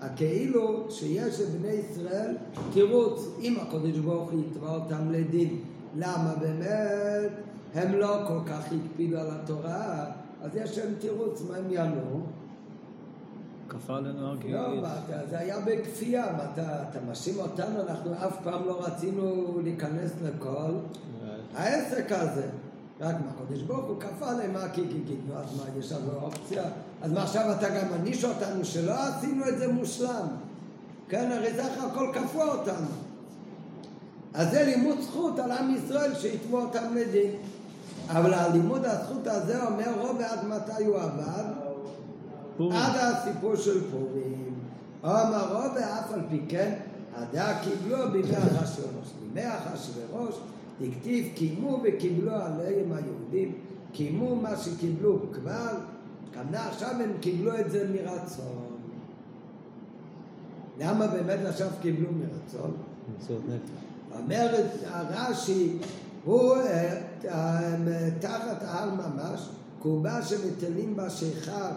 הכאילו 0.00 0.86
שיש 0.90 1.40
לבני 1.40 1.68
ישראל 1.68 2.36
תירוץ, 2.72 3.20
אם 3.40 3.56
הקדוש 3.62 3.98
ברוך 3.98 4.30
הוא 4.30 4.40
יתבע 4.40 4.74
אותם 4.74 5.10
לדין. 5.10 5.58
למה 5.96 6.34
באמת 6.40 7.30
הם 7.74 7.92
לא 7.92 8.24
כל 8.28 8.38
כך 8.46 8.64
הקפידו 8.72 9.18
על 9.18 9.30
התורה, 9.30 10.04
אז 10.42 10.50
יש 10.54 10.78
להם 10.78 10.94
תירוץ, 11.00 11.42
מה 11.50 11.56
הם 11.56 11.70
יענו? 11.70 12.26
כפה 13.68 13.96
עלינו 13.96 14.26
הר 14.26 14.32
לא, 14.32 14.36
גיגית. 14.40 14.56
מה, 14.82 14.94
אתה- 15.06 15.26
זה 15.30 15.38
היה 15.38 15.56
בכפייה, 15.60 16.26
מה, 16.36 16.44
אתה, 16.52 16.62
אתה 16.90 16.98
מאשים 17.08 17.34
אותנו, 17.40 17.80
אנחנו 17.88 18.12
אף 18.14 18.36
פעם 18.44 18.66
לא 18.66 18.84
רצינו 18.86 19.54
להיכנס 19.64 20.10
לכל 20.24 20.72
העסק 21.56 22.12
הזה. 22.12 22.46
רק 23.00 23.14
מה, 23.14 23.30
הקדוש 23.44 23.62
ברוך 23.62 23.84
הוא 23.86 24.00
כפה 24.00 24.30
עליהם 24.30 24.52
מה 24.52 24.68
כי 24.72 24.80
גיגית, 24.84 25.18
נו 25.28 25.34
אז 25.34 25.44
מה, 25.56 25.78
יש 25.78 25.92
לנו 25.92 26.10
אופציה? 26.22 26.62
אז 27.02 27.12
מה 27.12 27.22
עכשיו 27.22 27.52
אתה 27.52 27.68
גם 27.68 27.90
מעניש 27.90 28.24
אותנו 28.24 28.64
שלא 28.64 28.94
עשינו 29.08 29.48
את 29.48 29.58
זה 29.58 29.72
מושלם? 29.72 30.26
כן, 31.08 31.30
הרי 31.32 31.50
אחר 31.60 31.86
הכל 31.86 32.06
כפו 32.14 32.42
אותנו. 32.42 32.86
אז 34.34 34.50
זה 34.50 34.62
לימוד 34.62 35.00
זכות 35.00 35.38
על 35.38 35.50
עם 35.52 35.74
ישראל 35.74 36.14
שיתבעו 36.14 36.60
אותם 36.60 36.94
לדין. 36.94 37.30
אבל 38.08 38.34
הלימוד 38.34 38.84
הזכות 38.84 39.26
הזה 39.26 39.62
אומר 39.66 39.98
רוב 40.00 40.20
עד 40.20 40.46
מתי 40.46 40.84
הוא 40.84 40.96
עבד? 40.98 41.44
פורים. 42.56 42.78
עד 42.78 42.96
הסיפור 42.96 43.56
של 43.56 43.90
פורים. 43.90 44.54
אמר 45.04 45.54
רוב 45.54 45.76
אף 45.76 46.12
על 46.12 46.20
פי 46.30 46.40
כן, 46.48 46.74
הדעה 47.14 47.64
קיבלו 47.64 48.12
בימי 48.12 48.36
אחשוורוש. 48.36 49.08
בימי 49.20 49.48
אחשוורוש 49.48 50.34
דכתיב 50.80 51.26
קיימו 51.34 51.80
וקיבלו 51.84 52.34
עליהם 52.34 52.92
היהודים, 52.92 53.52
קיימו 53.92 54.36
מה 54.36 54.56
שקיבלו 54.56 55.18
כבר, 55.32 55.70
כמנה 56.32 56.68
עכשיו 56.68 56.90
הם 56.90 57.12
קיבלו 57.20 57.58
את 57.58 57.70
זה 57.70 57.88
מרצון. 57.92 58.64
למה 60.78 61.06
באמת 61.06 61.38
עכשיו 61.46 61.68
קיבלו 61.82 62.08
מרצון? 62.12 62.76
אומרת 64.18 64.70
הרש"י, 64.86 65.76
הוא 66.24 66.56
אה, 66.56 67.00
אה, 67.24 68.10
תחת 68.20 68.62
ההר 68.62 68.90
ממש, 68.90 69.48
קובה 69.78 70.22
שמטילים 70.22 70.96
בה 70.96 71.10
שיכר, 71.10 71.70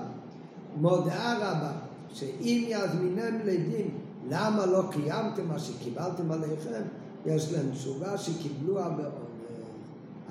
מודעה 0.82 1.38
רבה, 1.38 1.72
שאם 2.14 2.66
יזמינם 2.68 3.40
לדין, 3.46 3.90
למה 4.30 4.66
לא 4.66 4.84
קיימתם 4.92 5.48
מה 5.48 5.60
שקיבלתם 5.60 6.32
עליכם, 6.32 6.82
יש 7.26 7.54
להם 7.54 7.72
תשובה 7.72 8.18
שקיבלוה 8.18 8.90
בעונש. 8.90 9.28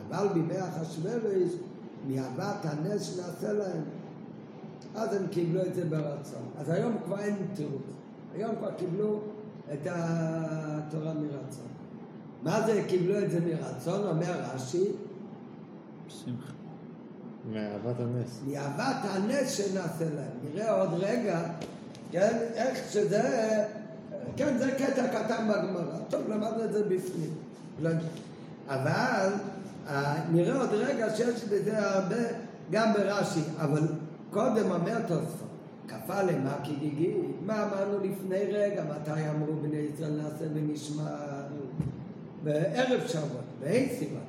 אבל 0.09 0.29
בימי 0.35 0.55
אחשוורוש, 0.61 1.53
מאהבת 2.09 2.65
הנס 2.65 3.03
שנעשה 3.03 3.53
להם, 3.53 3.83
אז 4.95 5.15
הם 5.15 5.27
קיבלו 5.27 5.63
את 5.63 5.75
זה 5.75 5.85
ברצון. 5.85 6.43
אז 6.59 6.71
היום 6.71 6.93
כבר 7.05 7.19
אין 7.19 7.37
תירוץ. 7.55 7.83
היום 8.35 8.57
כבר 8.57 8.71
קיבלו 8.71 9.21
את 9.73 9.87
התורה 9.91 11.15
מרצון. 11.15 11.67
מה 12.43 12.67
זה 12.67 12.85
קיבלו 12.89 13.19
את 13.19 13.31
זה 13.31 13.41
מרצון? 13.41 14.07
אומר 14.07 14.41
רש"י, 14.55 14.85
שמחה. 16.09 16.56
מאהבת 17.53 18.01
הנס. 18.01 18.41
מאהבת 18.47 19.11
הנס 19.11 19.51
שנעשה 19.51 20.05
להם. 20.05 20.55
נראה 20.55 20.73
עוד 20.73 20.91
רגע, 20.93 21.41
כן, 22.11 22.39
איך 22.55 22.79
שזה, 22.91 23.23
כן, 24.37 24.59
זה 24.59 24.71
קטע 24.71 25.09
קטן 25.09 25.49
בגמרא. 25.49 25.99
טוב, 26.11 26.29
למדנו 26.29 26.65
את 26.65 26.73
זה 26.73 26.85
בפנים. 26.85 27.31
אבל 28.69 29.33
אה, 29.89 30.15
נראה 30.33 30.61
עוד 30.61 30.71
רגע 30.73 31.17
שיש 31.17 31.45
בזה 31.45 31.89
הרבה, 31.89 32.17
גם 32.71 32.93
ברש"י, 32.93 33.41
אבל 33.59 33.89
קודם 34.31 34.71
אומר 34.71 35.01
תוספות, 35.01 35.49
כפה 35.89 36.23
למה 36.23 36.57
כי 36.63 36.75
גיגי, 36.75 37.15
מה 37.47 37.63
אמרנו 37.63 37.99
לפני 38.05 38.45
רגע, 38.45 38.85
מתי 38.85 39.31
אמרו 39.31 39.53
בני 39.63 39.77
ישראל 39.77 40.11
נעשה 40.11 40.45
ונשמע 40.55 41.11
בערב 42.45 43.07
שבוע, 43.07 43.41
באין 43.61 43.89
סיבה. 43.99 44.21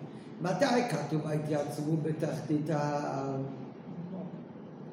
מתי 0.42 0.90
כתוב 0.90 1.28
התייצבו 1.28 1.98
בתחתית 2.04 2.70
ההר? 2.70 3.36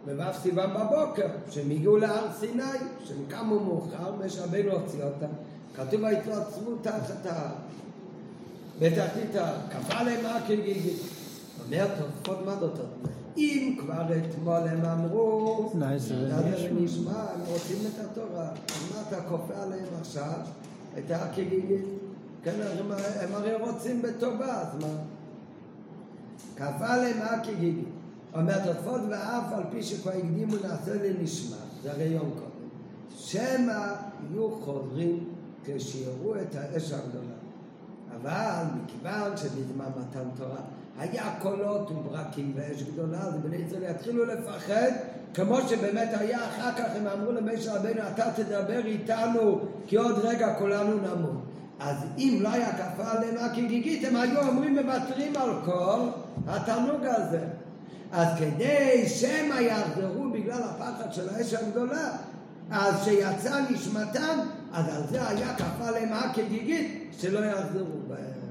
בו' 0.06 0.32
סיוון 0.42 0.70
בבוקר, 0.70 1.26
שהם 1.50 1.70
הגיעו 1.70 1.96
להר 1.96 2.32
סיני, 2.38 2.62
שהם 3.04 3.24
קמו 3.28 3.60
מאוחר, 3.60 4.12
משה 4.24 4.44
רבינו 4.44 4.72
הוציא 4.72 5.04
אותם, 5.04 5.26
כתוב 5.74 6.04
ההתייצבו 6.04 6.76
תחת 6.82 7.26
ההר. 7.26 7.54
בתחתית 8.78 9.36
ההר, 9.36 9.56
כפה 9.70 10.02
להם 10.02 10.26
עקל 10.26 10.60
גיגי. 10.60 10.96
אומר 11.64 11.86
תוספות 11.86 12.38
מה 12.44 12.56
זאת? 12.60 12.78
אם 13.36 13.76
כבר 13.80 14.02
אתמול 14.16 14.68
הם 14.68 14.84
אמרו, 14.84 15.70
נעשה 15.74 16.14
נעשה 16.14 16.68
ונשמע, 16.74 17.10
הם 17.34 17.40
רוצים 17.46 17.78
את 17.86 18.04
התורה, 18.04 18.48
אז 18.48 18.92
מה 18.94 19.02
אתה 19.08 19.20
כופה 19.28 19.62
עליהם 19.62 19.88
עכשיו? 20.00 20.38
את 20.98 21.10
העקל 21.10 21.42
גיגי? 21.42 21.78
כן, 22.42 22.54
הם, 22.80 22.92
הם 23.20 23.34
הרי 23.34 23.54
רוצים 23.54 24.02
בטובה, 24.02 24.60
אז 24.60 24.74
מה? 24.80 24.88
כפה 26.56 26.96
להם 26.96 27.22
עקל 27.22 27.54
גיגי. 27.54 27.84
אומר 28.34 28.58
תוספות 28.58 29.00
ואף 29.10 29.52
על 29.52 29.62
פי 29.70 29.82
שכבר 29.82 30.10
הקדימו 30.10 30.54
נעשה 30.68 30.94
לנשמע, 30.94 31.56
זה 31.82 31.92
הרי 31.92 32.04
יום 32.04 32.30
קודם, 32.34 32.68
שמא 33.16 33.92
יהיו 34.30 34.50
חודרים 34.50 35.24
כשיראו 35.64 36.34
את 36.36 36.54
האש 36.54 36.92
הגדולה. 36.92 37.34
אבל 38.16 38.64
מכיוון 38.82 39.36
שבזמן 39.36 39.84
מתן 39.96 40.28
תורה 40.36 40.60
היה 40.98 41.34
קולות 41.42 41.90
וברקים 41.90 42.52
ואש 42.56 42.82
גדולה, 42.82 43.18
אז 43.18 43.34
בני 43.34 43.56
ישראל 43.56 43.90
יתחילו 43.90 44.24
לפחד, 44.24 44.90
כמו 45.34 45.58
שבאמת 45.68 46.08
היה 46.12 46.38
אחר 46.48 46.72
כך, 46.72 46.88
הם 46.96 47.06
אמרו 47.06 47.32
למשה 47.32 47.74
רבנו, 47.74 48.00
אתה 48.14 48.24
תדבר 48.36 48.86
איתנו, 48.86 49.58
כי 49.86 49.96
עוד 49.96 50.18
רגע 50.18 50.54
כולנו 50.58 50.96
נמות. 50.96 51.42
אז 51.80 51.96
אם 52.18 52.38
לא 52.40 52.48
היה 52.48 52.72
כפה 52.72 53.10
עליהם 53.10 53.36
הכגיגית, 53.38 54.04
הם 54.08 54.16
היו 54.16 54.48
אומרים 54.48 54.78
מוותרים 54.78 55.36
על 55.36 55.50
כל 55.64 56.00
התענוג 56.46 57.04
הזה. 57.04 57.44
אז 58.12 58.28
כדי 58.38 59.08
שמא 59.08 59.60
יחזרו 59.60 60.30
בגלל 60.32 60.62
הפחד 60.62 61.12
של 61.12 61.28
האש 61.28 61.54
הגדולה, 61.54 62.16
אז 62.70 63.04
שיצא 63.04 63.60
נשמתם, 63.70 64.38
אז 64.72 64.96
על 64.96 65.02
זה 65.10 65.28
היה 65.28 65.56
כפה 65.56 65.88
עליהם 65.88 66.12
הכגיגית, 66.12 67.14
שלא 67.18 67.38
יחזרו 67.38 67.98
בהם. 68.08 68.44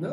לא, 0.00 0.08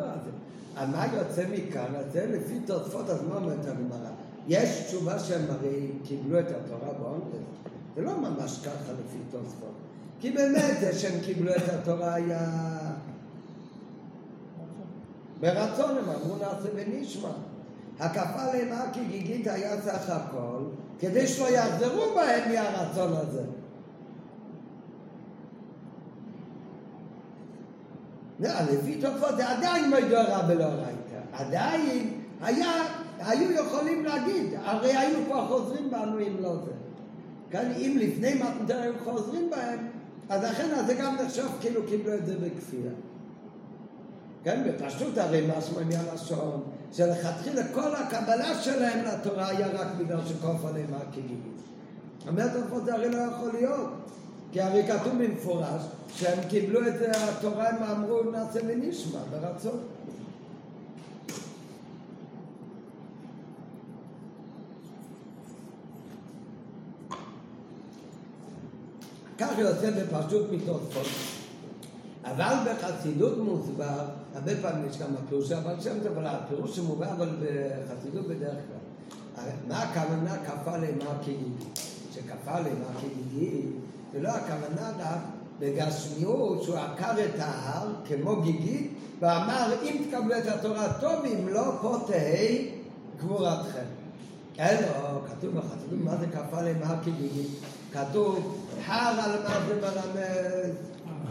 אז 0.75 0.89
מה 0.89 1.05
יוצא 1.13 1.43
מכאן? 1.51 1.95
אז 1.95 2.05
זה 2.13 2.25
לפי 2.25 2.59
תוספות, 2.65 3.09
אז 3.09 3.23
מה 3.29 3.35
הגמרא? 3.35 4.09
יש 4.47 4.83
תשובה 4.87 5.19
שהם 5.19 5.45
הרי 5.49 5.91
קיבלו 6.03 6.39
את 6.39 6.47
התורה 6.47 6.93
באונס? 6.93 7.23
זה 7.95 8.01
לא 8.01 8.17
ממש 8.17 8.59
ככה 8.59 8.91
לפי 8.93 9.17
תוספות. 9.31 9.88
כי 10.19 10.31
באמת 10.31 10.79
זה 10.79 10.99
שהם 10.99 11.19
קיבלו 11.19 11.51
את 11.55 11.69
התורה 11.69 12.13
היה 12.13 12.49
ברצון, 15.39 15.97
הם 15.97 16.09
אמרו 16.09 16.35
נעשה 16.35 16.69
ונשמע. 16.75 17.29
הקפה 17.99 18.41
עליהם 18.41 18.91
כי 18.93 18.99
גיגית 19.05 19.47
היה 19.47 19.81
סך 19.81 20.09
הכל, 20.09 20.63
כדי 20.99 21.27
שלא 21.27 21.49
יחזרו 21.49 22.15
בהם 22.15 22.51
מהרצון 22.51 23.13
הזה. 23.13 23.43
לא, 28.39 28.49
לפי 28.71 29.01
תופעות 29.01 29.37
זה 29.37 29.49
עדיין 29.49 29.91
מדורה 29.91 30.41
בלאורייתא. 30.47 31.19
עדיין 31.33 32.13
היה, 32.41 32.71
היו 33.19 33.51
יכולים 33.51 34.05
להגיד, 34.05 34.53
הרי 34.63 34.97
היינו 34.97 35.25
כבר 35.25 35.47
חוזרים 35.47 35.91
בנו 35.91 36.19
אם 36.19 36.37
לא 36.39 36.55
זה. 36.65 36.71
כאן 37.51 37.71
אם 37.77 37.97
לפני 37.99 38.33
מתנתר 38.33 38.81
היו 38.81 38.93
חוזרים 39.03 39.49
בהם, 39.49 39.88
אז 40.29 40.43
לכן 40.43 40.85
זה 40.87 40.93
גם 40.93 41.15
נחשב 41.15 41.47
כאילו 41.61 41.81
קיבלו 41.87 42.13
את 42.13 42.25
זה 42.25 42.35
בכפייה. 42.35 42.91
כן, 44.43 44.63
בפשטות 44.67 45.17
הרי 45.17 45.47
משמע 45.47 45.83
מהלשון, 45.83 46.63
שלכתחילה 46.93 47.67
כל 47.73 47.95
הקבלה 47.95 48.61
שלהם 48.61 49.05
לתורה 49.05 49.47
היה 49.47 49.67
רק 49.67 49.87
בגלל 49.97 50.19
שכוף 50.25 50.65
עליהם 50.65 50.93
הכלים. 50.93 51.41
אומרת 52.27 52.51
תופעות 52.53 52.85
זה 52.85 52.93
הרי 52.93 53.09
לא 53.09 53.17
יכול 53.17 53.51
להיות. 53.53 53.89
כי 54.51 54.61
הרי 54.61 54.87
כתוב 54.87 55.13
במפורש 55.23 55.81
שהם 56.15 56.39
קיבלו 56.49 56.79
את 56.87 56.93
התורה 57.15 57.69
הם 57.69 57.83
אמרו 57.83 58.31
נעשה 58.31 58.59
ונשמע 58.67 59.19
ברצון. 59.31 59.79
כך 69.39 69.57
יוצא 69.57 69.91
בפרשות 69.91 70.51
מתוספות. 70.51 71.07
אבל 72.23 72.53
בחסידות 72.65 73.37
מוסבר, 73.37 74.05
הרבה 74.35 74.51
פעמים 74.61 74.85
יש 74.89 74.97
גם 74.97 75.09
הפירוש 75.23 75.51
אבל 75.51 75.81
שם 75.81 75.99
טוב, 76.03 76.17
אבל 76.17 76.27
הפירוש 76.27 76.75
שמובא 76.75 77.11
אבל 77.11 77.29
בחסידות 77.39 78.27
בדרך 78.27 78.51
כלל. 78.51 79.45
מה 79.67 79.83
הכוונה 79.83 80.37
כפה 80.37 80.77
למה 80.77 81.19
כגיגי? 81.21 81.65
שכפה 82.13 82.59
למה 82.59 82.99
כגיגי, 83.01 83.61
זה 84.13 84.21
לא 84.21 84.29
הכוונה 84.29 84.91
רק 84.99 85.19
בגשמיות 85.59 86.63
שהוא 86.63 86.77
עקר 86.77 87.11
את 87.25 87.39
ההר 87.39 87.87
כמו 88.07 88.41
גיגית 88.41 88.93
ואמר 89.19 89.73
אם 89.83 90.05
תקבלו 90.07 90.37
את 90.37 90.47
התורה 90.47 90.93
טוב 90.99 91.25
אם 91.25 91.47
לא 91.47 91.77
פה 91.81 91.97
תהי 92.07 92.71
קבורתכם. 93.19 93.85
אלא 94.59 94.87
כתוב 95.27 95.55
בחסידות 95.55 95.99
מה 96.03 96.17
זה 96.17 96.27
כפה 96.27 96.61
למה 96.61 96.99
כגיגי? 97.03 97.47
כתוב 97.93 98.57
הר 98.87 99.19
על 99.21 99.43
מה? 99.43 99.55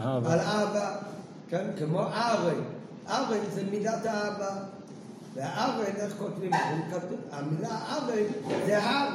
אהבה. 0.01 0.33
על 0.33 0.39
אהבה, 0.39 0.95
כן, 1.49 1.67
כמו 1.79 1.99
ארן. 2.01 2.61
ארן 3.09 3.37
זה 3.53 3.63
מידת 3.71 4.05
האהבה. 4.05 4.49
והארן, 5.35 5.83
איך 5.95 6.13
כותבים? 6.17 6.51
כתוב- 6.91 7.19
המילה 7.31 7.79
ארן 7.91 8.23
זה 8.65 8.83
הר. 8.83 9.09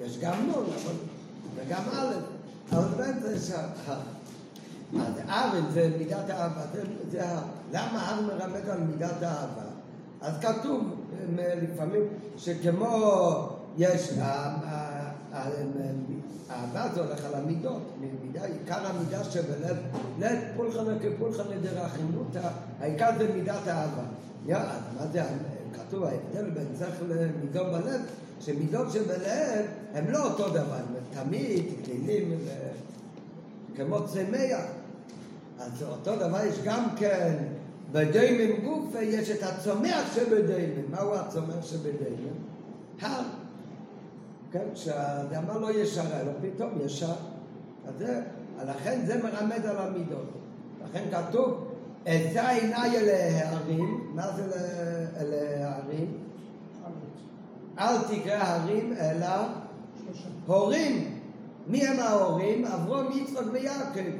יש 0.00 0.18
גם 0.18 0.46
נון, 0.46 0.64
אבל 0.74 0.94
וגם 1.56 1.82
א', 1.92 2.14
אבל 2.74 2.84
באמת 2.96 3.22
זה 3.22 3.38
ש- 3.38 3.58
הר. 3.86 3.96
אז 5.00 5.12
ארן 5.28 5.70
זה 5.70 5.90
מידת 5.98 6.30
האהבה, 6.30 6.60
זה, 7.10 7.24
הר. 7.28 7.42
למה 7.72 8.08
הר 8.08 8.20
מרמז 8.20 8.68
על 8.68 8.78
מידת 8.80 9.22
האהבה? 9.22 9.62
אז 10.20 10.32
כתוב 10.40 10.94
אה, 11.38 11.54
לפעמים 11.62 12.02
שכמו 12.38 13.48
יש, 13.78 14.10
ה- 15.38 15.42
ה- 15.42 15.48
ה- 15.48 16.18
האהבה 16.48 16.94
זה 16.94 17.00
הולך 17.00 17.24
על 17.24 17.34
המידות, 17.34 17.82
מידה, 18.00 18.44
עיקר 18.44 18.86
המידה 18.86 19.24
שבלב, 19.24 19.76
לב 20.18 20.38
פולחן 20.56 20.84
כפולחן 21.02 21.42
דרחמותא, 21.62 22.48
העיקר 22.80 23.10
זה 23.18 23.32
מידת 23.34 23.66
האהבה. 23.66 24.02
יא, 24.46 24.56
אז 24.56 24.80
מה 25.00 25.06
זה, 25.12 25.22
כתוב 25.72 26.04
ההבדל 26.04 26.50
בין 26.50 26.66
זכר 26.74 27.04
למידות 27.08 27.66
בלב, 27.66 28.00
שמידות 28.40 28.92
שבלב 28.92 29.66
הם 29.94 30.10
לא 30.10 30.24
אותו 30.24 30.48
דבר, 30.48 30.74
הם 30.74 31.24
תמיד 31.24 31.64
ו- 32.44 32.68
כמו 33.76 34.06
צמח. 34.06 34.60
אז 35.60 35.82
אותו 35.82 36.16
דבר 36.16 36.44
יש 36.44 36.58
גם 36.64 36.84
כן, 36.96 37.36
בדיימן 37.92 38.60
גוף 38.64 38.94
יש 39.00 39.30
את 39.30 39.42
הצומח 39.42 40.14
שבדיימן. 40.14 40.82
מהו 40.90 41.14
הצומח 41.14 41.62
שבדיימן? 41.62 42.36
הר. 43.00 43.22
כן, 44.52 44.64
כשהאדמה 44.74 45.58
לא 45.58 45.72
ישרה, 45.72 46.20
אלא 46.20 46.32
פתאום 46.42 46.70
ישר. 46.84 47.14
אז 47.88 47.94
זה, 47.98 48.20
לכן 48.66 49.00
זה 49.06 49.22
מרמד 49.22 49.66
על 49.66 49.76
המידות. 49.78 50.26
לכן 50.84 51.04
כתוב, 51.10 51.64
אשא 52.04 52.48
עיניי 52.48 52.96
אל 52.96 53.08
ההרים, 53.08 54.10
מה 54.14 54.26
זה 54.36 54.44
אל 55.16 55.32
ההרים? 55.62 56.06
אל 57.78 57.98
תקרא 57.98 58.36
הרים 58.36 58.92
אלא 59.00 59.26
הורים. 60.46 61.18
מי 61.66 61.86
הם 61.86 62.00
ההורים? 62.00 62.64
אברום, 62.64 63.06
יצחק 63.12 63.44
ויעקב. 63.52 64.10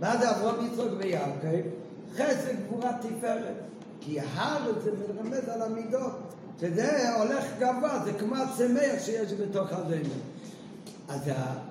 מה 0.00 0.16
זה 0.16 0.30
אברום, 0.30 0.66
יצחק 0.66 0.90
ויעקב? 0.98 1.68
חסד, 2.14 2.54
גבורה, 2.66 2.92
תפארת. 3.00 3.54
כי 4.00 4.20
הר 4.20 4.80
זה 4.82 4.90
מרמז 5.14 5.48
על 5.48 5.62
המידות, 5.62 6.12
שזה 6.60 7.14
הולך 7.14 7.44
גבוה, 7.58 8.00
זה 8.04 8.12
כמו 8.12 8.36
הצמח 8.36 9.02
שיש 9.04 9.32
בתוך 9.32 9.72
הזמר. 9.72 9.98
אז 11.08 11.20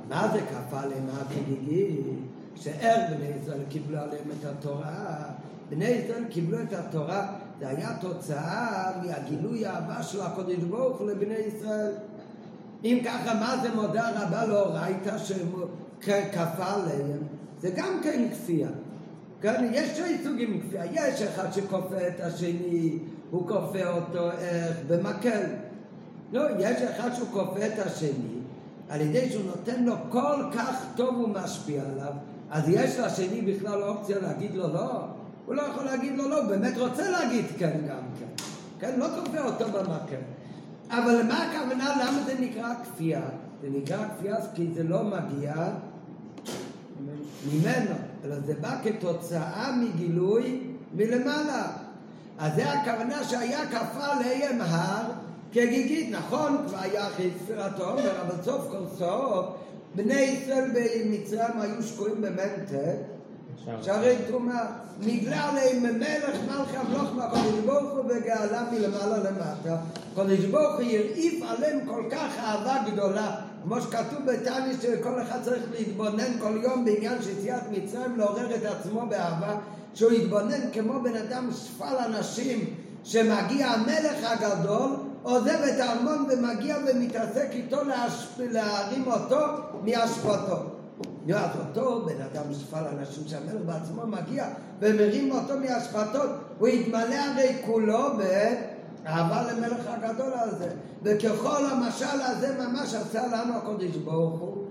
מה 0.10 0.30
זה 0.34 0.40
כפה 0.40 0.80
עליהם 0.80 1.08
הכגיגי? 1.22 1.98
כשער 2.56 3.14
בני 3.16 3.28
ישראל 3.42 3.62
קיבלו 3.70 3.98
עליהם 3.98 4.26
את 4.40 4.46
התורה, 4.46 5.24
בני 5.70 5.86
ישראל 5.86 6.24
קיבלו 6.30 6.62
את 6.62 6.74
התורה, 6.74 7.28
זה 7.60 7.68
היה 7.68 7.98
תוצאה 8.02 8.92
מהגילוי 9.04 9.66
האהבה 9.66 10.04
של 10.04 10.22
הקודש 10.22 10.56
ברוך 10.56 11.02
לבני 11.02 11.36
ישראל. 11.36 11.92
אם 12.84 13.02
ככה, 13.06 13.34
מה 13.34 13.58
זה 13.62 13.76
מודה 13.76 14.10
רבה 14.16 14.46
לאורייתא 14.46 15.18
שכפה 15.18 16.74
עליהם? 16.74 17.20
זה 17.62 17.70
גם 17.76 18.00
כן 18.04 18.28
כפייה. 18.32 18.70
כן, 19.42 19.70
יש 19.74 19.98
שני 19.98 20.18
סוגים 20.24 20.62
כפייה. 20.62 20.86
יש 20.86 21.22
אחד 21.22 21.54
שכופה 21.54 22.08
את 22.08 22.20
השני, 22.20 23.00
הוא 23.32 23.48
כופה 23.48 23.90
אותו 23.90 24.32
איך? 24.32 24.78
במקל. 24.88 25.44
לא, 26.32 26.42
יש 26.60 26.82
אחד 26.82 27.10
שהוא 27.16 27.28
כופה 27.32 27.66
את 27.66 27.80
השני, 27.86 28.40
על 28.90 29.02
ידי 29.02 29.30
שהוא 29.30 29.44
נותן 29.46 29.84
לו 29.84 29.94
כל 30.10 30.44
כך 30.54 30.86
טוב 30.96 31.16
הוא 31.16 31.30
משפיע 31.30 31.82
עליו, 31.92 32.14
אז 32.50 32.70
יש 32.70 33.00
לשני 33.00 33.42
בכלל 33.42 33.84
אופציה 33.84 34.20
להגיד 34.20 34.56
לו 34.56 34.74
לא. 34.74 35.02
הוא 35.46 35.56
לא 35.56 35.62
יכול 35.62 35.84
להגיד 35.84 36.18
לו 36.18 36.30
לא, 36.30 36.42
הוא 36.42 36.50
באמת 36.50 36.78
רוצה 36.78 37.12
להגיד 37.12 37.46
כן 37.58 37.78
גם 37.90 38.02
כן. 38.20 38.44
כן, 38.80 39.00
לא 39.00 39.08
כופה 39.16 39.40
אותו 39.40 39.66
במקל. 39.66 40.22
אבל 40.90 41.24
מה 41.28 41.44
הכוונה, 41.44 41.96
למה 42.04 42.24
זה 42.26 42.36
נקרא 42.40 42.74
כפייה? 42.84 43.22
זה 43.62 43.68
נקרא 43.70 43.98
כפייה 44.18 44.36
כי 44.56 44.68
זה 44.74 44.84
לא 44.84 45.04
מגיע 45.04 45.54
ממנו, 47.52 47.96
אלא 48.26 48.40
זה 48.40 48.54
בא 48.62 48.78
כתוצאה 48.84 49.72
מגילוי 49.82 50.60
מלמעלה. 50.94 51.77
אז 52.40 52.56
זה 52.56 52.72
הכוונה 52.72 53.24
שהיה 53.24 53.68
כפה 53.68 54.06
עליהם 54.06 54.62
הר 54.62 55.12
כגיגית, 55.52 56.12
נכון, 56.12 56.58
כבר 56.68 56.78
היה 56.80 57.08
אחרי 57.08 57.32
העומר, 57.80 58.22
אבל 58.22 58.44
סוף 58.44 58.68
כל 58.72 58.84
סוף 58.98 59.46
בני 59.96 60.14
ישראל 60.22 60.72
במצרים 60.74 61.62
היו 61.62 61.84
שקועים 61.84 62.22
במנטק, 62.22 63.17
שערי 63.82 64.16
תרומה, 64.28 64.66
נגלה 65.00 65.50
עליהם 65.50 65.84
מלך 65.84 66.38
מלכי 66.48 66.78
המלוך 66.78 67.16
מהקודש 67.16 67.60
ברוך 67.66 67.94
הוא 67.94 68.06
וגאלה 68.06 68.64
מלמעלה 68.72 69.18
למטה. 69.18 69.78
הקודש 70.12 70.46
ברוך 70.46 70.76
הוא 70.76 70.82
הרעיף 70.82 71.44
עליהם 71.48 71.80
כל 71.88 72.04
כך 72.12 72.38
אהבה 72.40 72.78
גדולה, 72.92 73.36
כמו 73.64 73.82
שכתוב 73.82 74.20
בתניא 74.26 74.74
שכל 74.82 75.22
אחד 75.22 75.40
צריך 75.44 75.64
להתבונן 75.72 76.40
כל 76.40 76.60
יום 76.64 76.86
בעניין 76.86 77.22
של 77.22 77.30
יציאת 77.30 77.64
מצרים, 77.72 78.18
לעורר 78.18 78.56
את 78.56 78.66
עצמו 78.66 79.06
באהבה, 79.10 79.56
שהוא 79.94 80.12
יתבונן 80.12 80.72
כמו 80.74 81.00
בן 81.04 81.16
אדם 81.16 81.50
שפל 81.52 81.96
אנשים, 82.06 82.74
שמגיע 83.04 83.68
המלך 83.68 84.32
הגדול, 84.32 84.92
עוזב 85.24 85.50
את 85.50 85.80
הארמון 85.80 86.26
ומגיע 86.30 86.78
ומתעסק 86.88 87.48
איתו. 87.52 87.78
להרים 88.40 89.08
אותו 89.08 89.38
מאשפתו. 89.84 90.77
אז 91.36 91.50
אותו 91.60 92.06
בן 92.06 92.22
אדם 92.22 92.54
שפל 92.54 92.84
אנשים 92.98 93.24
שהמלך 93.28 93.62
בעצמו 93.66 94.08
מגיע 94.08 94.46
ומרים 94.80 95.32
אותו 95.32 95.54
מהשפתות, 95.60 96.30
הוא 96.60 96.68
יתמלא 96.68 97.16
הרי 97.16 97.56
כולו 97.66 98.04
באהבה 98.18 99.52
למלך 99.52 99.88
הגדול 99.88 100.34
הזה. 100.34 100.70
וככל 101.04 101.66
המשל 101.72 102.22
הזה 102.22 102.56
ממש 102.60 102.94
עשה 102.94 103.28
לנו 103.28 103.58
הקודש 103.58 103.96
ברוך 103.96 104.40
הוא 104.40 104.64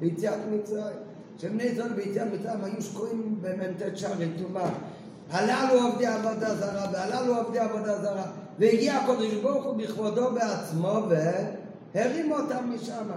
ביציאת 0.00 0.38
מצרים. 0.52 0.96
שבני 1.38 1.62
ישראל 1.62 1.92
ביציאת 1.92 2.26
מצרים 2.32 2.64
היו 2.64 2.82
שקועים 2.82 3.38
במ"ט 3.40 3.96
שערי 3.96 4.28
טומאה. 4.42 4.70
הללו 5.30 5.82
עובדי 5.82 6.06
עבודה 6.06 6.54
זרה 6.54 6.86
והללו 6.92 7.36
עובדי 7.36 7.58
עבודה 7.58 8.02
זרה. 8.02 8.26
והגיע 8.58 8.94
הקודש 8.94 9.34
ברוך 9.34 9.64
הוא 9.64 9.76
בכבודו 9.76 10.30
בעצמו 10.34 11.00
והרים 11.94 12.32
אותם 12.32 12.74
משם. 12.74 13.10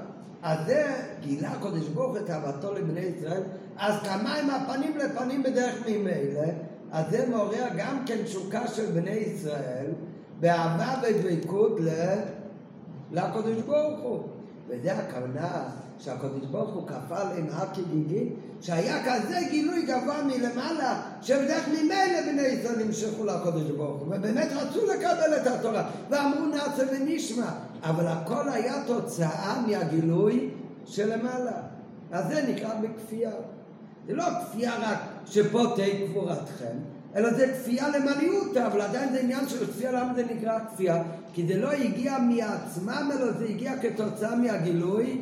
אז 0.43 0.65
זה 0.65 0.95
גילה 1.21 1.49
הקודש 1.49 1.88
ברוך 1.88 2.17
את 2.17 2.29
אהבתו 2.29 2.73
לבני 2.73 2.99
ישראל, 2.99 3.41
אז 3.77 3.93
כמה 4.03 4.35
הם 4.35 4.49
הפנים 4.49 4.97
לפנים 4.97 5.43
בדרך 5.43 5.75
ממילא, 5.88 6.47
אז 6.91 7.05
זה 7.09 7.27
מעורר 7.29 7.65
גם 7.77 8.03
כן 8.05 8.17
תשוקה 8.23 8.67
של 8.67 8.85
בני 8.85 9.11
ישראל 9.11 9.85
באהבה 10.39 10.93
ודבקות. 11.03 11.79
לקודש 13.11 13.61
ברוך 13.61 13.99
הוא. 13.99 14.23
וזה 14.67 14.93
הכוונה 14.93 15.69
שהקודש 15.99 16.45
ברוך 16.51 16.73
הוא 16.73 16.87
כפה 16.87 17.21
עליהם 17.21 17.47
הר 17.51 17.65
כגיגית, 17.73 18.33
שהיה 18.61 19.03
כזה 19.05 19.39
גילוי 19.49 19.81
גבוה 19.81 20.23
מלמעלה, 20.23 21.01
שבדרך 21.21 21.67
ממילא 21.67 22.21
בני 22.31 22.41
ישראל 22.41 22.83
נמשכו 22.85 23.25
לקודש 23.25 23.71
ברוך 23.77 24.01
הוא, 24.01 24.07
ובאמת 24.07 24.47
רצו 24.55 24.85
לקבל 24.85 25.35
את 25.41 25.47
התורה, 25.47 25.89
ואמרו 26.09 26.45
נעשה 26.45 26.83
ונשמע, 26.91 27.49
אבל 27.83 28.07
הכל 28.07 28.49
היה 28.49 28.83
תוצאה 28.87 29.61
מהגילוי 29.67 30.49
שלמעלה. 30.85 31.61
אז 32.11 32.27
זה 32.27 32.45
נקרא 32.49 32.69
בכפייה. 32.81 33.31
זה 34.07 34.13
לא 34.13 34.23
כפייה 34.41 34.75
רק 34.79 34.99
שפה 35.25 35.63
תהי 35.75 36.07
קבורתכם, 36.07 36.77
אלא 37.15 37.33
זה 37.33 37.47
כפייה 37.47 37.89
למעניותא, 37.89 38.67
אבל 38.67 38.81
עדיין 38.81 39.13
זה 39.13 39.19
עניין 39.19 39.49
של 39.49 39.67
כפייה, 39.67 39.91
למה 39.91 40.13
זה 40.13 40.23
נקרא 40.35 40.59
כפייה? 40.73 41.03
כי 41.33 41.47
זה 41.47 41.57
לא 41.57 41.71
הגיע 41.71 42.17
מעצמם, 42.17 43.09
אלא 43.15 43.31
זה 43.31 43.45
הגיע 43.45 43.73
כתוצאה 43.81 44.35
מהגילוי 44.35 45.21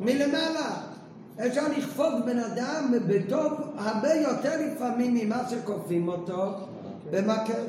מלמעלה. 0.00 0.80
אפשר 1.46 1.68
לכפות 1.76 2.24
בן 2.24 2.38
אדם 2.38 2.94
בטוב 3.06 3.52
הרבה 3.76 4.14
יותר 4.14 4.52
לפעמים 4.66 5.14
ממה 5.14 5.42
שכופים 5.50 6.08
אותו 6.08 6.54
במקל. 7.10 7.62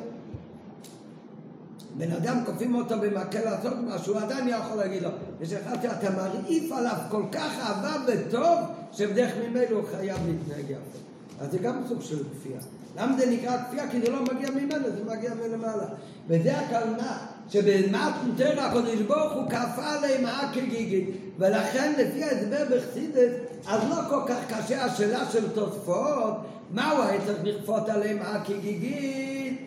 בן 1.98 2.12
אדם 2.12 2.38
כופים 2.46 2.76
אותו 2.76 2.96
במקל 3.00 3.40
לעשות 3.46 3.74
משהו, 3.88 4.18
עדיין 4.18 4.48
יכול 4.48 4.78
להגיד 4.78 5.04
לו, 5.04 5.10
יש 5.42 5.54
אחד 5.54 5.82
שאתה 5.82 6.10
מרעיף 6.10 6.72
עליו 6.72 6.98
כל 7.10 7.24
כך 7.32 7.52
אהבה 7.60 7.94
וטוב, 8.08 8.60
שבדרך 8.92 9.32
ממנו 9.38 9.76
הוא 9.76 9.88
חייב 9.92 10.18
להתנהג 10.28 10.70
יפה. 10.70 11.00
אז 11.40 11.52
זה 11.52 11.58
גם 11.58 11.82
סוג 11.88 12.02
של 12.02 12.24
כפייה. 12.24 12.60
למה 12.98 13.18
זה 13.18 13.32
נקרא 13.32 13.58
כפייה? 13.68 13.90
כי 13.90 14.02
זה 14.02 14.12
לא 14.12 14.22
מגיע 14.22 14.50
ממנו, 14.52 14.90
זה 14.98 15.16
מגיע 15.16 15.32
מלמעלה. 15.34 15.86
וזה 16.28 16.58
הכוונה, 16.58 17.28
שבמתנתר 17.50 18.62
הקודש 18.62 19.00
ברוך 19.08 19.34
הוא 19.34 19.50
כפה 19.50 19.88
עליהם 19.98 20.26
הר 20.26 20.54
כגיגית, 20.54 21.10
ולכן 21.40 21.94
לפי 21.98 22.24
ההסבר 22.24 22.66
בחסידס, 22.66 23.32
אז 23.68 23.82
לא 23.90 23.96
כל 24.10 24.22
כך 24.28 24.40
קשה 24.50 24.86
השאלה 24.86 25.32
של 25.32 25.50
תוספות, 25.50 26.34
מה 26.72 26.92
הוא 26.92 27.04
היה 27.04 27.22
צריך 27.26 27.40
לכפות 27.44 27.90
עליהם 27.90 28.18
הר 28.22 28.44
כגיגית? 28.46 29.60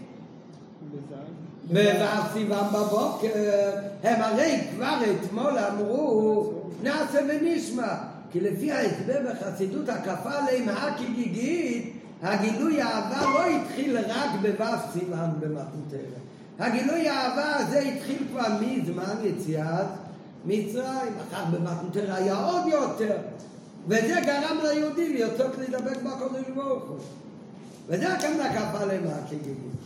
ובסיבם 1.71 2.67
בבוקר, 2.73 3.61
הם 4.03 4.23
הרי 4.23 4.61
כבר 4.75 4.97
אתמול 5.11 5.59
אמרו, 5.59 6.53
נעשה 6.83 7.19
ונשמע. 7.29 7.95
כי 8.33 8.41
לפי 8.41 8.73
ההסבר 8.73 9.19
בחסידות 9.31 9.89
הקפה 9.89 10.31
עליהם 10.33 10.69
הר 10.69 10.91
כגיגית, 10.99 11.93
הגילוי 12.23 12.83
האהבה 12.83 13.23
לא 13.23 13.47
התחיל 13.47 13.99
רק 13.99 14.31
בו' 14.43 14.93
סימן 14.93 15.29
במתנתר. 15.41 16.09
הגילוי 16.59 17.09
האהבה 17.09 17.57
הזה 17.57 17.79
התחיל 17.79 18.19
כבר 18.31 18.47
מזמן 18.61 19.15
יציאת 19.25 19.87
מצרים, 20.45 21.13
אחר 21.29 21.45
במתנתר 21.45 22.15
היה 22.15 22.37
עוד 22.37 22.67
יותר. 22.67 23.17
וזה 23.89 24.15
גרם 24.27 24.59
ליהודי 24.63 25.19
לרצות 25.19 25.59
להידבק 25.59 26.03
בקודש 26.03 26.45
ברוך 26.55 26.85
הוא. 26.89 26.99
וזה 27.89 28.15
הכוונה 28.15 28.53
כפה 28.55 28.79
הר 28.79 29.27
כגיגית. 29.29 29.79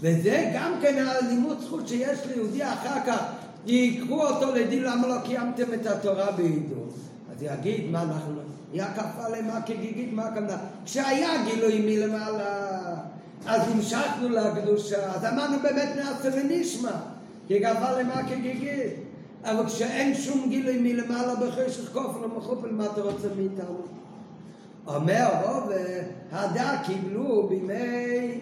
וזה 0.00 0.50
גם 0.54 0.72
כן 0.82 1.06
הלימוד 1.06 1.60
זכות 1.60 1.88
שיש 1.88 2.18
ליהודי 2.26 2.64
אחר 2.64 3.00
כך, 3.06 3.22
ייקחו 3.66 4.26
אותו 4.26 4.54
לדין 4.54 4.82
למה 4.82 5.06
לא 5.08 5.16
קיימתם 5.24 5.74
את 5.74 5.86
התורה 5.86 6.30
בעידון. 6.30 6.88
אז 7.36 7.42
יגיד, 7.42 7.90
מה 7.90 8.02
אנחנו... 8.02 8.40
היה 8.72 8.94
כפה 8.94 9.26
עליהם 9.26 9.46
מה 9.46 9.62
כגיגית, 9.62 10.12
מה 10.12 10.24
הכוונה? 10.24 10.56
כשהיה 10.84 11.44
גילוי 11.44 11.80
מלמעלה, 11.80 12.80
אז 13.46 13.62
המשכנו 13.70 14.28
לקדושה, 14.28 15.12
אז 15.14 15.24
אמרנו 15.24 15.56
באמת 15.62 15.88
נעשה 15.96 16.28
ונשמע, 16.36 16.90
כי 17.48 17.60
כפה 17.60 17.88
עליהם 17.88 18.08
מה 18.08 18.28
כגיגית. 18.28 18.92
אבל 19.44 19.66
כשאין 19.66 20.14
שום 20.14 20.46
גילוי 20.48 20.78
מלמעלה 20.78 21.34
בחשך 21.34 21.92
כופר 21.92 22.24
ומחופל, 22.24 22.70
מה 22.70 22.86
אתה 22.86 23.00
רוצה 23.00 23.28
מאיתנו? 23.36 23.80
אומר 24.86 25.26
רוב, 25.44 25.70
הדה 26.32 26.82
קיבלו 26.86 27.48
בימי 27.48 28.40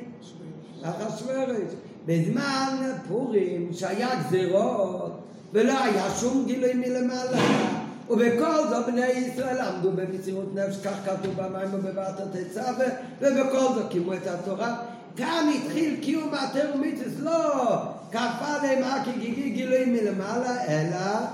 אחשוורש. 0.83 1.73
בזמן 2.07 2.93
פורים, 3.09 3.71
שהיה 3.73 4.09
גזירות, 4.21 5.21
ולא 5.53 5.85
היה 5.85 6.11
שום 6.11 6.45
גילוי 6.47 6.75
מלמעלה. 6.75 7.84
ובכל 8.11 8.69
זאת 8.69 8.87
בני 8.87 9.07
ישראל 9.07 9.61
עמדו 9.61 9.91
במסירות 9.93 10.55
נפש, 10.55 10.77
כך 10.77 10.97
כתוב 11.05 11.35
במים 11.37 11.69
ובבת 11.73 12.21
התצווה, 12.21 12.87
ובכל 13.21 13.75
זאת 13.75 13.91
קיימו 13.91 14.15
את 14.15 14.27
התורה. 14.27 14.77
כאן 15.17 15.51
התחיל 15.55 16.01
קיום 16.03 16.31
מעטר 16.31 16.71
ומיתוס, 16.75 17.13
לא 17.19 17.65
כפה 18.11 18.47
הר 18.85 19.05
כגיגי 19.05 19.51
גילוי 19.51 19.85
מלמעלה, 19.85 20.65
אלא 20.65 21.27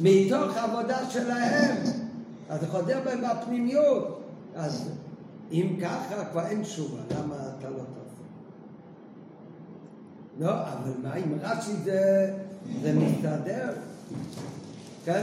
מתוך 0.00 0.56
עבודה 0.56 1.10
שלהם. 1.10 1.76
אז 2.48 2.60
זה 2.60 2.66
חודר 2.66 3.00
בהם 3.04 3.20
בפנימיות. 3.20 4.20
אז 4.56 4.90
אם 5.52 5.76
ככה, 5.82 6.24
כבר 6.24 6.46
אין 6.46 6.62
תשובה, 6.62 6.98
למה 7.10 7.34
אתה 7.36 7.70
לא 7.70 7.76
תעשה? 7.76 8.24
לא, 10.38 10.50
אבל 10.50 10.92
מה 11.02 11.14
עם 11.14 11.38
רש"י 11.42 11.72
זה, 11.84 12.34
זה 12.82 12.92
מסתדר, 12.92 13.72
כן? 15.04 15.22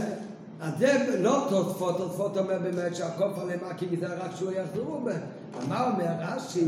אז 0.61 0.73
זה 0.79 1.17
לא 1.19 1.45
תוספות, 1.49 1.97
תוספות 1.97 2.37
אומר 2.37 2.59
באמת 2.59 2.95
שהקוף 2.95 3.39
עליהם 3.39 3.59
עקיב 3.69 3.99
זה 3.99 4.07
רק 4.07 4.31
שהוא 4.35 4.51
יחזרו 4.51 4.99
בהם. 5.03 5.21
מה 5.69 5.87
אומר 5.91 6.05
רש"י? 6.19 6.65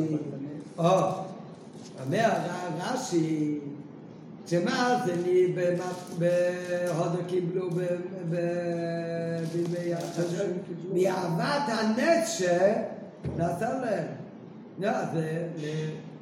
או, 0.77 0.99
אומר 2.05 2.29
רש"י, 2.79 3.59
שמה 4.47 5.01
זה 5.05 5.15
לי 5.25 5.55
בהודו 6.19 7.17
קיבלו 7.27 7.69
מאהבת 10.93 11.63
הנס 11.67 12.29
שנעשה 12.29 13.79
להם. 13.79 14.07
לא, 14.79 14.89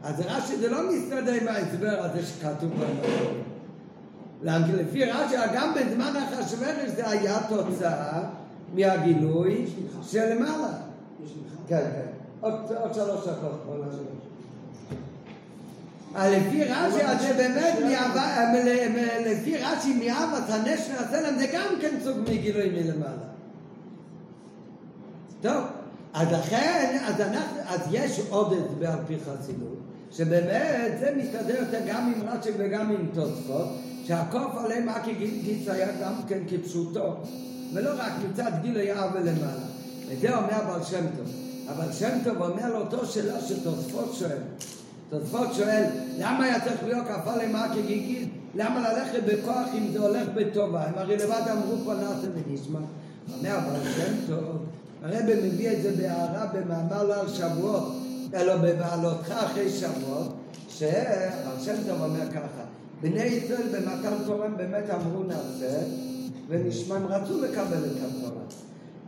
אז 0.03 0.19
רש"י 0.19 0.57
זה 0.57 0.69
לא 0.69 0.79
מסתדר 0.91 1.33
עם 1.33 1.47
ההסבר 1.47 1.99
הזה 1.99 2.25
שכתוב 2.25 2.71
במקום. 2.71 3.50
לפי 4.43 5.05
רש"י, 5.05 5.35
גם 5.53 5.73
בזמן 5.73 6.13
אחשוורוש 6.15 6.89
זה 6.95 7.09
היה 7.09 7.39
תוצאה 7.49 8.23
מהגילוי 8.75 9.65
שלמעלה. 10.03 10.73
כן, 11.67 11.83
כן. 11.95 12.11
עוד 12.41 12.93
שלוש 12.93 13.27
נעשה. 13.27 13.97
אה, 16.15 16.29
לפי 16.29 16.63
רש"י, 16.63 17.01
אז 17.01 17.21
זה 17.21 17.33
באמת, 17.33 17.75
אה, 18.25 19.19
לפי 19.25 19.57
רש"י, 19.57 19.93
מאהבת 19.93 20.49
הנס 20.49 20.87
שנעשה 20.87 21.21
להם, 21.21 21.39
זה 21.39 21.47
גם 21.53 21.73
כן 21.81 21.95
סוג 22.03 22.17
מגילוי 22.17 22.69
מלמעלה. 22.69 23.31
טוב, 25.41 25.63
אז 26.13 26.27
לכן, 26.31 26.97
אז 27.05 27.21
אנחנו, 27.21 27.57
אז 27.67 27.79
יש 27.91 28.21
עוד 28.29 28.53
הסבר 28.53 28.91
על 28.91 28.99
פי 29.07 29.15
חסידות, 29.19 29.77
שבאמת 30.11 30.99
זה 30.99 31.13
מסתדר 31.17 31.59
יותר 31.59 31.79
גם 31.87 32.13
עם 32.15 32.27
רש"י 32.27 32.49
וגם 32.57 32.89
עם 32.91 33.07
תוספות, 33.13 33.67
שהקוף 34.07 34.57
עליהם 34.57 34.89
אקי 34.89 35.13
גיץ 35.13 35.67
היה 35.67 35.87
גם 36.01 36.13
כן 36.27 36.39
כפשוטו, 36.49 37.15
ולא 37.73 37.91
רק 37.97 38.11
מצד 38.29 38.51
גילוי 38.61 38.93
אב 38.93 39.11
ולמעלה. 39.13 39.65
וזה 40.07 40.37
אומר 40.37 40.57
בעל 40.67 40.83
שם 40.83 41.05
טוב. 41.17 41.27
אבל 41.69 41.93
שם 41.93 42.17
טוב 42.23 42.41
אומר 42.41 42.73
לאותו 42.73 43.05
שאלה 43.05 43.41
שתוספות 43.41 44.13
שואל. 44.13 44.37
תוספות 45.09 45.53
שואל, 45.53 45.83
למה 46.17 46.45
היה 46.45 46.59
צריך 46.59 46.83
להיות 46.83 47.07
כף 47.07 47.27
עליהם 47.27 47.55
אקי 47.55 47.81
גיגית? 47.81 48.29
למה 48.55 48.91
ללכת 48.91 49.23
בכוח 49.25 49.67
אם 49.77 49.87
זה 49.93 49.99
הולך 49.99 50.27
בטובה? 50.35 50.83
הם 50.85 50.93
הרי 50.95 51.17
לבד 51.17 51.41
אמרו 51.51 51.77
פה 51.85 51.93
נעשה 51.93 52.27
ונשמע. 52.33 52.79
אומר 53.37 53.59
בעל 53.59 53.83
שם 53.95 54.13
טוב, 54.27 54.65
הרב 55.03 55.23
מביא 55.43 55.71
את 55.71 55.81
זה 55.81 55.91
בהערה 55.97 56.45
במאמר 56.45 57.03
לא 57.03 57.19
על 57.19 57.29
שבועות, 57.29 57.93
אלא 58.33 58.55
בבעלותך 58.57 59.31
אחרי 59.31 59.69
שבועות, 59.69 60.35
שהרב 60.69 61.59
שם 61.65 61.75
טוב 61.87 62.01
אומר 62.01 62.31
ככה, 62.31 62.63
בני 63.01 63.23
ישראל 63.23 63.67
במתן 63.67 64.13
תורה 64.25 64.47
באמת 64.47 64.89
אמרו 64.89 65.23
נעשה, 65.23 65.79
ונשמע, 66.47 66.95
הם 66.95 67.05
רצו 67.05 67.41
לקבל 67.41 67.85
את 67.85 67.97
התורה. 67.97 68.41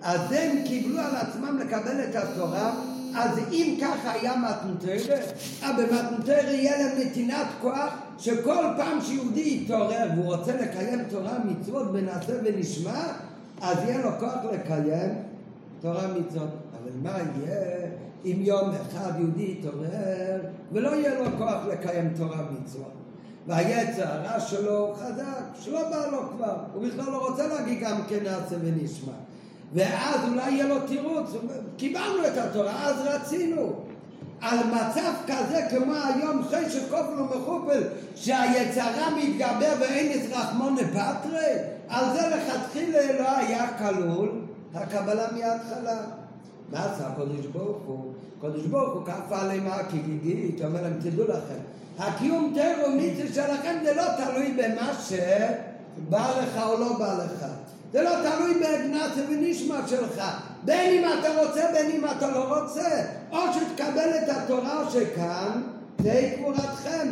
אז 0.02 0.32
הם 0.32 0.58
קיבלו 0.66 1.00
על 1.00 1.16
עצמם 1.16 1.60
לקבל 1.62 2.04
את 2.04 2.16
התורה, 2.16 2.74
אז 3.16 3.40
אם 3.52 3.78
ככה 3.82 4.12
היה 4.12 4.34
מתנתרא, 4.38 5.16
אז 5.64 5.76
במתנתרא 5.78 6.52
יהיה 6.52 6.78
להם 6.78 7.08
נתינת 7.08 7.48
כוח 7.62 7.94
שכל 8.18 8.66
פעם 8.78 9.02
שיהודי 9.02 9.60
יתעורר 9.64 10.08
והוא 10.16 10.36
רוצה 10.36 10.56
לקיים 10.62 11.04
תורה 11.10 11.38
מצוות 11.46 11.88
ונעשה 11.94 12.34
ונשמע, 12.44 13.04
אז 13.62 13.78
יהיה 13.84 14.06
לו 14.06 14.10
כוח 14.20 14.34
לקיים 14.54 15.10
תורה 15.82 16.08
מצוות. 16.08 16.50
אבל 16.82 16.92
מה 17.04 17.18
יהיה 17.18 17.88
אם 18.26 18.38
יום 18.42 18.70
אחד 18.70 19.12
יהודי 19.20 19.56
יתעורר 19.60 20.42
ולא 20.72 20.90
יהיה 20.90 21.20
לו 21.20 21.26
כוח 21.38 21.66
לקיים 21.72 22.14
תורה 22.18 22.42
מצוות? 22.52 23.03
והיצר 23.48 24.08
הרע 24.08 24.40
שלו 24.40 24.96
חזק, 25.00 25.62
שלא 25.62 25.90
בא 25.90 26.06
לו 26.12 26.30
כבר, 26.38 26.56
הוא 26.74 26.88
בכלל 26.88 27.12
לא 27.12 27.28
רוצה 27.30 27.48
להגיד 27.48 27.80
גם 27.80 28.02
כן 28.10 28.20
נעשה 28.24 28.56
ונשמע. 28.62 29.14
ואז 29.74 30.30
אולי 30.30 30.52
יהיה 30.52 30.68
לו 30.68 30.88
תירוץ, 30.88 31.30
קיבלנו 31.78 32.28
את 32.28 32.38
התורה, 32.38 32.86
אז 32.86 32.96
רצינו. 33.06 33.74
על 34.42 34.58
מצב 34.68 35.14
כזה 35.28 35.62
כמו 35.70 35.94
היום 35.94 36.44
חשך 36.44 36.82
כופל 36.90 37.22
ומכופל 37.22 37.84
שהיצרה 38.16 39.10
מתגבר 39.18 39.74
ואין 39.80 40.20
את 40.20 40.32
רחמונה 40.32 40.82
פטרי 40.82 41.54
על 41.88 42.06
זה 42.14 42.22
לכתחילה 42.36 43.20
לא 43.20 43.38
היה 43.38 43.78
כלול 43.78 44.32
הקבלה 44.74 45.28
מההתחלה. 45.32 46.02
מה 46.72 46.86
עשה 46.86 47.08
הקדוש 47.08 47.46
ברוך 47.46 47.78
הוא? 47.86 48.14
הקדוש 48.38 48.66
ברוך 48.66 48.94
הוא 48.94 49.06
כפה 49.06 49.42
עליהם 49.42 49.68
הקיגיגית, 49.68 50.62
אומר 50.62 50.82
להם 50.82 51.00
תדעו 51.02 51.24
לכם 51.28 51.60
הקיום 52.00 52.54
תרו 52.56 52.96
מיצר 52.96 53.34
שלכם 53.34 53.76
זה 53.84 53.94
לא 53.96 54.04
תלוי 54.18 54.52
במה 54.52 54.94
שבא 55.08 56.32
לך 56.42 56.64
או 56.64 56.80
לא 56.80 56.98
בא 56.98 57.14
לך. 57.14 57.46
זה 57.92 58.02
לא 58.02 58.12
תלוי 58.30 58.54
בגנצה 58.54 59.22
ונשמת 59.30 59.88
שלך. 59.88 60.22
בין 60.66 61.04
אם 61.04 61.20
אתה 61.20 61.44
רוצה 61.44 61.68
בין 61.74 61.92
אם 61.92 62.06
אתה 62.18 62.32
לא 62.32 62.60
רוצה. 62.60 62.90
או 63.32 63.40
שתקבל 63.54 64.10
את 64.24 64.30
התורה 64.30 64.90
שכאן 64.92 65.62
זה 66.00 66.34
קבורתכם. 66.38 67.08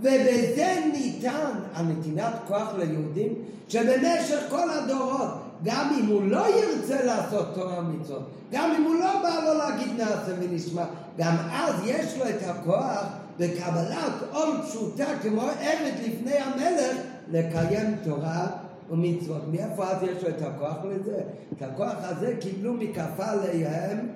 ובזה 0.00 0.74
ניתן 0.92 1.50
הנתינת 1.74 2.32
כוח 2.48 2.68
ליהודים 2.78 3.34
שבמשך 3.68 4.38
כל 4.48 4.70
הדורות 4.70 5.28
גם 5.64 5.98
אם 6.00 6.06
הוא 6.06 6.22
לא 6.22 6.46
ירצה 6.48 7.04
לעשות 7.04 7.54
תורה 7.54 7.78
ומצוות 7.78 8.30
גם 8.52 8.72
אם 8.78 8.84
הוא 8.84 8.94
לא 8.94 9.22
בא 9.22 9.40
לו 9.44 9.58
להגיד 9.58 9.88
נעשה 9.96 10.32
ונשמע 10.40 10.84
גם 11.18 11.36
אז 11.52 11.74
יש 11.84 12.16
לו 12.18 12.28
את 12.28 12.42
הכוח 12.46 13.04
בקבלת 13.38 14.14
עול 14.32 14.56
פשוטה 14.62 15.04
כמו 15.22 15.42
עבד 15.42 15.92
לפני 16.06 16.34
המלך 16.38 16.96
לקיים 17.30 17.96
תורה 18.04 18.46
ומצוות. 18.90 19.42
מאיפה 19.52 19.84
אז 19.84 20.02
יש 20.02 20.22
לו 20.22 20.28
את 20.28 20.42
הכוח 20.42 20.76
לזה? 20.84 21.20
את 21.56 21.62
הכוח 21.62 21.94
הזה 22.00 22.34
קיבלו 22.40 22.72
מכפה 22.72 23.26
עליהם 23.26 24.08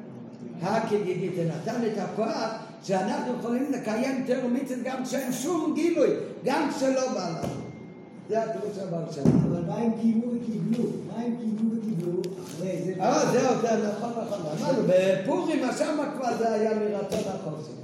הכגיגית. 0.63 1.33
זה 1.37 1.45
נתן 1.45 1.81
את 1.93 1.99
הכוח 1.99 2.51
שאנחנו 2.83 3.33
יכולים 3.39 3.73
לקיים 3.73 4.25
תורה 4.27 4.47
ומצוות 4.47 4.79
גם 4.85 5.05
כשאין 5.05 5.33
שום 5.33 5.73
גילוי, 5.75 6.11
גם 6.45 6.71
כשלא 6.77 7.13
בא 7.15 7.29
לנו. 7.29 7.71
זה 8.29 8.43
הפירוש 8.43 8.79
הבא 8.79 9.13
שלנו. 9.13 9.31
אבל 9.51 9.63
מה 9.67 9.75
הם 9.75 9.91
קיימו 10.01 10.27
וקיבלו? 10.27 10.85
מה 11.09 11.23
הם 11.23 11.37
קיימו 11.37 11.71
וקיבלו 11.77 12.23
אחרי 12.45 12.83
זה? 12.85 13.03
אה, 13.03 13.33
זהו, 13.33 13.61
זה 13.61 13.89
נכון, 13.89 14.11
נכון. 14.11 14.41
אמרנו, 14.61 14.83
בפורים, 14.89 15.63
שם 15.79 15.99
כבר 16.17 16.37
זה 16.39 16.53
היה 16.53 16.71
מרצון 16.75 17.33
החוסר. 17.35 17.81